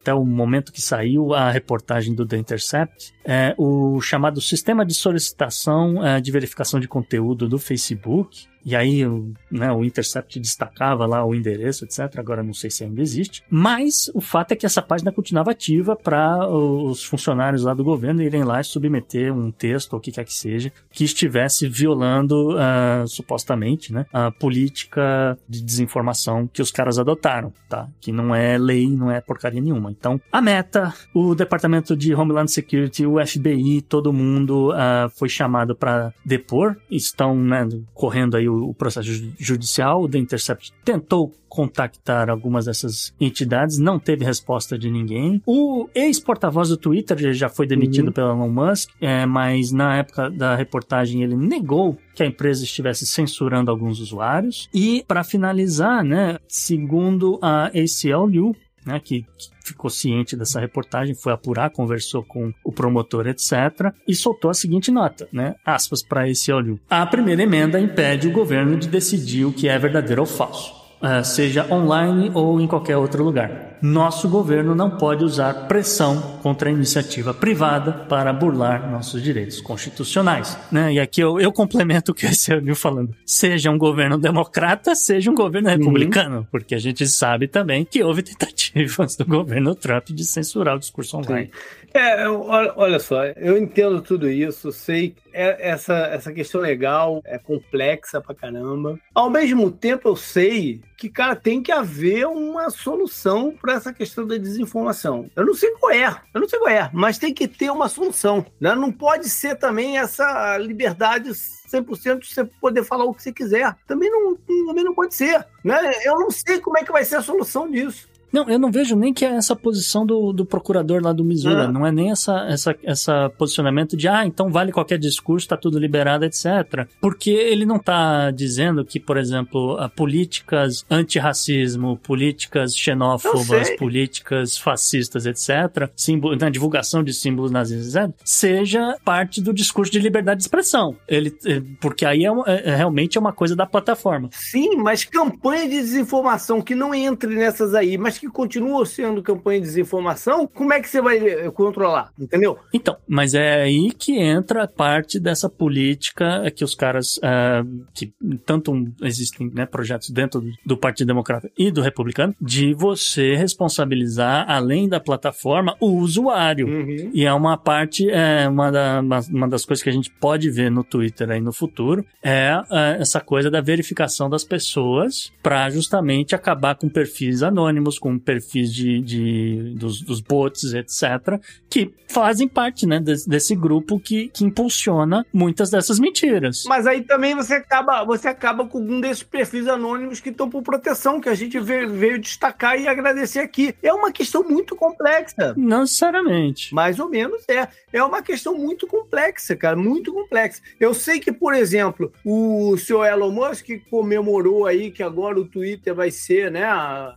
[0.00, 4.94] até o momento que saiu a reportagem do The Intercept, é o chamado Sistema de
[4.94, 9.02] Solicitação eh, de Verificação de Conteúdo do Facebook, e aí,
[9.50, 12.16] né, o Intercept destacava lá o endereço, etc.
[12.16, 13.42] Agora não sei se ainda existe.
[13.50, 18.22] Mas o fato é que essa página continuava ativa para os funcionários lá do governo
[18.22, 22.56] irem lá e submeter um texto ou o que quer que seja que estivesse violando,
[22.58, 27.88] ah, supostamente, né, a política de desinformação que os caras adotaram, tá?
[28.00, 29.90] Que não é lei, não é porcaria nenhuma.
[29.90, 35.74] Então, a meta, o Departamento de Homeland Security, o FBI, todo mundo ah, foi chamado
[35.74, 36.76] para depor.
[36.90, 40.02] Estão né, correndo aí o, o processo ju- judicial.
[40.02, 45.42] O The Intercept tentou contactar algumas dessas entidades, não teve resposta de ninguém.
[45.46, 48.12] O ex-porta-voz do Twitter já- foi demitido Uhum.
[48.12, 53.04] pelo Elon Musk, é, mas na época da reportagem ele negou que a empresa estivesse
[53.06, 54.66] censurando alguns usuários.
[54.72, 58.56] E para finalizar, né, segundo a ACLU,
[58.86, 64.14] né, que, que ficou ciente dessa reportagem, foi apurar, conversou com o promotor, etc., e
[64.14, 66.80] soltou a seguinte nota, né, aspas para esse olho.
[66.88, 70.81] A primeira emenda impede o governo de decidir o que é verdadeiro ou falso.
[71.02, 73.72] Eh, seja online ou em qualquer outro lugar.
[73.82, 80.56] Nosso governo não pode usar pressão contra a iniciativa privada para burlar nossos direitos constitucionais.
[80.70, 80.92] Né?
[80.92, 83.12] E aqui eu, eu complemento o que esse viu falando.
[83.26, 88.22] Seja um governo democrata, seja um governo republicano, porque a gente sabe também que houve
[88.22, 91.50] tentativas do governo Trump de censurar o discurso online.
[91.94, 98.20] É, olha, só, eu entendo tudo isso, sei é, essa, essa questão legal é complexa
[98.20, 98.98] pra caramba.
[99.14, 104.26] Ao mesmo tempo, eu sei que, cara, tem que haver uma solução para essa questão
[104.26, 105.30] da desinformação.
[105.34, 107.88] Eu não sei qual é, eu não sei qual é, mas tem que ter uma
[107.88, 108.44] solução.
[108.60, 108.74] Né?
[108.74, 113.74] Não pode ser também essa liberdade 100% de você poder falar o que você quiser.
[113.86, 114.36] Também não,
[114.66, 115.46] também não pode ser.
[115.64, 115.78] Né?
[116.04, 118.11] Eu não sei como é que vai ser a solução disso.
[118.32, 121.60] Não, eu não vejo nem que é essa posição do, do procurador lá do Missouri.
[121.62, 121.68] Ah.
[121.68, 125.78] Não é nem essa, essa, essa posicionamento de, ah, então vale qualquer discurso, tá tudo
[125.78, 126.86] liberado, etc.
[127.00, 135.90] Porque ele não tá dizendo que, por exemplo, políticas antirracismo, políticas xenófobas, políticas fascistas, etc.,
[135.94, 140.96] símbolo, na divulgação de símbolos nazistas, etc., seja parte do discurso de liberdade de expressão.
[141.06, 144.28] Ele, eh, porque aí é, é- é realmente é uma coisa da plataforma.
[144.32, 149.58] Sim, mas campanha de desinformação que não entre nessas aí, mas que continuam sendo campanha
[149.60, 152.12] de desinformação, como é que você vai eh, controlar?
[152.16, 152.56] Entendeu?
[152.72, 158.12] Então, mas é aí que entra parte dessa política que os caras, ah, que
[158.46, 158.72] tanto
[159.02, 164.88] existem né, projetos dentro do- do Partido Democrata e do Republicano, de você responsabilizar, além
[164.88, 166.68] da plataforma, o usuário.
[166.68, 167.10] Uhum.
[167.12, 170.48] E é uma parte, é, uma, da- uma, uma das coisas que a gente pode
[170.50, 175.68] ver no Twitter aí no futuro, é, é, essa coisa da verificação das pessoas para
[175.70, 182.46] justamente acabar com perfis anônimos, com perfis de, de- dos, dos bots, etc., que fazem
[182.46, 186.64] parte né, desse, desse grupo que, que impulsiona muitas dessas mentiras.
[186.66, 190.62] Mas aí também você acaba, você acaba com um desses perfis anônimos que estão por
[190.62, 193.74] proteção, que a gente veio, veio destacar e agradecer aqui.
[193.82, 195.54] É uma questão muito complexa.
[195.56, 196.74] Não necessariamente.
[196.74, 197.68] Mais ou menos é.
[197.92, 200.60] É uma questão muito complexa, cara, muito complexa.
[200.80, 205.94] Eu sei que, por exemplo, o senhor Elon Musk comemorou aí que agora o Twitter
[205.94, 206.66] vai ser né,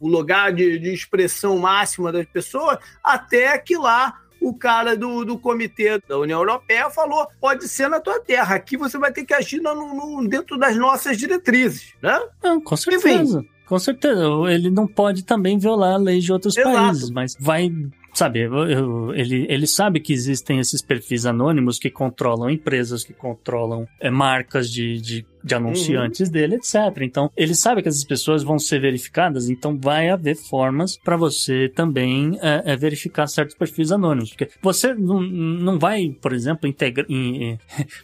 [0.02, 5.38] o lugar de, de expressão máxima das pessoas, até que lá o cara do, do
[5.40, 9.34] comitê da União Europeia falou: pode ser na tua terra, aqui você vai ter que
[9.34, 12.20] agir no, no- dentro das nossas diretrizes, né?
[12.44, 13.44] Não, com certeza.
[13.66, 14.22] Com certeza.
[14.50, 16.76] Ele não pode também violar leis de outros Exato.
[16.76, 17.72] países, mas vai.
[18.14, 23.12] Sabe, eu- eu- ele, ele sabe que existem esses perfis anônimos que controlam empresas, que
[23.14, 26.76] controlam é, marcas de, de, de anunciantes dele, etc.
[27.02, 31.72] Então, ele sabe que essas pessoas vão ser verificadas, então vai haver formas para você
[31.74, 34.32] também é, é, verificar certos perfis anônimos.
[34.32, 37.06] Porque você não, não vai, por exemplo, integrar.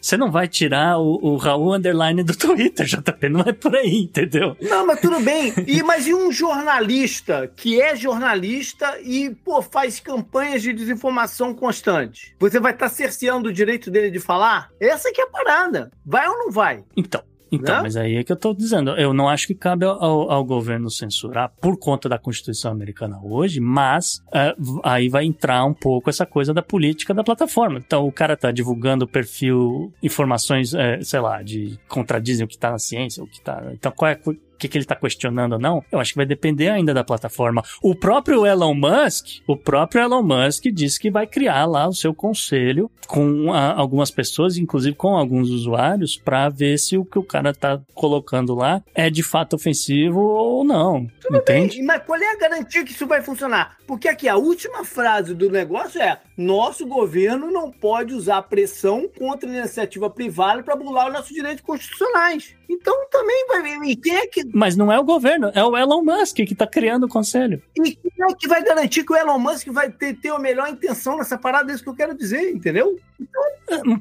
[0.01, 4.01] Você não vai tirar o, o Raul Underline do Twitter, JP, não é por aí,
[4.03, 4.55] entendeu?
[4.61, 5.53] Não, mas tudo bem.
[5.65, 12.35] E, mas e um jornalista que é jornalista e, pô, faz campanhas de desinformação constante?
[12.39, 14.69] Você vai estar cerceando o direito dele de falar?
[14.80, 15.91] Essa que é a parada.
[16.05, 16.84] Vai ou não vai?
[16.95, 17.30] Então.
[17.52, 17.82] Então, Né?
[17.84, 18.91] mas aí é que eu tô dizendo.
[18.91, 23.60] Eu não acho que cabe ao, ao- governo censurar por conta da Constituição americana hoje,
[23.60, 27.78] mas é, aí vai entrar um pouco essa coisa da política da plataforma.
[27.80, 32.57] Então, o cara tá divulgando o perfil, informações, é, sei lá, de contradizem o que
[32.57, 33.61] tá na ciência, o que tá.
[33.73, 34.19] Então, qual é.
[34.61, 37.03] O que, que ele tá questionando ou não, eu acho que vai depender ainda da
[37.03, 37.63] plataforma.
[37.81, 42.13] O próprio Elon Musk, o próprio Elon Musk disse que vai criar lá o seu
[42.13, 47.23] conselho com ah, algumas pessoas, inclusive com alguns usuários, para ver se o que o
[47.23, 51.07] cara tá colocando lá é de fato ofensivo ou não.
[51.31, 51.77] entende?
[51.77, 53.77] Bem, mas qual é a garantia que isso vai funcionar?
[53.88, 59.49] Porque aqui a última frase do negócio é: nosso governo não pode usar pressão contra
[59.49, 62.55] a iniciativa privada para burlar os nossos direitos constitucionais.
[62.69, 63.77] Então também vai ver.
[63.85, 66.65] E quem é que, Mas não é o governo, é o Elon Musk que tá
[66.65, 67.61] criando o conselho.
[67.77, 70.69] e quem é que vai garantir que o Elon Musk vai ter, ter a melhor
[70.69, 71.72] intenção nessa parada?
[71.72, 72.97] É isso que eu quero dizer, entendeu?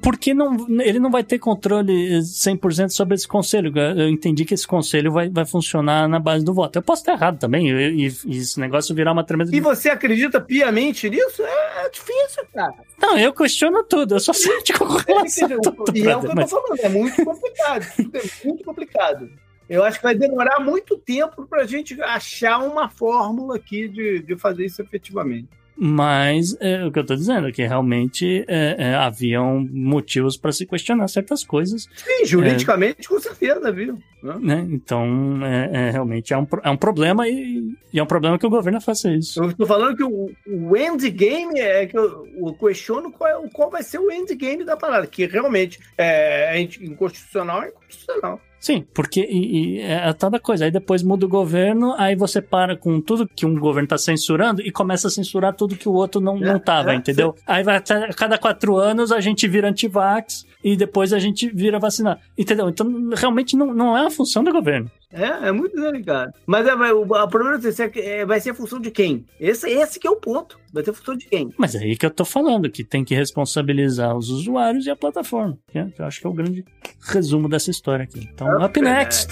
[0.03, 3.73] Porque não, ele não vai ter controle 100% sobre esse conselho.
[3.77, 6.77] Eu entendi que esse conselho vai, vai funcionar na base do voto.
[6.77, 9.55] Eu posso estar errado também, e, e- e esse negócio virar uma tremenda.
[9.55, 11.43] E você acredita piamente nisso?
[11.43, 12.75] É, é difícil, cara.
[12.99, 16.27] Não, eu questiono tudo, eu sou cético com relação a tudo, E é o que
[16.27, 17.87] eu tô falando, é muito complicado.
[17.99, 19.31] é muito complicado.
[19.69, 24.21] Eu acho que vai demorar muito tempo para a gente achar uma fórmula aqui de,
[24.21, 25.49] de fazer isso efetivamente.
[25.83, 30.53] Mas é, o que eu tô dizendo é que realmente é, é, haviam motivos para
[30.53, 31.89] se questionar certas coisas.
[31.97, 33.99] Sim, juridicamente, com certeza, viu?
[34.23, 34.35] Né?
[34.41, 34.69] Né?
[34.71, 38.47] Então, é, é, realmente é um, é um problema e, e é um problema que
[38.47, 39.43] o governo faça isso.
[39.43, 43.71] Eu estou falando que o, o endgame é que eu, eu questiono qual, é, qual
[43.71, 48.39] vai ser o endgame da parada, que realmente é, é inconstitucional, é inconstitucional.
[48.61, 50.67] Sim, porque e, e é a tal da coisa.
[50.67, 54.61] Aí depois muda o governo, aí você para com tudo que um governo tá censurando
[54.61, 57.35] e começa a censurar tudo que o outro não, não tava, é, entendeu?
[57.47, 61.49] Aí vai até- a cada quatro anos a gente vira antivax e depois a gente
[61.49, 62.21] vira vacinar.
[62.37, 62.69] Entendeu?
[62.69, 64.91] Então realmente não, não é a função do governo.
[65.13, 66.33] É, é muito delicado.
[66.47, 69.27] Mas é, vai- o, o problema é que é, vai ser a função de quem?
[69.41, 70.59] Esse, esse que é o ponto.
[70.73, 71.53] Vai ser a função de quem?
[71.59, 74.97] Mas é aí que eu tô falando, que tem que responsabilizar os usuários e a
[74.97, 75.59] plataforma.
[75.75, 76.65] é- eu acho que é o grande
[77.01, 78.21] resumo dessa história aqui.
[78.33, 79.29] Então, up next!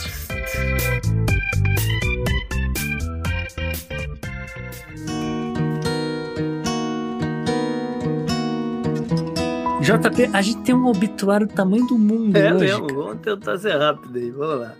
[9.80, 12.64] JP, a gente tem um obituário do tamanho do mundo É hoje.
[12.64, 14.74] mesmo, vamos tentar ser rápido aí, vamos lá.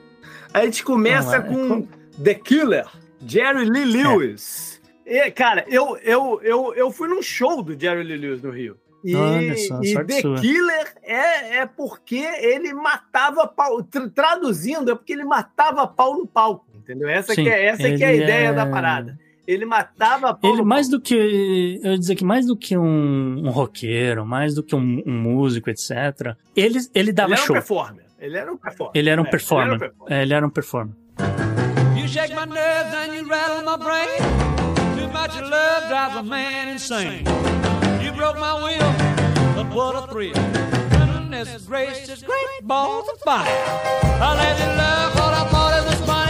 [0.53, 1.87] A gente começa lá, com
[2.23, 2.87] The Killer,
[3.27, 4.81] Jerry Lee Lewis.
[5.07, 8.77] E, cara, eu, eu, eu, eu fui num show do Jerry Lee Lewis no Rio.
[9.05, 10.37] E, só, e The sua.
[10.41, 13.83] Killer é, é porque ele matava pau.
[13.83, 16.67] tra- Traduzindo, é porque ele matava pau no palco.
[16.75, 17.09] Entendeu?
[17.09, 19.19] Essa, Sim, que é, essa que é a ideia é- da parada.
[19.47, 21.15] Ele matava pau Ele no mais do que.
[21.83, 25.13] Eu ia dizer que mais do que um, um roqueiro, mais do que um, um
[25.23, 26.35] músico, etc.
[26.55, 27.57] Ele, ele dava Ele show.
[27.57, 28.05] Ele era um performer.
[28.19, 28.93] Ele era um performer.
[28.95, 29.93] Ele era um performer.
[30.09, 30.95] É, ele era um performer.
[31.97, 34.49] You shake my nerves and you rattle my brain.
[35.13, 37.25] much love drives a man insane.
[38.03, 38.93] You broke my will,
[39.55, 40.35] but what a thrill.
[40.91, 43.47] Goodness gracious, great balls of fire.
[43.47, 45.18] I let you love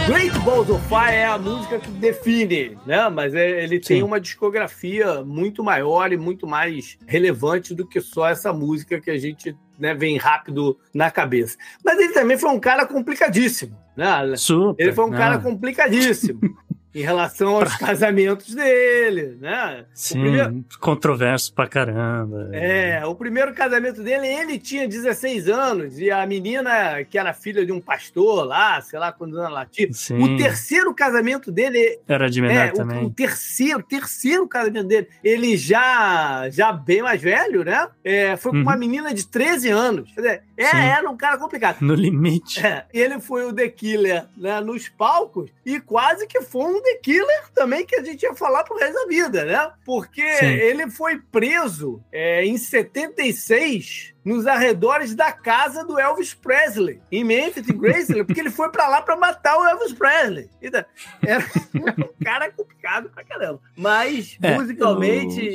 [0.09, 3.07] Great Balls of Fire é a música que define, né?
[3.09, 4.03] Mas é- ele tem Sim.
[4.03, 9.19] uma discografia muito maior e muito mais relevante do que só essa música que a
[9.19, 11.57] gente né, vem rápido na cabeça.
[11.85, 14.35] Mas ele também foi um cara complicadíssimo, né?
[14.35, 14.81] Super.
[14.81, 16.39] Ele foi um cara Ah, complicadíssimo
[16.93, 19.81] em relação aos casamentos dele, né?
[19.83, 22.49] O Sim, primeiro- controverso pra caramba.
[22.51, 27.65] É, o primeiro casamento dele, ele tinha 16 anos e a menina, que era filha
[27.65, 29.91] de um pastor lá, sei lá anos ela tinha.
[29.93, 30.21] Sim.
[30.21, 33.05] O terceiro casamento dele, Era de menor é, o- também.
[33.05, 37.87] O, terceiro, terceiro casamento dele, ele já, já bem mais velho, né?
[38.03, 38.63] É, foi com Uhum.
[38.63, 40.09] uma menina de 13 anos.
[40.13, 40.77] Quer dizer, é, Sim.
[40.77, 41.77] era um cara complicado.
[41.81, 42.65] No limite.
[42.65, 46.95] É, ele foi o The Killer né, nos palcos e quase que foi um The
[46.95, 49.71] Killer também que a gente ia falar pro resto da vida, né?
[49.85, 50.45] Porque Sim.
[50.45, 57.67] ele foi preso é, em 76 nos arredores da casa do Elvis Presley, em Memphis,
[57.69, 60.49] em Graceland, porque ele foi pra lá pra matar o Elvis Presley.
[60.61, 60.83] Então,
[61.25, 61.43] era
[61.75, 63.59] um cara complicado pra caramba.
[63.77, 65.51] Mas, É, musicalmente eu-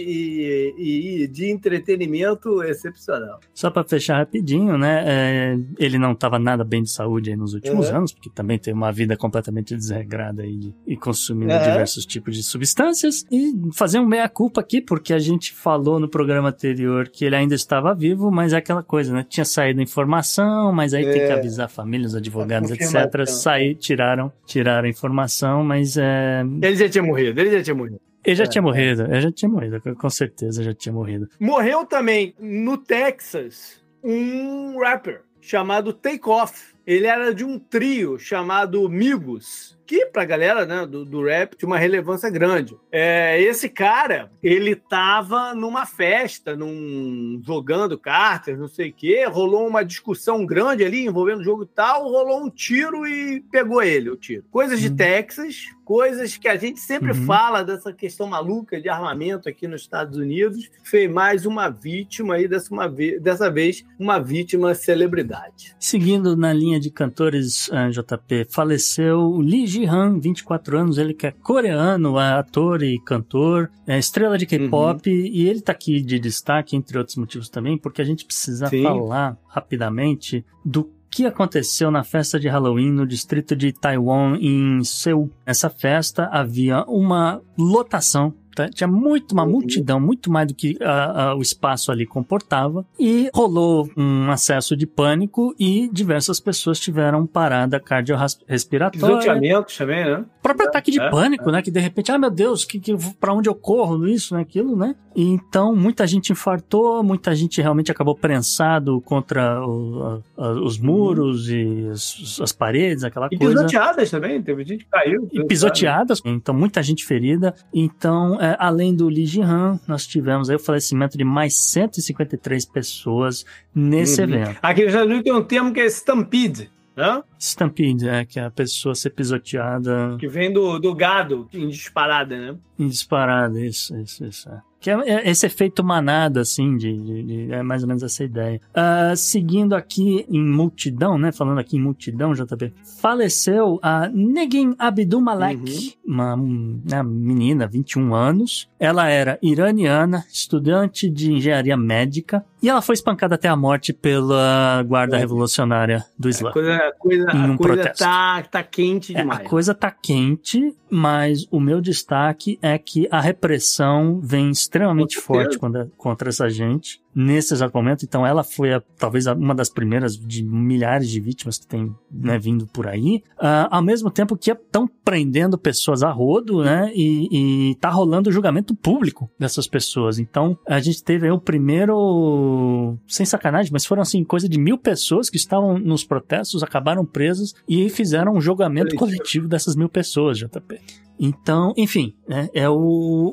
[0.79, 3.41] e, e de entretenimento, excepcional.
[3.53, 5.05] Só pra fechar rapidinho, né?
[5.07, 7.97] é, ele não tava nada bem de saúde nos últimos Uhum.
[7.97, 11.59] anos, porque também tem uma vida completamente desregrada de- e consumindo Uhum.
[11.63, 13.25] diversos tipos de substâncias.
[13.31, 17.55] E fazer um meia-culpa aqui, porque a gente falou no programa anterior que ele ainda
[17.55, 19.25] estava vivo, mas é aquela coisa, né?
[19.29, 21.33] Tinha saído informação, mas aí tem que É.
[21.33, 22.87] avisar a família, os advogados, etc.
[22.87, 23.27] confirmação.
[23.27, 28.01] Sair, tiraram, tiraram a informação, mas é, Ele já tinha morrido, ele já tinha morrido.
[28.25, 28.47] ele já É.
[28.47, 31.29] tinha morrido, ele já tinha morrido, com certeza já tinha morrido.
[31.39, 36.75] Morreu também no Texas um rapper chamado Take Off.
[36.87, 41.67] Ele era de um trio chamado Migos, que pra galera né, do, do rap tinha
[41.67, 42.77] uma relevância grande.
[42.91, 49.67] É, esse cara, ele tava numa festa, num, jogando cartas, não sei o quê, rolou
[49.67, 54.11] uma discussão grande ali envolvendo o jogo e tal, rolou um tiro e pegou ele,
[54.11, 54.45] o tiro.
[54.51, 54.97] Coisas de Uhum.
[54.97, 57.25] Texas, coisas que a gente sempre Uhum.
[57.27, 60.71] fala dessa questão maluca de armamento aqui nos Estados Unidos.
[60.83, 65.75] Foi mais uma vítima aí, dessa, uma ve- dessa vez, uma vítima celebridade.
[65.79, 69.43] Seguindo na linha de cantores, ah, JP, faleceu o
[69.79, 74.47] Lee Ji-han, 24 anos, ele que é coreano, é ator e cantor, é estrela de
[74.47, 75.17] K-pop, Uhum.
[75.17, 78.83] e ele tá aqui de destaque, entre outros motivos também, porque a gente precisa Sim.
[78.83, 85.31] falar rapidamente do que aconteceu na festa de Halloween no distrito de Taiwan, em Seul.
[85.47, 88.35] Nessa festa havia uma lotação?
[88.75, 89.51] Tinha muito, uma Uhum.
[89.51, 94.77] multidão, muito mais do que ah, ah, o espaço ali comportava, e rolou um acesso
[94.77, 99.19] de pânico e diversas pessoas tiveram parada cardiorrespiratória.
[99.19, 100.25] Pisoteamentos também, né?
[100.43, 101.63] próprio ataque de É, pânico, né?
[101.63, 104.77] Que de repente, ah, meu Deus, que, que, pra onde eu corro, isso, né, aquilo,
[104.77, 104.95] né?
[105.17, 110.79] E então, muita gente infartou, muita gente realmente acabou prensado contra o- a- a- os
[110.79, 113.55] muros e as, as paredes, aquela E coisa.
[113.55, 115.27] pisoteadas também, teve gente que caiu.
[115.33, 117.55] E pisoteadas, então muita gente ferida.
[117.73, 123.45] Então, é, além do Lee Ji-han, nós tivemos aí o falecimento de mais 153 pessoas
[123.75, 124.29] nesse Uhum.
[124.29, 124.59] evento.
[124.63, 127.23] Aqui Estados Unidos tem um termo que é stampede, né?
[127.39, 132.37] Stampede, é que é a pessoa ser pisoteada Que vem do, do gado em disparada,
[132.37, 132.57] né?
[132.79, 134.49] em disparada, isso, isso, isso.
[134.49, 134.61] É.
[134.85, 134.95] Que é,
[135.27, 138.61] é esse efeito manada, assim, de, de- de- é mais ou menos essa ideia.
[138.75, 141.33] Ah, seguindo aqui em multidão, né?
[141.33, 142.71] Falando aqui em multidão, JP.
[143.01, 148.69] Faleceu a Negin Abdul Malek, uma, né, menina, 21 anos.
[148.79, 154.83] Ela era iraniana, estudante de engenharia médica, e ela foi espancada até a morte pela
[154.83, 155.21] guarda É.
[155.21, 156.51] revolucionária do Islã.
[156.51, 158.05] A coisa, a coisa, Em a um coisa protesto.
[158.05, 159.41] tá, tá quente É, demais.
[159.41, 165.59] a coisa tá quente, mas o meu destaque é que a repressão vem extremamente forte
[165.59, 168.05] contra, contra essa gente nesse exato momento.
[168.05, 172.37] Então, ela foi a- talvez uma das primeiras de milhares de vítimas que tem né,
[172.39, 173.23] vindo por aí.
[173.39, 176.91] Ah, ao mesmo tempo que estão prendendo pessoas a rodo, né?
[176.95, 180.19] E, e tá rolando o julgamento público dessas pessoas.
[180.19, 184.77] Então, a gente teve aí o primeiro, sem sacanagem, mas foram assim, coisa de mil
[184.79, 189.19] pessoas que estavam nos protestos, acabaram presas e fizeram um julgamento Coletivo.
[189.19, 190.81] coletivo dessas mil pessoas, JP.
[191.19, 192.75] Então, enfim, né, é o,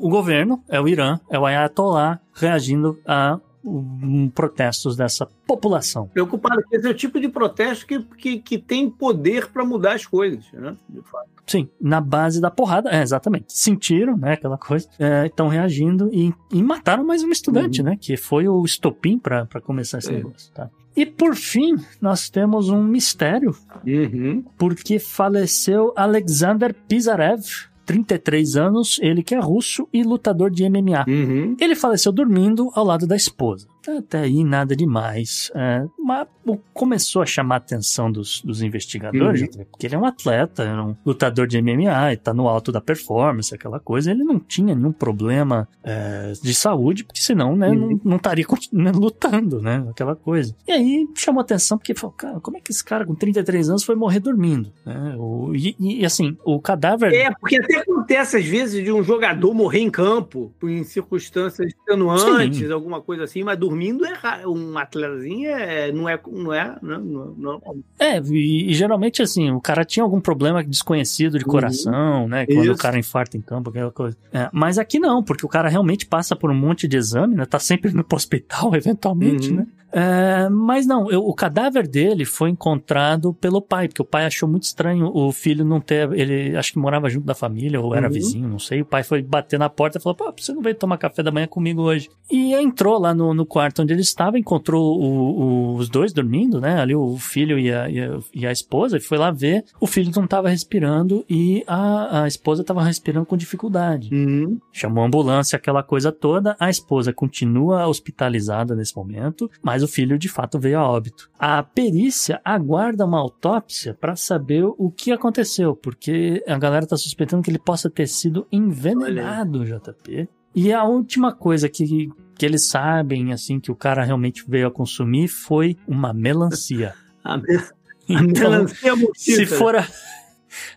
[0.02, 6.08] o governo, é o Irã, é o Ayatollah reagindo a um, protestos dessa população.
[6.08, 9.94] Preocupado, porque esse é o tipo de protesto que, que, que tem poder para mudar
[9.94, 10.76] as coisas, né?
[10.88, 11.28] De fato.
[11.46, 13.46] Sim, na base da porrada, é, exatamente.
[13.48, 14.88] Sentiram, né, aquela coisa,
[15.26, 19.98] estão reagindo e, e mataram mais um estudante, né, que foi o estopim para começar
[19.98, 20.16] esse É.
[20.16, 20.68] negócio, tá?
[20.96, 23.56] E por fim, nós temos um mistério,
[23.86, 24.44] Uhum.
[24.58, 27.42] porque faleceu Alexander Pizarev,
[27.84, 31.04] 33 anos, ele que é russo e lutador de MMA.
[31.08, 31.56] Uhum.
[31.60, 33.71] Ele faleceu dormindo ao lado da esposa.
[33.90, 35.50] Até aí nada demais.
[35.54, 36.26] É, mas
[36.72, 40.96] começou a chamar a atenção dos, dos investigadores, porque ele é um atleta, é um
[41.04, 44.10] lutador de MMA e tá no alto da performance, aquela coisa.
[44.10, 48.92] Ele não tinha nenhum problema é, de saúde, porque senão né, não, não estaria né,
[48.92, 49.84] lutando, né?
[49.90, 50.54] Aquela coisa.
[50.66, 53.84] E aí chamou atenção porque falou, cara, como é que esse cara com 33 anos
[53.84, 54.72] foi morrer dormindo?
[54.84, 55.14] né?
[55.18, 57.12] O- e, e, assim, o cadáver.
[57.12, 62.70] É, porque até acontece às vezes de um jogador morrer em campo, em circunstâncias extenuantes,
[62.70, 63.71] alguma coisa assim, mas dormindo
[64.06, 68.74] é ra- um atletazinho é, não é não é não, não, não- É, e, e
[68.74, 71.50] geralmente assim, o cara tinha algum problema desconhecido de Uhum.
[71.50, 72.46] coração, né?
[72.46, 72.72] Quando Isso.
[72.72, 74.16] o cara infarta em campo, aquela coisa.
[74.32, 77.46] É, mas aqui não, porque o cara realmente passa por um monte de exame, né?
[77.46, 79.56] Tá sempre pro hospital, eventualmente, Uhum.
[79.56, 79.66] né?
[79.92, 84.48] É, mas não, eu- o cadáver dele foi encontrado pelo pai, porque o pai achou
[84.48, 86.10] muito estranho o filho não ter.
[86.12, 88.12] Ele acho que morava junto da família, ou era Uhum.
[88.12, 88.80] vizinho, não sei.
[88.82, 91.30] O pai foi bater na porta e falou: Pô, você não veio tomar café da
[91.30, 92.08] manhã comigo hoje?
[92.30, 96.60] E entrou lá no, no quarto onde ele estava, encontrou o- o- os dois dormindo,
[96.60, 96.80] né?
[96.80, 99.64] Ali o filho e a, e a, e a esposa, e foi lá ver.
[99.80, 104.08] O filho não estava respirando e a, a esposa estava respirando com dificuldade.
[104.14, 104.58] Uhum.
[104.72, 106.56] Chamou a ambulância, aquela coisa toda.
[106.58, 111.28] A esposa continua hospitalizada nesse momento, mas o filho de fato veio a óbito.
[111.38, 117.42] A perícia aguarda uma autópsia para saber o que aconteceu, porque a galera tá suspeitando
[117.42, 120.28] que ele possa ter sido envenenado, JP.
[120.54, 124.70] E a última coisa que, que eles sabem, assim, que o cara realmente veio a
[124.70, 126.94] consumir foi uma melancia.
[127.24, 127.62] A, me- a
[128.08, 129.46] Então, melancia mortífera.
[129.46, 129.86] se for a,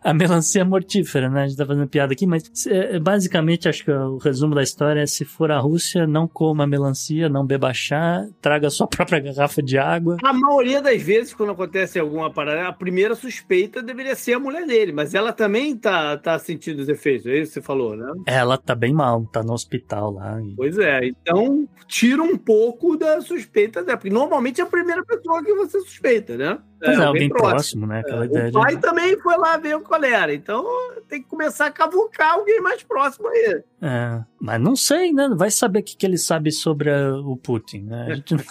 [0.04, 1.44] a melancia mortífera, né?
[1.44, 5.02] A gente tá fazendo piada aqui, mas é, basicamente acho que o resumo da história
[5.02, 9.62] é se for a Rússia, não coma melancia, não beba chá, traga sua própria garrafa
[9.62, 10.18] de água.
[10.24, 14.66] A maioria das vezes, quando acontece alguma parada, a primeira suspeita deveria ser a mulher
[14.66, 18.12] dele, mas ela também tá, tá sentindo os efeitos, é isso que você falou, né?
[18.28, 20.42] Ela tá bem mal, tá no hospital lá.
[20.42, 25.04] e- Pois é, então tira um pouco da suspeita dela, porque normalmente é a primeira
[25.04, 26.58] pessoa que você suspeita, né?
[26.86, 28.00] Pois é, alguém próximo, né?
[28.00, 30.64] Aquela É, ideia o de- pai também foi lá ver qual era, então
[31.10, 33.64] tem que começar a cavucar alguém mais próximo aí.
[33.82, 35.30] É, mas não sei, né?
[35.36, 38.08] Vai saber o que, que ele sabe sobre a- o Putin, né?
[38.12, 38.36] A gente...
[38.36, 38.46] Up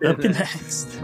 [0.28, 0.98] next.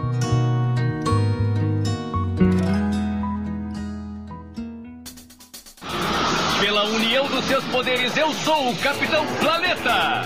[6.59, 10.21] Pela união dos seus poderes, eu sou o Capitão Planeta!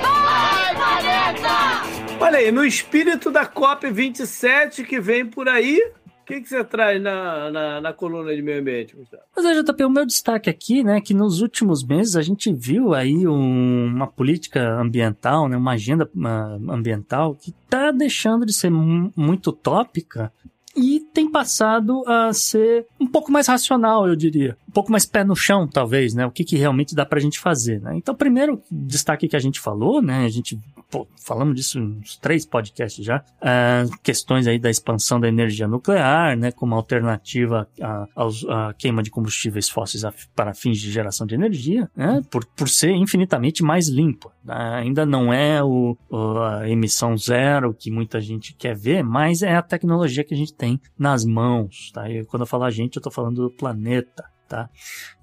[0.00, 2.11] Vai, planeta!
[2.22, 7.02] Olha aí, no espírito da COP27 que vem por aí, o que, que você traz
[7.02, 9.22] na, na, na coluna de meio ambiente, Gustavo?
[9.34, 13.26] Mas JP, o meu destaque aqui, né, que nos últimos meses a gente viu aí
[13.26, 19.12] um- uma política ambiental, né, uma agenda ah, ambiental que está deixando de ser mu-
[19.16, 20.32] muito utópica
[20.76, 24.56] e tem passado a ser um pouco mais racional, eu diria.
[24.68, 26.24] Um pouco mais pé no chão, talvez, né?
[26.26, 27.94] O que, que realmente dá pra gente fazer, né?
[27.96, 30.24] Então, primeiro destaque que a gente falou, né?
[30.24, 30.58] A gente,
[30.90, 33.22] pô, falamos disso uns três podcasts já.
[33.40, 36.50] ah, questões aí da expansão da energia nuclear, né?
[36.52, 40.04] Como alternativa à, queima de combustíveis fósseis
[40.34, 42.22] para fins de geração de energia, né?
[42.30, 44.32] Por, por ser infinitamente mais limpa.
[44.44, 44.54] né?
[44.76, 49.62] Ainda não é o- a emissão zero que muita gente quer ver, mas é a
[49.62, 52.08] tecnologia que a gente tem nas mãos, tá?
[52.08, 54.70] E quando eu falo a gente, eu tô falando do planeta, tá?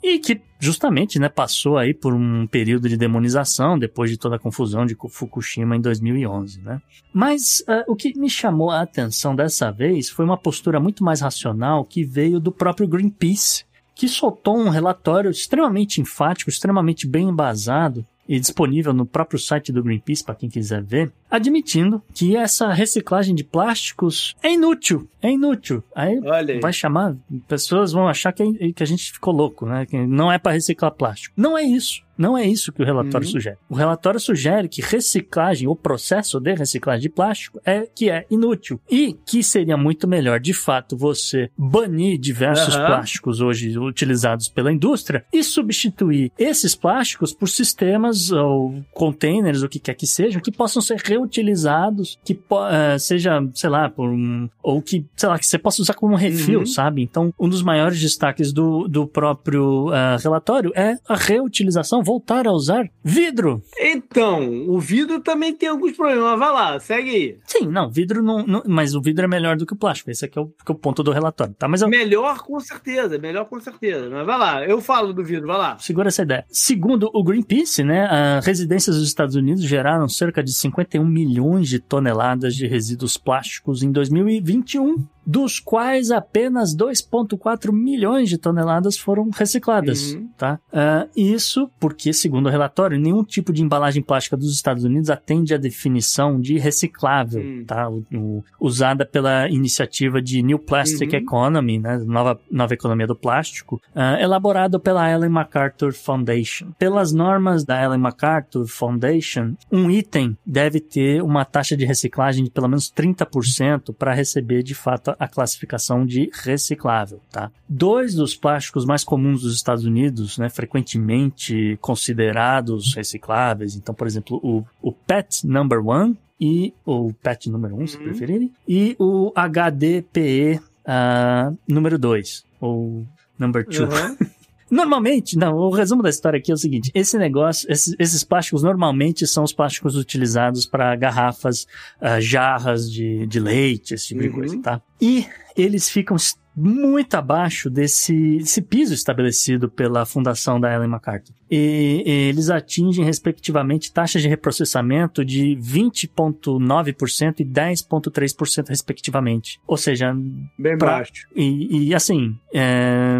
[0.03, 4.39] E que justamente, né, passou aí por um período de demonização depois de toda a
[4.39, 6.81] confusão de Fukushima em 2011, né?
[7.13, 11.21] Mas ah, o que me chamou a atenção dessa vez foi uma postura muito mais
[11.21, 13.63] racional que veio do próprio Greenpeace,
[13.95, 19.81] que soltou um relatório extremamente enfático, extremamente bem embasado e disponível no próprio site do
[19.81, 25.83] Greenpeace para quem quiser ver, admitindo que essa reciclagem de plásticos é inútil, é inútil.
[25.95, 26.59] Aí Olha aí.
[26.59, 27.15] vai chamar,
[27.47, 29.85] pessoas vão achar que, é- que a gente ficou louco, né?
[29.87, 31.33] Que não é para reciclar plástico.
[31.35, 32.03] Não é isso.
[32.19, 33.31] Não é isso que o relatório Uhum.
[33.31, 33.57] sugere.
[33.69, 38.79] O relatório sugere que reciclagem, o processo de reciclagem de plástico é que é inútil
[38.91, 42.85] e que seria muito melhor, de fato, você banir diversos Aham.
[42.87, 49.79] plásticos hoje utilizados pela indústria e substituir esses plásticos por sistemas ou containers, o que
[49.79, 50.97] quer que seja, que possam ser
[51.43, 52.37] reutilizados, que
[52.71, 56.13] eh, seja, sei lá, por um, ou que, sei lá, que você possa usar como
[56.13, 56.65] um refil, Uhum.
[56.65, 57.01] sabe?
[57.01, 62.51] Então, um dos maiores destaques do, do próprio ah, relatório é a reutilização, voltar a
[62.51, 63.61] usar vidro.
[63.77, 66.39] Então, o vidro também tem alguns problemas.
[66.39, 67.37] Vai lá, segue aí.
[67.45, 70.09] Sim, não, vidro não, não- mas o vidro é melhor do que o plástico.
[70.09, 71.67] Esse aqui é o, que é o ponto do relatório, tá?
[71.67, 74.09] Mas eu, Melhor com certeza, melhor com certeza.
[74.09, 75.77] Mas vai lá, eu falo do vidro, vai lá.
[75.77, 76.45] Segura essa ideia.
[76.49, 78.07] Segundo o Greenpeace, né,
[78.39, 83.83] as residências dos Estados Unidos geraram cerca de 51 milhões de toneladas de resíduos plásticos
[83.83, 84.95] em 2021.
[85.31, 90.27] Dos quais apenas 2,4 milhões de toneladas foram recicladas, Uhum.
[90.37, 90.59] tá?
[90.73, 95.53] Ah, isso porque, segundo o relatório, nenhum tipo de embalagem plástica dos Estados Unidos atende
[95.53, 97.63] à definição de reciclável, Hum.
[97.67, 97.87] tá?
[97.87, 101.17] O- o- usada pela iniciativa de New Plastic Uhum.
[101.19, 101.97] Economy, né?
[102.05, 106.71] Nova, nova economia do plástico, ah, elaborado pela Ellen MacArthur Foundation.
[106.79, 112.49] Pelas normas da Ellen MacArthur Foundation, um item deve ter uma taxa de reciclagem de
[112.49, 117.51] pelo menos 30% para receber de fato a classificação de reciclável, tá?
[117.67, 124.39] Dois dos plásticos mais comuns dos Estados Unidos, né, frequentemente considerados recicláveis, então, por exemplo,
[124.41, 128.03] o, o PET number one e o PET número 1, um, se Uhum.
[128.03, 133.05] preferirem, e o HDPE ah, número 2, ou
[133.37, 133.79] number 2.
[133.79, 134.17] Uhum.
[134.69, 138.63] Normalmente, não, o resumo da história aqui é o seguinte: esse negócio, esses, esses plásticos
[138.63, 141.67] normalmente são os plásticos utilizados para garrafas,
[141.99, 144.35] ah, jarras de, de leite, esse tipo de Uhum.
[144.35, 144.81] coisa, tá?
[145.01, 145.25] E
[145.61, 146.15] eles ficam
[146.55, 151.33] muito abaixo desse, desse piso estabelecido pela fundação da Ellen MacArthur.
[151.49, 159.59] E, e eles atingem, respectivamente, taxas de reprocessamento de 20,9% e 10,3%, respectivamente.
[159.65, 160.13] Ou seja,
[160.57, 161.27] Bem Pra- baixo.
[161.35, 163.19] e, e, assim, é,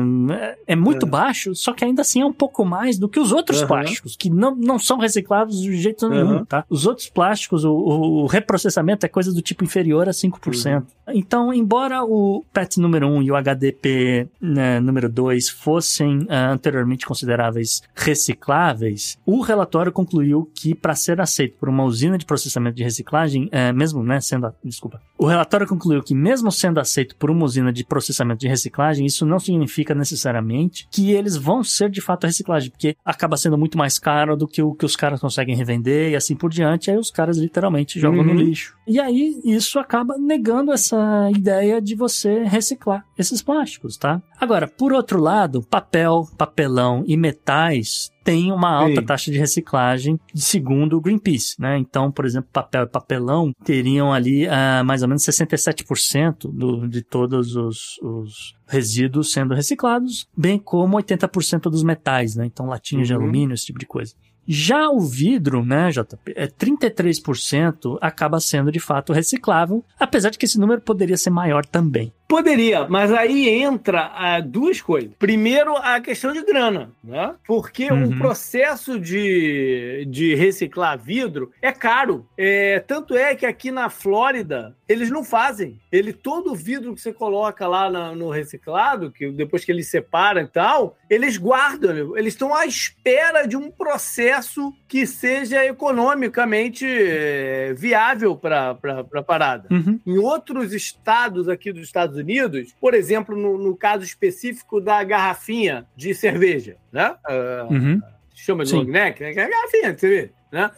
[0.68, 1.10] é muito Uhum.
[1.10, 3.68] baixo, só que ainda assim é um pouco mais do que os outros Uhum.
[3.68, 6.45] plásticos, que não, não são recicláveis de jeito nenhum, Uhum.
[6.45, 6.66] tá?
[6.70, 10.86] Os outros plásticos, o, o- o reprocessamento é coisa do tipo inferior a 5%.
[11.14, 17.06] Então, embora o PET número 1 e o HDP né, número 2 fossem ah, anteriormente
[17.06, 22.84] consideráveis recicláveis, o relatório concluiu que para ser aceito por uma usina de processamento de
[22.84, 27.30] reciclagem, eh, mesmo né, sendo, a- desculpa, o relatório concluiu que mesmo sendo aceito por
[27.30, 32.02] uma usina de processamento de reciclagem, isso não significa necessariamente que eles vão ser de
[32.02, 35.56] fato reciclagem, porque acaba sendo muito mais caro do que o que os caras conseguem
[35.56, 38.38] revender e assim por diante, aí os caras literalmente jogam no Uhum.
[38.38, 38.76] lixo.
[38.88, 42.09] E aí isso acaba negando essa ideia de você
[42.45, 44.22] reciclar esses plásticos, tá?
[44.40, 49.06] Agora, por outro lado, papel, papelão e metais têm uma alta Sim.
[49.06, 51.77] taxa de reciclagem, segundo o Greenpeace, né?
[51.77, 57.02] Então, por exemplo, papel e papelão teriam ali ah, mais ou menos 67% do, de
[57.02, 62.45] todos os, os resíduos sendo reciclados, bem como 80% dos metais, né?
[62.45, 63.22] Então, latinhas de Uhum.
[63.22, 64.14] alumínio, esse tipo de coisa.
[64.52, 70.46] Já o vidro, né, JP, é 33% acaba sendo de fato reciclável, apesar de que
[70.46, 72.12] esse número poderia ser maior também.
[72.30, 75.10] Poderia, mas aí entra ah, duas coisas.
[75.18, 77.34] Primeiro, a questão de grana, né?
[77.48, 78.10] Porque Uhum.
[78.10, 82.28] o processo de, de reciclar vidro é caro.
[82.38, 85.80] É, tanto é que aqui na Flórida eles não fazem.
[85.92, 89.88] Ele todo o vidro que você coloca lá na- no reciclado, que depois que eles
[89.90, 92.16] separam e tal, eles guardam.
[92.16, 98.78] Eles estão à espera de um processo que seja economicamente eh, viável para
[99.16, 99.68] a parada.
[99.72, 100.00] Uhum.
[100.06, 105.88] Em outros estados aqui dos Estados Unidos, por exemplo, no, no caso específico da garrafinha
[105.96, 107.16] de cerveja, né?
[107.26, 108.00] Ah, Uhum.
[108.36, 108.78] chama de Sim.
[108.78, 109.32] long neck, né?
[109.32, 110.72] É garrafinha de cerveja, né?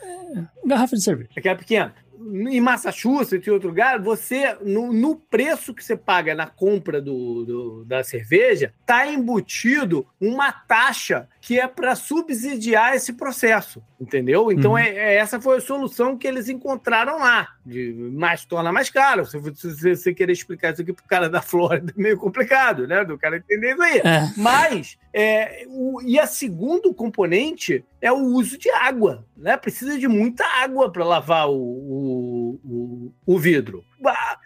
[0.65, 1.30] Garrafa de cerveja.
[1.35, 1.93] Aquela pequena.
[2.23, 7.43] Em Massachusetts e outro lugar, você, no, no preço que você paga na compra do,
[7.43, 14.51] do- da cerveja, tá embutido uma taxa que é para subsidiar esse processo, entendeu?
[14.51, 14.77] Então, Uhum.
[14.77, 17.47] é, é- essa foi a solução que eles encontraram lá.
[17.65, 19.26] De, mais torna mais caro.
[19.26, 23.03] Se você, querer explicar isso aqui pro cara da Flórida, é meio complicado, né?
[23.03, 23.97] Do cara entender isso aí.
[23.99, 24.30] É.
[24.38, 29.57] Mas, é, o, e a segundo componente é o uso de água, né?
[29.57, 33.84] Precisa de muita água para lavar o, o, o, o vidro.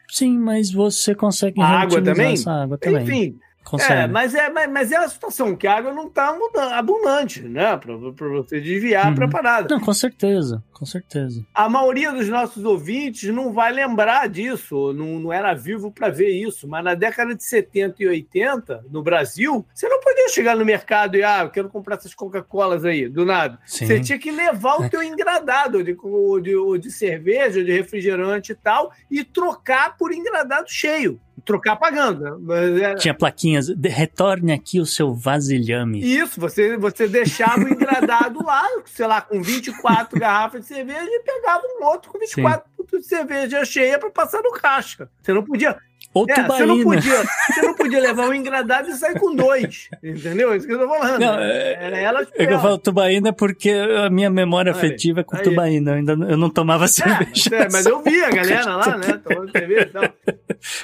[0.10, 2.36] Sim, mas você consegue A água também?
[2.48, 3.04] água também.
[3.04, 4.02] Enfim, consegue.
[4.04, 6.36] é, mas, é, mas, mas é a situação que a água não está
[6.78, 7.76] abundante, né?
[7.78, 9.16] Para você desviar Uhum.
[9.16, 9.68] para a parada.
[9.76, 11.46] Não, com certeza, com certeza.
[11.54, 16.30] A maioria dos nossos ouvintes não vai lembrar disso, não, não era vivo para ver
[16.30, 20.64] isso, mas na década de 70 e 80, no Brasil, você não podia chegar no
[20.66, 23.60] mercado e, ah, eu quero comprar essas Coca-Colas aí, do nada.
[23.66, 23.86] Sim.
[23.86, 25.94] Você tinha que levar o teu engradado de,
[26.42, 31.20] de, de cerveja, de refrigerante e tal, e trocar por engradado cheio.
[31.44, 32.40] Trocar pagando.
[32.42, 36.00] Mas é- Tinha plaquinhas, "De- retorne aqui o seu vasilhame.
[36.02, 41.20] Isso, você, você deixava o engradado lá, sei lá, com 24 garrafas de cerveja e
[41.24, 45.10] pegava um outro com 24 de cerveja cheia para passar no caixa.
[45.22, 45.76] Você não podia.
[46.16, 46.84] Ou É, você, não tubaína.
[47.02, 47.24] podia
[47.54, 49.90] você não podia levar um engradado e sair com dois.
[50.02, 50.54] Entendeu?
[50.54, 51.20] É Isso que eu tô falando.
[51.20, 55.20] Não, é- Era elas É que eu falo tubaína porque a minha memória Aí, afetiva
[55.20, 55.44] é com aí.
[55.44, 55.92] tubaína.
[55.92, 57.54] Eu, ainda, eu não tomava cerveja.
[57.54, 59.20] É, mas eu vi a galera lá, né?
[59.22, 60.04] Tomando cerveja e tal.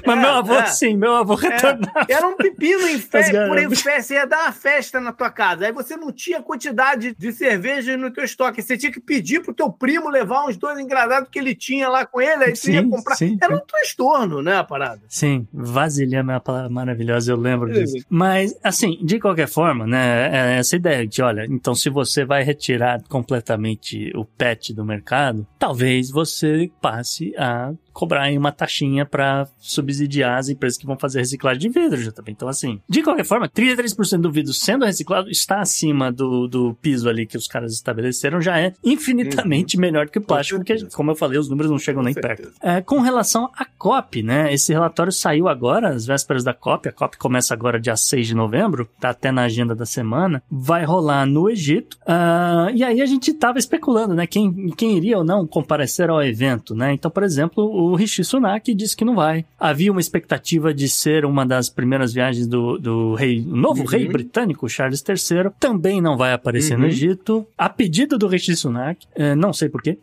[0.05, 0.65] Mas É, meu avô, é.
[0.67, 2.05] sim, meu avô retornava.
[2.09, 5.29] Era um pepino em festa, por aí, festa, você ia dar uma festa na tua
[5.29, 5.65] casa.
[5.65, 8.61] Aí você não tinha quantidade de cerveja no teu estoque.
[8.61, 12.05] Você tinha que pedir pro teu primo levar uns dois engradados que ele tinha lá
[12.05, 13.15] com ele, aí você ia Sim, comprar.
[13.15, 13.61] sim, Era sim.
[13.61, 15.01] um transtorno, né, a parada?
[15.07, 18.03] Sim, Sim, vasilhame é uma palavra maravilhosa, eu lembro disso.
[18.09, 22.41] Mas, assim, de qualquer forma, né, é essa ideia de, olha, então se você vai
[22.41, 29.47] retirar completamente o PET do mercado, talvez você passe a cobrar aí uma taxinha para
[29.59, 32.33] subsidiar as empresas que vão fazer reciclagem de vidro já também.
[32.33, 37.09] Então, assim, de qualquer forma, 33% do vidro sendo reciclado está acima do, do piso
[37.09, 41.15] ali que os caras estabeleceram, já é infinitamente melhor que o plástico, porque, como eu
[41.15, 42.51] falei, os números não chegam nem perto.
[42.61, 44.53] É, com relação à COP, né?
[44.53, 46.89] Esse relatório saiu agora, às vésperas da COP.
[46.89, 50.41] A COP começa agora dia 6 de novembro, tá até na agenda da semana.
[50.49, 51.97] Vai rolar no Egito.
[52.05, 54.27] Ah, e aí a gente tava especulando, né?
[54.27, 56.93] Quem, quem iria ou não comparecer ao evento, né?
[56.93, 59.45] Então, por exemplo, o Rishi Sunak disse que não vai.
[59.59, 63.87] Havia uma expectativa de ser uma das primeiras viagens do, do rei, novo Uhum.
[63.87, 65.51] rei britânico, Charles III.
[65.59, 66.89] Também não vai aparecer no Uhum.
[66.89, 67.47] Egito.
[67.57, 69.97] A pedido do Rishi Sunak, eh, não sei porquê,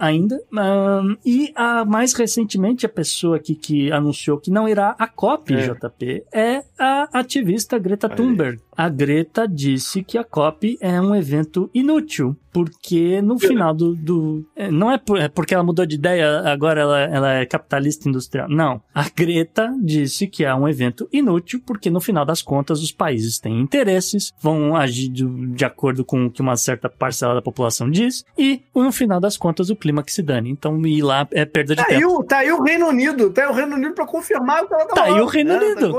[0.00, 0.40] ainda.
[0.56, 5.54] Ah, e a, mais recentemente, a pessoa aqui que anunciou que não irá à COP,
[5.54, 5.68] É.
[5.68, 8.60] JP, é a ativista Greta Thunberg.
[8.78, 13.94] A Greta disse que a COP é um evento inútil, porque no final do.
[13.96, 17.44] do é, não é, por- é porque ela mudou de ideia, agora ela, ela é
[17.44, 18.48] capitalista industrial.
[18.48, 18.80] Não.
[18.94, 23.40] A Greta disse que é um evento inútil, porque no final das contas os países
[23.40, 27.90] têm interesses, vão agir de, de acordo com o que uma certa parcela da população
[27.90, 30.50] diz, e no final das contas o clima que se dane.
[30.50, 32.12] Então ir lá é perda de Tá aí, tempo.
[32.20, 34.74] o, tá aí o Reino Unido, tá aí o Reino Unido pra confirmar o que
[34.74, 35.58] ela tá Tá aí falando, o Reino né?
[35.58, 35.92] Unido.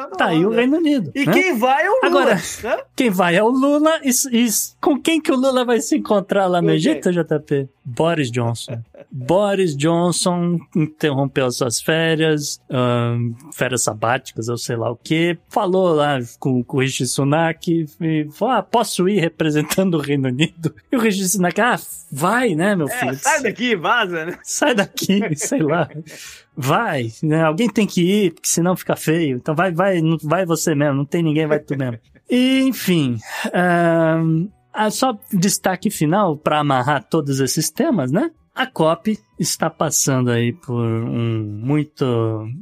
[0.00, 0.50] Tá Tá aí o?
[0.50, 1.10] Reino Unido.
[1.14, 1.32] E né?
[1.32, 2.06] quem vai é o Lula.
[2.06, 2.82] Agora, né?
[2.96, 4.00] quem vai é o Lula.
[4.02, 4.46] E, e
[4.80, 7.68] com quem que o Lula vai se encontrar lá no Egito, JP?
[7.84, 8.80] Boris Johnson.
[9.10, 12.60] Boris Johnson interrompeu suas férias,
[13.52, 15.36] férias sabáticas, ou sei lá o que.
[15.48, 20.28] Falou lá com, com o Rishi Sunak e falou: ah, posso ir representando o Reino
[20.28, 20.72] Unido?
[20.92, 21.76] E o Rishi Sunak, ah,
[22.12, 23.14] vai, né, meu É, filho?
[23.16, 24.38] sai daqui, vaza, né?
[24.44, 25.88] sai daqui, sei lá.
[26.62, 27.42] Vai, né?
[27.42, 29.38] Alguém tem que ir, porque senão fica feio.
[29.38, 31.98] Então vai, vai, vai você mesmo, não tem ninguém, vai tu mesmo.
[32.32, 33.18] E, enfim,
[34.72, 38.30] ah, só destaque final para amarrar todos esses temas, né?
[38.54, 42.04] A COP está passando aí por um, muita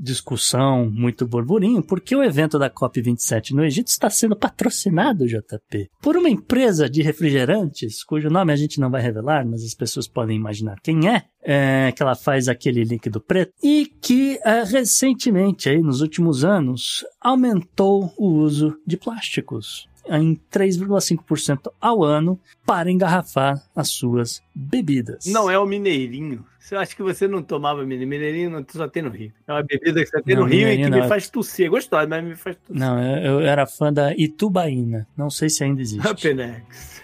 [0.00, 6.16] discussão, muito burburinho, porque o evento da COP27 no Egito está sendo patrocinado, JP, por
[6.16, 10.36] uma empresa de refrigerantes, cujo nome a gente não vai revelar, mas as pessoas podem
[10.36, 15.80] imaginar quem é, é, que ela faz aquele líquido preto, e que é, recentemente, aí,
[15.82, 23.88] nos últimos anos, aumentou o uso de plásticos em 3,5% ao ano para engarrafar as
[23.90, 25.26] suas bebidas.
[25.26, 26.44] Não é o Mineirinho.
[26.70, 28.08] Eu acho que você não tomava Mineirinho.
[28.08, 29.32] Mineirinho não- só tem no Rio.
[29.46, 31.08] É uma bebida que você tem Não, no Rio e que Mineirinho me não.
[31.08, 31.66] faz tossir.
[31.66, 32.76] É gostosa, mas me faz tossir.
[32.78, 35.06] Não, eu, eu era fã da Itubaína.
[35.16, 36.06] Não sei se ainda existe.
[36.06, 37.02] Up next.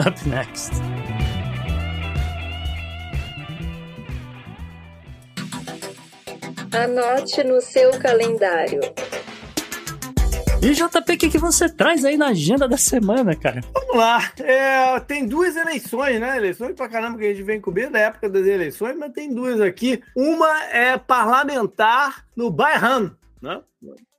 [0.00, 0.72] Up next.
[6.72, 8.80] Anote no seu calendário.
[10.64, 13.60] E JP, o que, que você traz aí na agenda da semana, cara?
[13.74, 14.32] Vamos lá.
[14.38, 16.38] É, tem duas eleições, né?
[16.38, 19.60] Eleições pra caramba que a gente vem cobrir da época das eleições, mas tem duas
[19.60, 20.02] aqui.
[20.16, 23.10] Uma é parlamentar no Bahrein,
[23.42, 23.60] né?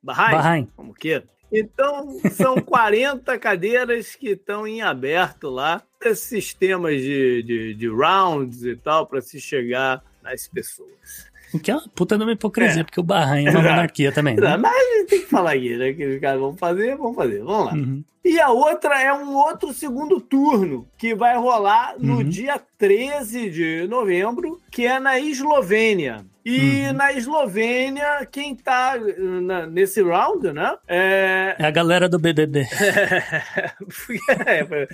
[0.03, 0.69] Bahrein, Bahrein.
[0.75, 1.23] como queira.
[1.51, 8.63] Então, são 40 cadeiras que estão em aberto lá, esses sistemas de, de, de rounds
[8.63, 11.25] e tal, para se chegar nas pessoas.
[11.53, 12.83] O que é uma puta de uma hipocrisia, É.
[12.83, 14.35] porque o Bahrein é uma monarquia também.
[14.35, 14.57] Né?
[14.57, 15.93] Mas a gente tem que falar aqui, né?
[15.93, 17.43] Que os caras vão fazer, vão fazer.
[17.43, 17.73] Vamos lá.
[17.73, 18.03] Uhum.
[18.23, 22.23] E a outra é um outro segundo turno, que vai rolar no Uhum.
[22.23, 26.25] dia 13 de novembro, que é na Eslovênia.
[26.43, 26.93] E Uhum.
[26.93, 28.95] na Eslovênia, quem tá
[29.41, 30.75] na- nesse round, né?
[30.87, 32.65] É, É a galera do BBB.
[34.45, 34.87] é,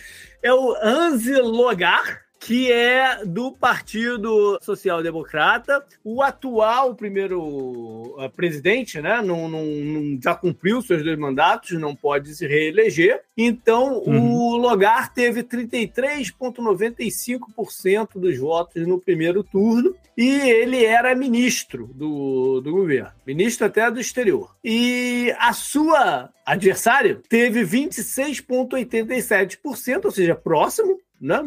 [0.43, 5.85] é o Anzi Logar, que é do Partido Social Democrata.
[6.03, 11.95] O atual primeiro eh, presidente, né, não, não- não- já cumpriu seus dois mandatos, não
[11.95, 13.21] pode se reeleger.
[13.37, 22.59] Então, o Logar teve 33,95% dos votos no primeiro turno e ele era ministro do,
[22.59, 24.55] do governo, ministro até do exterior.
[24.63, 31.39] E a sua adversária teve 26,87%, ou seja, próximo, né?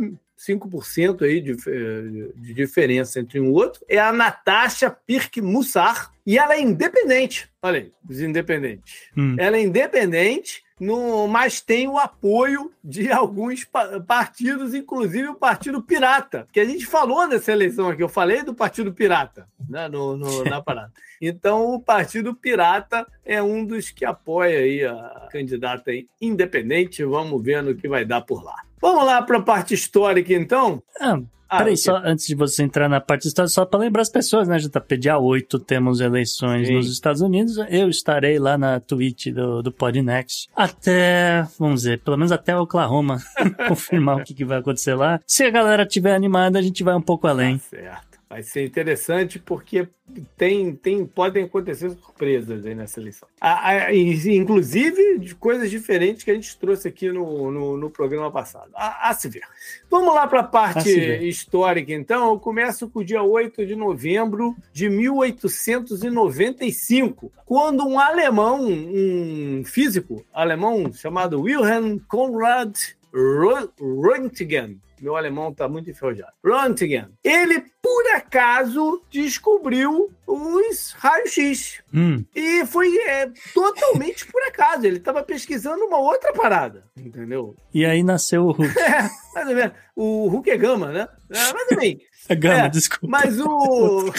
[0.46, 6.38] 5% aí de, eh, de diferença entre um outro, é a Natasha Pirk Mussar, e
[6.38, 7.50] ela é independente.
[7.62, 8.94] Olha aí, os independentes.
[9.16, 9.36] Hum.
[9.38, 15.80] Ela é independente, no, mas tem o apoio de alguns pa- partidos, inclusive o Partido
[15.82, 20.16] Pirata, que a gente falou dessa eleição aqui, eu falei do Partido Pirata né, no,
[20.16, 20.92] no- na parada.
[21.20, 27.04] Então, o Partido Pirata é um dos que apoia aí a candidata aí independente.
[27.04, 28.56] Vamos ver no que vai dar por lá.
[28.84, 30.82] Vamos lá para a parte histórica, então?
[31.00, 34.10] Ah, Ah, Peraí, só antes de você entrar na parte histórica, só para lembrar as
[34.10, 34.98] pessoas, né, JP?
[34.98, 36.74] Dia 8 temos eleições Sim.
[36.74, 37.56] nos Estados Unidos.
[37.70, 43.22] Eu estarei lá na Twitch do, do Podnext até, vamos dizer, pelo menos até Oklahoma,
[43.68, 45.18] confirmar o que, que vai acontecer lá.
[45.26, 47.56] Se a galera tiver animada, a gente vai um pouco além.
[47.56, 48.13] Tá certo.
[48.28, 49.88] Vai ser interessante porque
[50.36, 53.28] tem, tem, podem acontecer surpresas aí nessa eleição.
[53.40, 58.30] Ah, e- inclusive de coisas diferentes que a gente trouxe aqui no, no, no programa
[58.30, 58.70] passado.
[58.74, 59.42] A, a se ver.
[59.90, 60.88] Vamos lá para a A parte
[61.28, 62.30] histórica, então.
[62.30, 70.24] Eu começo com o dia 8 de novembro de 1895, quando um alemão, um físico
[70.32, 72.74] alemão chamado Wilhelm Conrad
[73.12, 74.80] Röntgen.
[75.04, 76.32] Meu alemão está muito enferrujado.
[76.42, 77.08] Röntgen.
[77.22, 81.82] Ele, por acaso, descobriu os raios-x.
[81.92, 84.86] Hum, E foi é, totalmente por acaso.
[84.86, 86.84] Ele estava pesquisando uma outra parada.
[86.96, 87.54] Entendeu?
[87.74, 88.72] e aí nasceu o Hulk.
[89.34, 89.72] Mais ou menos.
[89.96, 91.08] O Hulk é gama, né?
[91.30, 92.02] É, ou menos.
[92.28, 93.06] A gama, É, desculpa.
[93.06, 93.46] Mas o,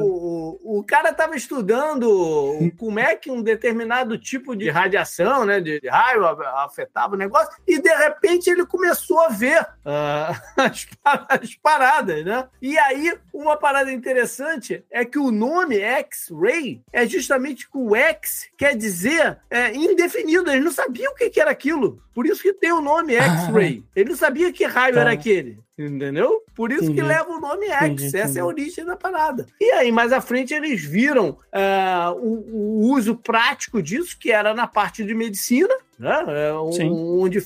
[0.00, 5.80] o, o cara estava estudando como é que um determinado tipo de radiação, né, de
[5.88, 10.86] raio a- afetava o negócio, e de repente ele começou a ver ah, as,
[11.28, 12.48] as paradas, né?
[12.60, 18.48] E aí, uma parada interessante é que o nome X-ray é justamente que o X
[18.56, 20.50] quer dizer é, indefinido.
[20.50, 22.02] Eles não sabiam o que, que era aquilo.
[22.14, 23.84] Por isso que tem o nome X-ray.
[23.94, 25.00] Ele não sabia que raio Tá.
[25.02, 25.58] era aquele.
[25.76, 26.40] Entendeu?
[26.54, 27.02] Por isso que Entendi.
[27.02, 27.82] leva o nome X.
[27.82, 28.38] Entendi, Essa é entendi.
[28.40, 29.44] a origem da parada.
[29.60, 34.54] E aí, mais à frente, eles viram ah, o, o uso prático disso, que era
[34.54, 36.24] na parte de medicina, né?
[36.28, 37.40] É, onde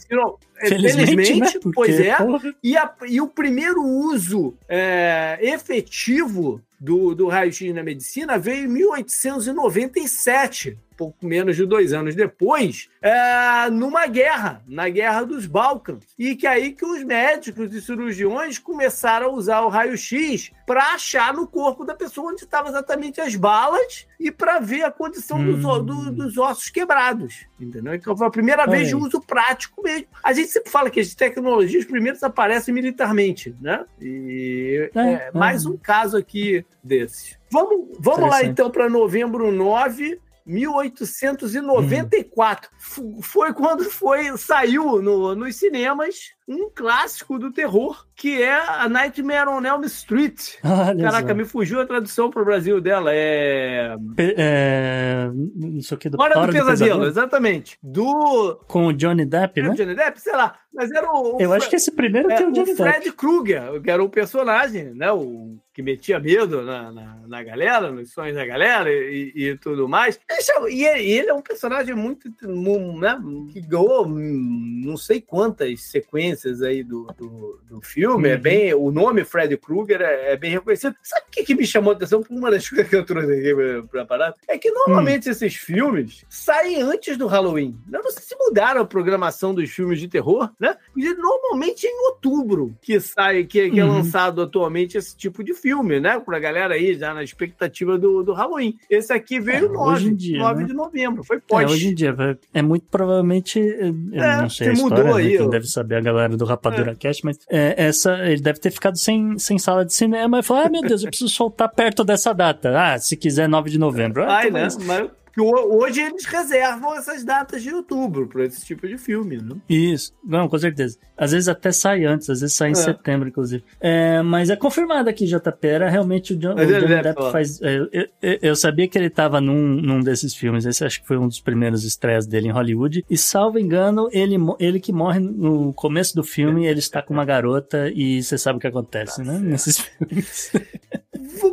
[0.61, 1.51] Felizmente, felizmente, né?
[1.63, 2.17] Porque, pois é.
[2.63, 8.69] E, a- e o primeiro uso é, efetivo do, do raio-x na medicina veio em
[8.69, 16.03] 1897, pouco menos de dois anos depois, é, numa guerra, na Guerra dos Balcãs.
[16.19, 21.33] E que aí que os médicos e cirurgiões começaram a usar o raio-x para achar
[21.33, 25.65] no corpo da pessoa onde estavam exatamente as balas e para ver a condição dos,
[25.65, 25.85] Hum.
[25.85, 27.47] do- dos ossos quebrados.
[27.61, 27.95] Entendeu?
[27.95, 30.07] Então foi a primeira Olha vez de uso prático mesmo.
[30.23, 33.85] A gente sempre fala que as tecnologias primeiros aparecem militarmente, né?
[34.01, 35.31] E É, é, é.
[35.33, 37.39] mais um caso aqui desses.
[37.51, 40.19] Vamos, vamos lá então para novembro 9.
[40.51, 48.53] 1894 F- foi quando foi saiu no- nos cinemas um clássico do terror que é
[48.57, 50.55] a Nightmare on Elm Street.
[50.65, 51.35] Olha Caraca, só.
[51.35, 53.11] me fugiu a tradução para o Brasil dela.
[53.15, 57.79] É Pe- é, não sei o que, do Hora do Hora Pesadelo, exatamente.
[57.83, 59.75] Do Com o Johnny Depp, era né?
[59.75, 60.59] o Johnny Depp, sei lá.
[60.75, 61.37] Mas era o.
[61.37, 62.83] o Eu acho que esse primeiro é, tem o o Johnny Depp.
[62.93, 65.13] Fred Krueger, que era o personagem, né?
[65.13, 69.89] O que metia medo na, na, na galera, nos sonhos da galera e, e tudo
[69.89, 70.19] mais.
[70.29, 72.29] Deixa- E ele, é um personagem muito.
[72.43, 73.17] mu- Né,
[73.53, 78.29] que ganhou hum, não sei quantas sequências aí do, do, do filme.
[78.29, 78.41] É Uhum.
[78.41, 80.95] bem, o nome Fred Krueger é, é bem reconhecido.
[81.03, 82.23] Sabe o que, que me chamou a atenção?
[82.31, 83.55] Uma das coisas que eu trouxe aqui
[83.91, 87.77] pra, parar é que normalmente esses filmes saem antes do Halloween.
[87.93, 90.77] Eu não sei se mudaram a programação dos filmes de terror, né?
[90.93, 93.99] Porque normalmente é em outubro que sai, que, que é Uhum.
[93.99, 96.19] lançado atualmente esse tipo de filme, né?
[96.21, 98.77] Pra galera aí já na expectativa do, do Halloween.
[98.91, 100.67] Esse aqui veio É, 9, hoje em dia, 9 né?
[100.67, 101.71] de novembro, foi É, pós.
[101.71, 102.15] hoje em dia,
[102.53, 103.59] é muito provavelmente.
[103.59, 105.51] Eu É, não sei a história, mudou né, aí, quem ó.
[105.51, 109.39] deve saber a galera do Rapadura Cast, mas é, essa, ele deve ter ficado sem,
[109.39, 112.73] sem sala de cinema e falou: ah, meu Deus, eu preciso soltar perto dessa data.
[112.79, 114.23] Ah, se quiser, 9 de novembro.
[114.25, 114.63] Ah, Ai, né?
[114.65, 115.11] mas- Mas
[115.41, 119.55] hoje eles reservam essas datas de outubro para esse tipo de filme, né?
[119.69, 120.99] Isso, não, com certeza.
[121.19, 122.75] Às vezes até sai antes, às vezes sai em É.
[122.77, 123.65] setembro, inclusive.
[123.81, 127.33] É, mas é confirmado aqui, JP, era realmente o, John, o Johnny Depp falar.
[127.33, 127.61] faz.
[127.61, 131.19] é, eu, eu- sabia que ele tava num, num desses filmes, esse acho que foi
[131.19, 133.05] um dos primeiros estreias dele em Hollywood.
[133.11, 137.25] E salvo engano, ele, ele que morre no começo do filme, ele está com uma
[137.25, 139.39] garota e você sabe o que acontece, Tá né?
[139.41, 140.53] Nesses filmes.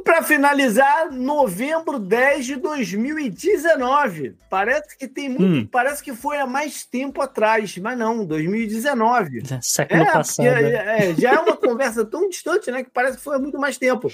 [0.04, 4.36] Para finalizar, novembro 10 de 2019.
[4.50, 5.44] Parece que tem muito.
[5.44, 5.68] Hum.
[5.72, 9.42] Parece que foi há mais tempo atrás, mas não, 2019.
[9.62, 10.46] Século É, passado.
[10.46, 11.10] né?
[11.10, 12.84] é, já é uma conversa tão distante, né?
[12.84, 14.08] Que parece que foi há muito mais tempo.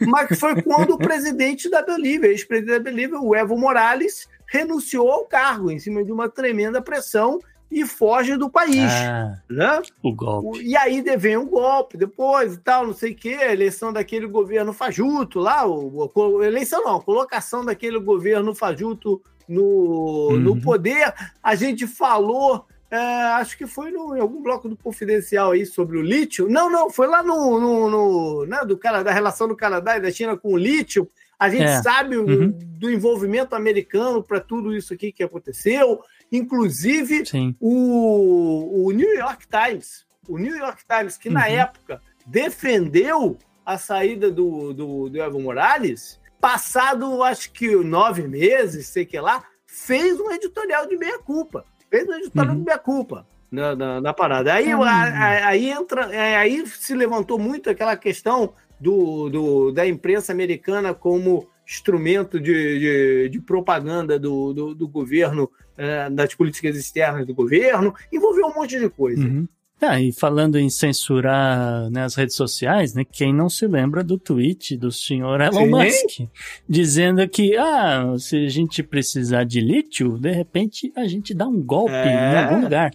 [0.00, 5.24] Mas foi quando o presidente da Bolívia, ex-presidente da Bolívia, o Evo Morales, renunciou ao
[5.24, 7.38] cargo em cima de uma tremenda pressão
[7.70, 8.90] e foge do país.
[8.90, 9.82] Ah, Né?
[10.02, 10.58] o golpe.
[10.58, 13.92] O- E aí vem um golpe depois e tal, não sei o quê, a eleição
[13.92, 20.38] daquele governo fajuto lá, o, co- eleição não, a colocação daquele governo fajuto no, Uhum.
[20.40, 21.12] no poder.
[21.42, 25.98] A gente falou, é, acho que foi no, em algum bloco do Confidencial aí sobre
[25.98, 26.48] o lítio.
[26.48, 30.00] Não, não, foi lá no, no, no- né, do Canadá, da relação do Canadá e
[30.00, 31.08] da China com o lítio.
[31.38, 31.82] A gente É.
[31.82, 32.50] sabe Uhum.
[32.78, 36.00] do envolvimento americano para tudo isso aqui que aconteceu.
[36.32, 37.54] Inclusive, Sim.
[37.60, 41.52] o, o New York Times o New York Times, que na Uhum.
[41.54, 49.06] época defendeu a saída do, do, do Evo Morales, passado acho que nove meses, sei
[49.06, 51.64] que lá, fez um editorial de meia-culpa.
[51.92, 52.58] Editorial Uhum.
[52.60, 53.26] de meia-culpa.
[53.50, 54.52] Na, na, na parada.
[54.52, 54.82] Aí, Hum.
[54.82, 60.32] a- a- aí entra, é, aí se levantou muito aquela questão do, do- da imprensa
[60.32, 67.26] americana como instrumento de, de, de propaganda do, do, do governo, é, das políticas externas
[67.26, 69.22] do governo, envolveu um monte de coisa.
[69.24, 69.48] Uhum.
[69.80, 74.18] Ah, e falando em censurar né, as redes sociais, né, quem não se lembra do
[74.18, 75.70] tweet do senhor Elon Sim.
[75.70, 76.28] Musk,
[76.68, 81.62] dizendo que, ah, se a gente precisar de lítio, de repente a gente dá um
[81.62, 82.06] golpe É.
[82.32, 82.90] em algum lugar.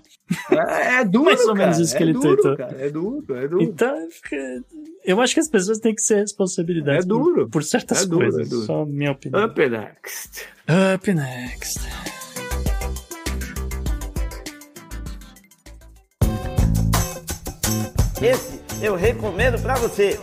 [0.52, 2.58] É, é duro, Mais ou menos cara, isso que é ele duro, tweetou.
[2.58, 3.64] cara, é duro, é duro.
[3.64, 4.08] Então,
[5.06, 7.44] eu acho que as pessoas têm que ser responsabilidades É duro.
[7.46, 8.48] por, por certas É duro, coisas.
[8.48, 8.66] é duro.
[8.66, 9.46] Só minha opinião.
[9.46, 10.46] Up next.
[10.96, 11.80] Up next.
[18.24, 20.18] Esse eu recomendo pra você.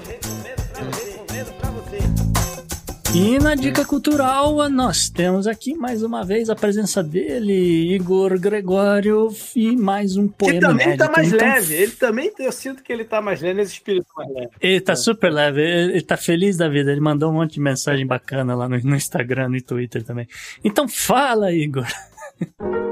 [3.12, 9.28] E na dica cultural, nós temos aqui mais uma vez a presença dele, Igor Gregório,
[9.56, 11.12] e mais um Que poema também tá inédito.
[11.16, 11.74] mais Então, leve.
[11.74, 14.50] Ele também, eu sinto que ele tá mais leve, nesse espírito mais leve.
[14.60, 17.60] Ele tá super leve, ele, ele tá feliz da vida, ele mandou um monte de
[17.60, 20.28] mensagem bacana lá no, no Instagram, no Twitter também.
[20.62, 21.86] Então fala, Igor.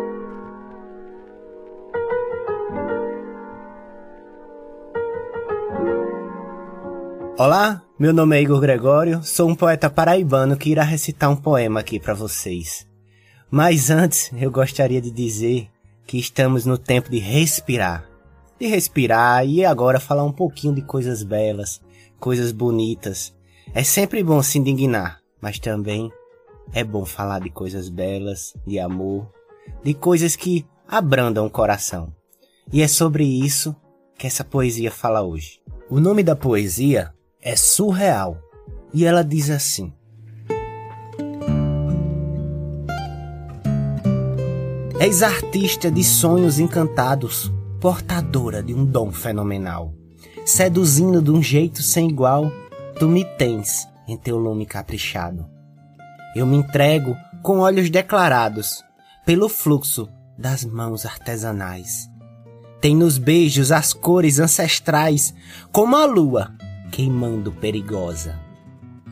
[7.40, 11.78] Olá, meu nome é Igor Gregório, sou um poeta paraibano que irá recitar um poema
[11.78, 12.84] aqui para vocês.
[13.48, 15.70] Mas antes, eu gostaria de dizer
[16.04, 18.10] que estamos no tempo de respirar.
[18.58, 21.80] De respirar e agora falar um pouquinho de coisas belas,
[22.18, 23.32] coisas bonitas.
[23.72, 26.10] É sempre bom se indignar, mas também
[26.72, 29.30] é bom falar de coisas belas, de amor,
[29.84, 32.12] de coisas que abrandam o coração.
[32.72, 33.76] E é sobre isso
[34.18, 35.60] que essa poesia fala hoje.
[35.88, 38.38] O nome da poesia é surreal
[38.92, 39.92] e ela diz assim:
[45.00, 49.94] És artista de sonhos encantados, portadora de um dom fenomenal.
[50.44, 52.50] Seduzindo de um jeito sem igual,
[52.98, 55.46] tu me tens em teu lume caprichado.
[56.34, 58.82] Eu me entrego com olhos declarados
[59.24, 62.08] pelo fluxo das mãos artesanais.
[62.80, 65.34] Tem nos beijos as cores ancestrais,
[65.70, 66.57] como a lua
[66.90, 68.38] queimando perigosa.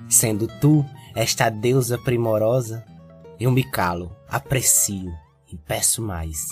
[0.09, 0.85] Sendo tu
[1.15, 2.85] esta deusa primorosa,
[3.39, 5.13] eu me calo, aprecio
[5.53, 6.47] e peço mais.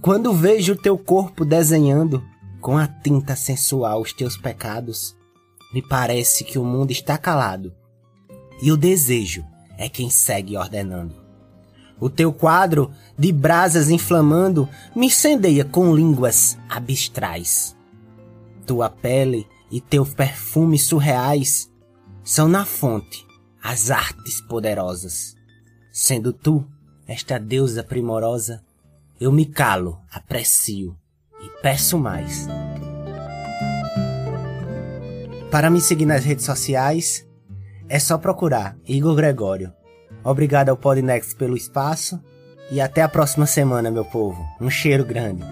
[0.00, 2.22] Quando vejo teu corpo desenhando
[2.60, 5.16] com a tinta sensual os teus pecados,
[5.72, 7.72] me parece que o mundo está calado
[8.62, 9.44] e o desejo
[9.76, 11.14] é quem segue ordenando.
[12.00, 17.76] O teu quadro de brasas inflamando me incendeia com línguas abstrais.
[18.66, 21.68] Tua pele e teu perfume surreais
[22.22, 23.26] são na fonte
[23.60, 25.34] as artes poderosas.
[25.92, 26.64] Sendo tu
[27.08, 28.62] esta deusa primorosa,
[29.20, 30.96] eu me calo, aprecio
[31.42, 32.46] e peço mais.
[35.50, 37.26] Para me seguir nas redes sociais,
[37.88, 39.72] é só procurar Igor Gregório.
[40.22, 42.22] Obrigado ao Podnext pelo espaço
[42.70, 44.40] e até a próxima semana, meu povo.
[44.60, 45.42] Um cheiro grande.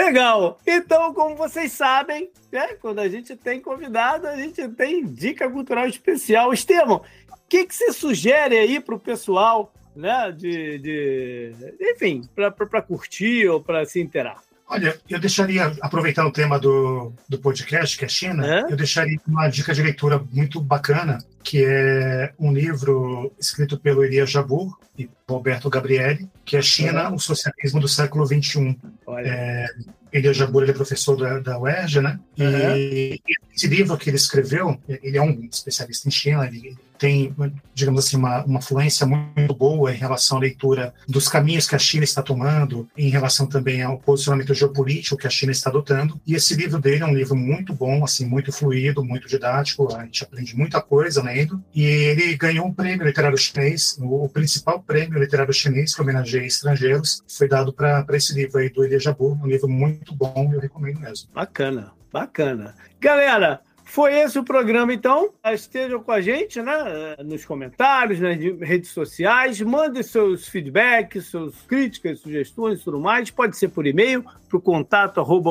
[0.00, 0.58] Legal.
[0.66, 5.86] Então, como vocês sabem, né, quando a gente tem convidado, a gente tem dica cultural
[5.86, 6.54] especial.
[6.54, 12.80] Estevão, o que, que você sugere aí para o pessoal, né, de, de enfim, para
[12.80, 14.40] curtir ou para se inteirar?
[14.70, 19.48] Olha, eu deixaria, aproveitando o tema do, do podcast, que é China, eu deixaria uma
[19.48, 25.68] dica de leitura muito bacana, que é um livro escrito pelo Elias Jabur e Roberto
[25.68, 28.78] Gabrielli, que é China, o Socialismo do Século XXI.
[29.24, 29.66] É,
[30.12, 32.20] Elias Jabur ele é professor da, da UERJ, né?
[32.38, 33.20] E
[33.52, 37.34] esse livro que ele escreveu, ele é um especialista em China, ele tem,
[37.72, 41.78] digamos assim, uma, uma fluência muito boa em relação à leitura dos caminhos que a
[41.78, 46.20] China está tomando, em relação também ao posicionamento geopolítico que a China está adotando.
[46.26, 50.04] E esse livro dele é um livro muito bom, assim, muito fluido, muito didático, a
[50.04, 51.64] gente aprende muita coisa lendo.
[51.74, 57.22] E ele ganhou um prêmio literário chinês, o, principal prêmio literário chinês que homenageia estrangeiros,
[57.26, 61.00] foi dado para esse livro aí do Elias Jabur, um livro muito bom, eu recomendo
[61.00, 61.30] mesmo.
[61.32, 62.74] Bacana, bacana.
[63.00, 65.34] Galera, Foi esse o programa, então.
[65.44, 67.16] Estejam com a gente, né?
[67.24, 69.60] Nos comentários, nas redes sociais.
[69.60, 73.32] Mande seus feedbacks, suas críticas, sugestões e tudo mais.
[73.32, 75.50] Pode ser por e-mail, para o contato arroba.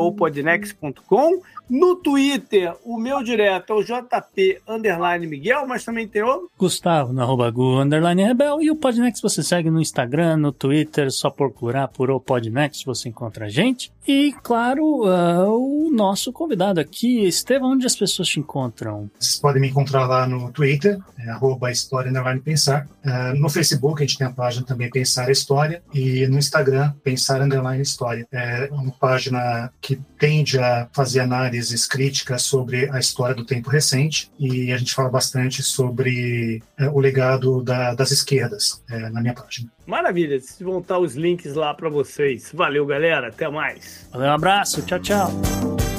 [1.70, 7.14] No Twitter, o meu direto é o JP Underline Miguel, mas também tem o Gustavo,
[7.14, 8.62] no arroba Gu Underline Rebel.
[8.62, 13.10] E o Podnext você segue no Instagram, no Twitter, só procurar por o Podnext você
[13.10, 13.92] encontra a gente.
[14.08, 19.08] E, claro, uh, o nosso convidado aqui, Estevam, onde as pessoas te encontram?
[19.20, 22.88] Vocês podem me encontrar lá no Twitter, é, arroba História Underline Pensar.
[23.06, 25.84] Uh, no Facebook, a gente tem a página também Pensar História.
[25.94, 28.28] E no Instagram, Pensar Underline História.
[28.32, 31.22] É uma página que tende a fazer
[31.60, 34.32] análises críticas sobre a história do tempo recente.
[34.40, 39.34] E a gente fala bastante sobre é, o legado da, das esquerdas é, na minha
[39.34, 39.70] página.
[39.86, 42.52] Maravilha, vão estar os links lá para vocês.
[42.54, 43.28] Valeu, galera.
[43.28, 44.08] Até mais.
[44.12, 44.82] Valeu, um abraço.
[44.84, 45.99] Tchau, tchau.